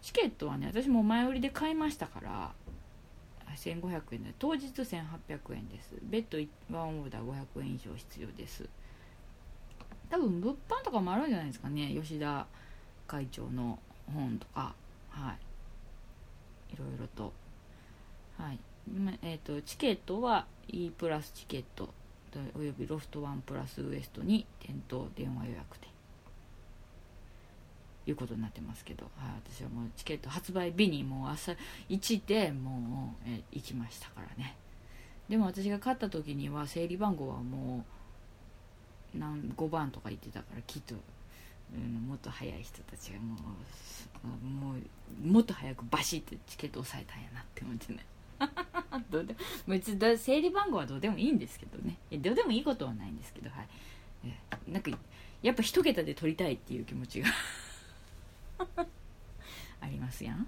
[0.02, 2.52] チケットはね私も前売りで買いましたから
[3.56, 5.90] 1500円で当日1800円です。
[6.02, 6.38] ベッド
[6.76, 8.68] ワンオーダー500円以上必要です。
[10.10, 11.92] 多分物販とかもあるんじゃないですかね。
[11.94, 12.46] 吉田
[13.06, 13.78] 会長の
[14.12, 14.74] 本とか。
[15.10, 15.34] は
[16.70, 16.74] い。
[16.74, 17.32] いろいろと。
[18.38, 18.58] はい。
[19.22, 21.88] えーと、チケットは E プラスチケット
[22.56, 25.88] およびロフトワンプラスウエストに店頭電話予約で
[28.10, 31.52] いうことになってますけど、はい、私はもうチケット発売日にもう朝
[31.90, 34.56] 1でもう、え行きましたからね。
[35.28, 37.84] でも私が買った時には整理番号はも
[39.14, 40.94] う何5番とか言ってたからきっと、
[41.74, 43.36] うん、もっと早い人たちがも
[44.24, 48.06] うもうもっと早くバシッてチケット押さえたんやなって思ってね。
[49.10, 49.38] どうでも
[49.68, 51.96] 別に整理番号はどうでもいいんですけどね。
[52.20, 53.68] どうでもいいことはないんですけどはい。
[54.24, 54.90] えなんか
[55.42, 57.28] やっぱ一桁で取りたいっていう気持ちが
[59.80, 60.46] ありますやん、うん、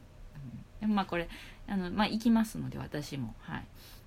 [0.80, 1.28] でもまあこれ
[1.68, 3.34] あのまあ行きますので私も。
[3.40, 3.64] はい。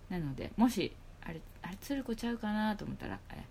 [0.10, 3.44] なのでもしあれあれ鶴子ちゃうかなと思ったらえ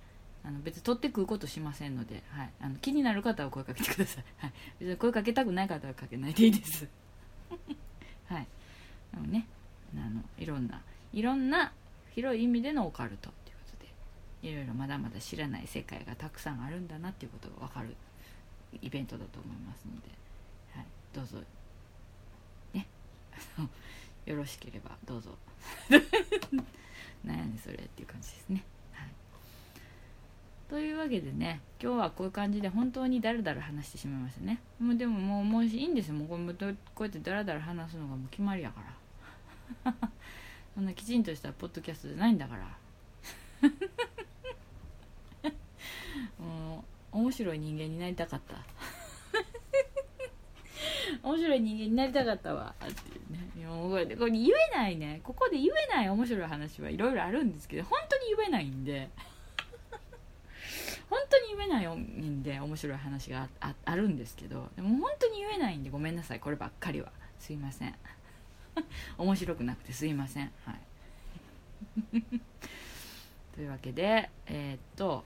[0.44, 6.88] あの別に取って食うことしませんので、はい、あの気になる方は声かけてください、はい、別に声かけたくない方はかけないでいいです。
[8.26, 8.46] はい。
[9.14, 9.46] あのね
[10.00, 10.80] あのいろんな
[11.12, 11.72] いろんな
[12.14, 17.94] 広い意味でのオカルトということでいろいろまだまだ知らない世界がたくさんあるんだなっていうことが分かる
[18.80, 20.08] イベントだと思いますので、
[20.74, 21.38] はい、どうぞ。
[22.72, 22.86] ね。
[24.24, 25.30] よろしければどうぞ。
[27.24, 28.64] 何やねんそれっていう感じですね。
[28.92, 29.08] はい。
[30.68, 34.60] というわけでね今日はこういう感じで本当にだらだら話してしまいましたね。
[34.80, 36.14] もうでももうもういいんですよ。
[36.14, 39.01] もうこうこうやってだらだら話すのがもう決まりやから。
[40.74, 42.76] そんなきちんとしたポッドキャストじゃないんだから。
[46.38, 48.56] もう面白い人間になりたかった。
[51.22, 52.74] 面白い人間になりたかったわ。
[52.84, 53.66] っていうね。
[53.66, 55.20] もうこれこれ言えないね。
[55.22, 59.10] ここで言えない面白い話はいろいろあるんですけど本当に言えないんで。
[61.10, 64.70] 本当に言えないんで面白い話があるんですけど。
[64.76, 66.40] でも本当に言えないんでごめんなさい。
[66.40, 67.12] こればっかりは。
[67.38, 67.94] すいません。
[69.18, 70.50] 面白くなくてすいません。
[70.64, 72.22] はい。
[73.54, 75.24] というわけでえー、っと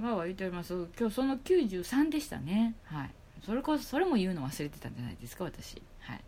[0.00, 0.74] わーわー言っております。
[0.98, 2.74] 今日その93でしたね。
[2.84, 3.10] はい。
[3.44, 5.82] それこそそれも言うの忘れてたんじゃないですか私。
[6.00, 6.20] はい。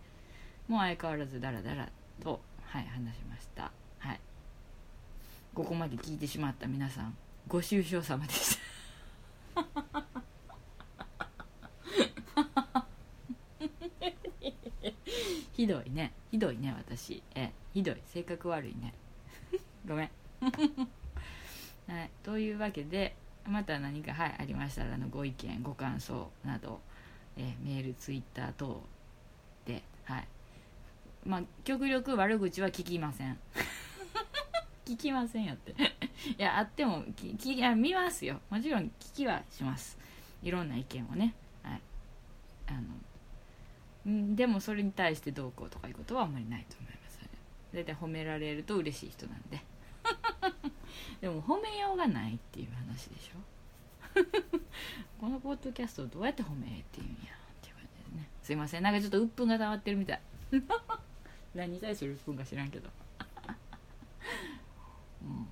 [0.68, 1.88] もう相変わらずダラダラ
[2.22, 3.72] とはい話しました。
[3.98, 4.20] はい。
[5.54, 7.16] ここまで聞いてしまった皆さん
[7.48, 8.65] ご愁傷様でした。
[15.56, 16.12] ひどいね。
[16.30, 17.22] ひどいね私。
[17.34, 17.96] えひどい。
[18.04, 18.92] 性格悪いね。
[19.88, 20.10] ごめん。
[21.88, 23.16] はい、というわけで
[23.46, 26.82] また何か、はい、ありましたらのご意見ご感想など、
[27.38, 28.86] えメールツイッター等
[29.64, 30.28] ではい。
[31.24, 33.38] まあ極力悪口は聞きません。
[34.84, 35.72] 聞きませんよって。
[35.72, 35.74] い
[36.36, 38.42] やあってもききいや見ますよ。
[38.50, 39.96] もちろん聞きはします。
[40.42, 41.34] いろんな意見をね。
[41.62, 41.80] はい。
[42.66, 42.82] あの
[44.06, 46.96] うんでもそれに対してどうこうとかいうことはあんまりないと思います
[47.74, 49.60] 大体褒められると嬉しい人なんで。
[51.20, 53.56] でも褒めようがないっていう話でしょ。
[55.20, 58.28] このポッドキャストをどうやって褒めっていうんやっていう感じですね。
[58.42, 58.82] すいません。
[58.82, 60.20] なんかちょっと鬱憤が溜まってるみたい。
[61.54, 62.88] 何に対する鬱憤か知らんけど。
[65.22, 65.48] うん。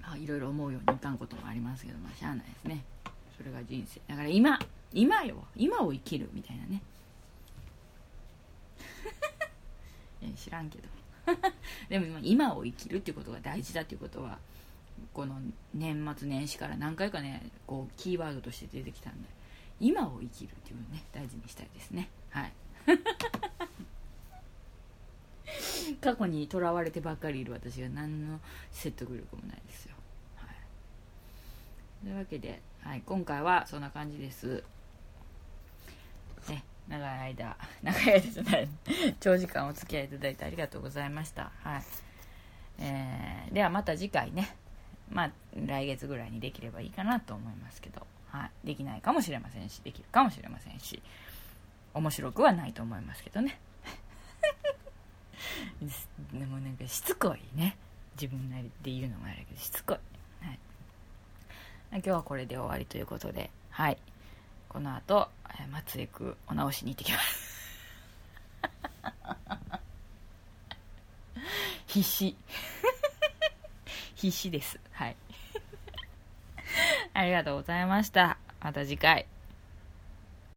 [0.00, 2.84] まあいろいろ思うようにいかんこともありますけどまあしゃあないですね。
[3.36, 4.00] それが人生。
[4.06, 4.58] だから今
[4.94, 6.80] 今よ今を生きるみたいなね。
[10.36, 10.88] 知らんけど。
[11.88, 14.38] でも今を生きるっていうことが大事だっていうことは
[15.12, 15.40] この
[15.72, 19.28] 年末年始から何回かねこうキーワードとして出てきたんで
[19.80, 22.08] 今を生きるっていうのをね大事にしたいですね。
[22.30, 22.52] はい。
[26.00, 28.40] 過去にとらわれてばっかりいる私が何の
[28.70, 29.94] 説得力もないですよ、
[30.36, 34.62] はい、というわけで、はい、今回はそんな感じです。
[36.88, 38.68] 長い間 長い間じゃない
[39.20, 41.50] 長時間お付き合いいただいてありがとうございました。
[41.62, 41.82] はい。
[42.78, 44.56] えー、ではまた次回ね。
[45.10, 51.02] まあ来月ぐらいにできればいいかなと思いますけど、はい、できないかもしれませんしできるかもしれませんし。
[51.94, 53.58] 面白くはないと思いますけどね。
[56.32, 57.76] でもなんかしつこいね。
[58.16, 59.98] 自分なりで言うのもあるけどしつこい、
[60.46, 60.58] はい、
[61.94, 63.50] 今日はこれで終わりということで。
[63.70, 63.98] はい。
[64.74, 65.28] この後
[65.70, 67.54] 松江区お直しに行ってきます。
[71.86, 72.36] 必死。
[74.16, 74.80] 必死です。
[74.90, 75.16] はい。
[77.14, 78.36] ありがとうございました。
[78.60, 79.28] また次回。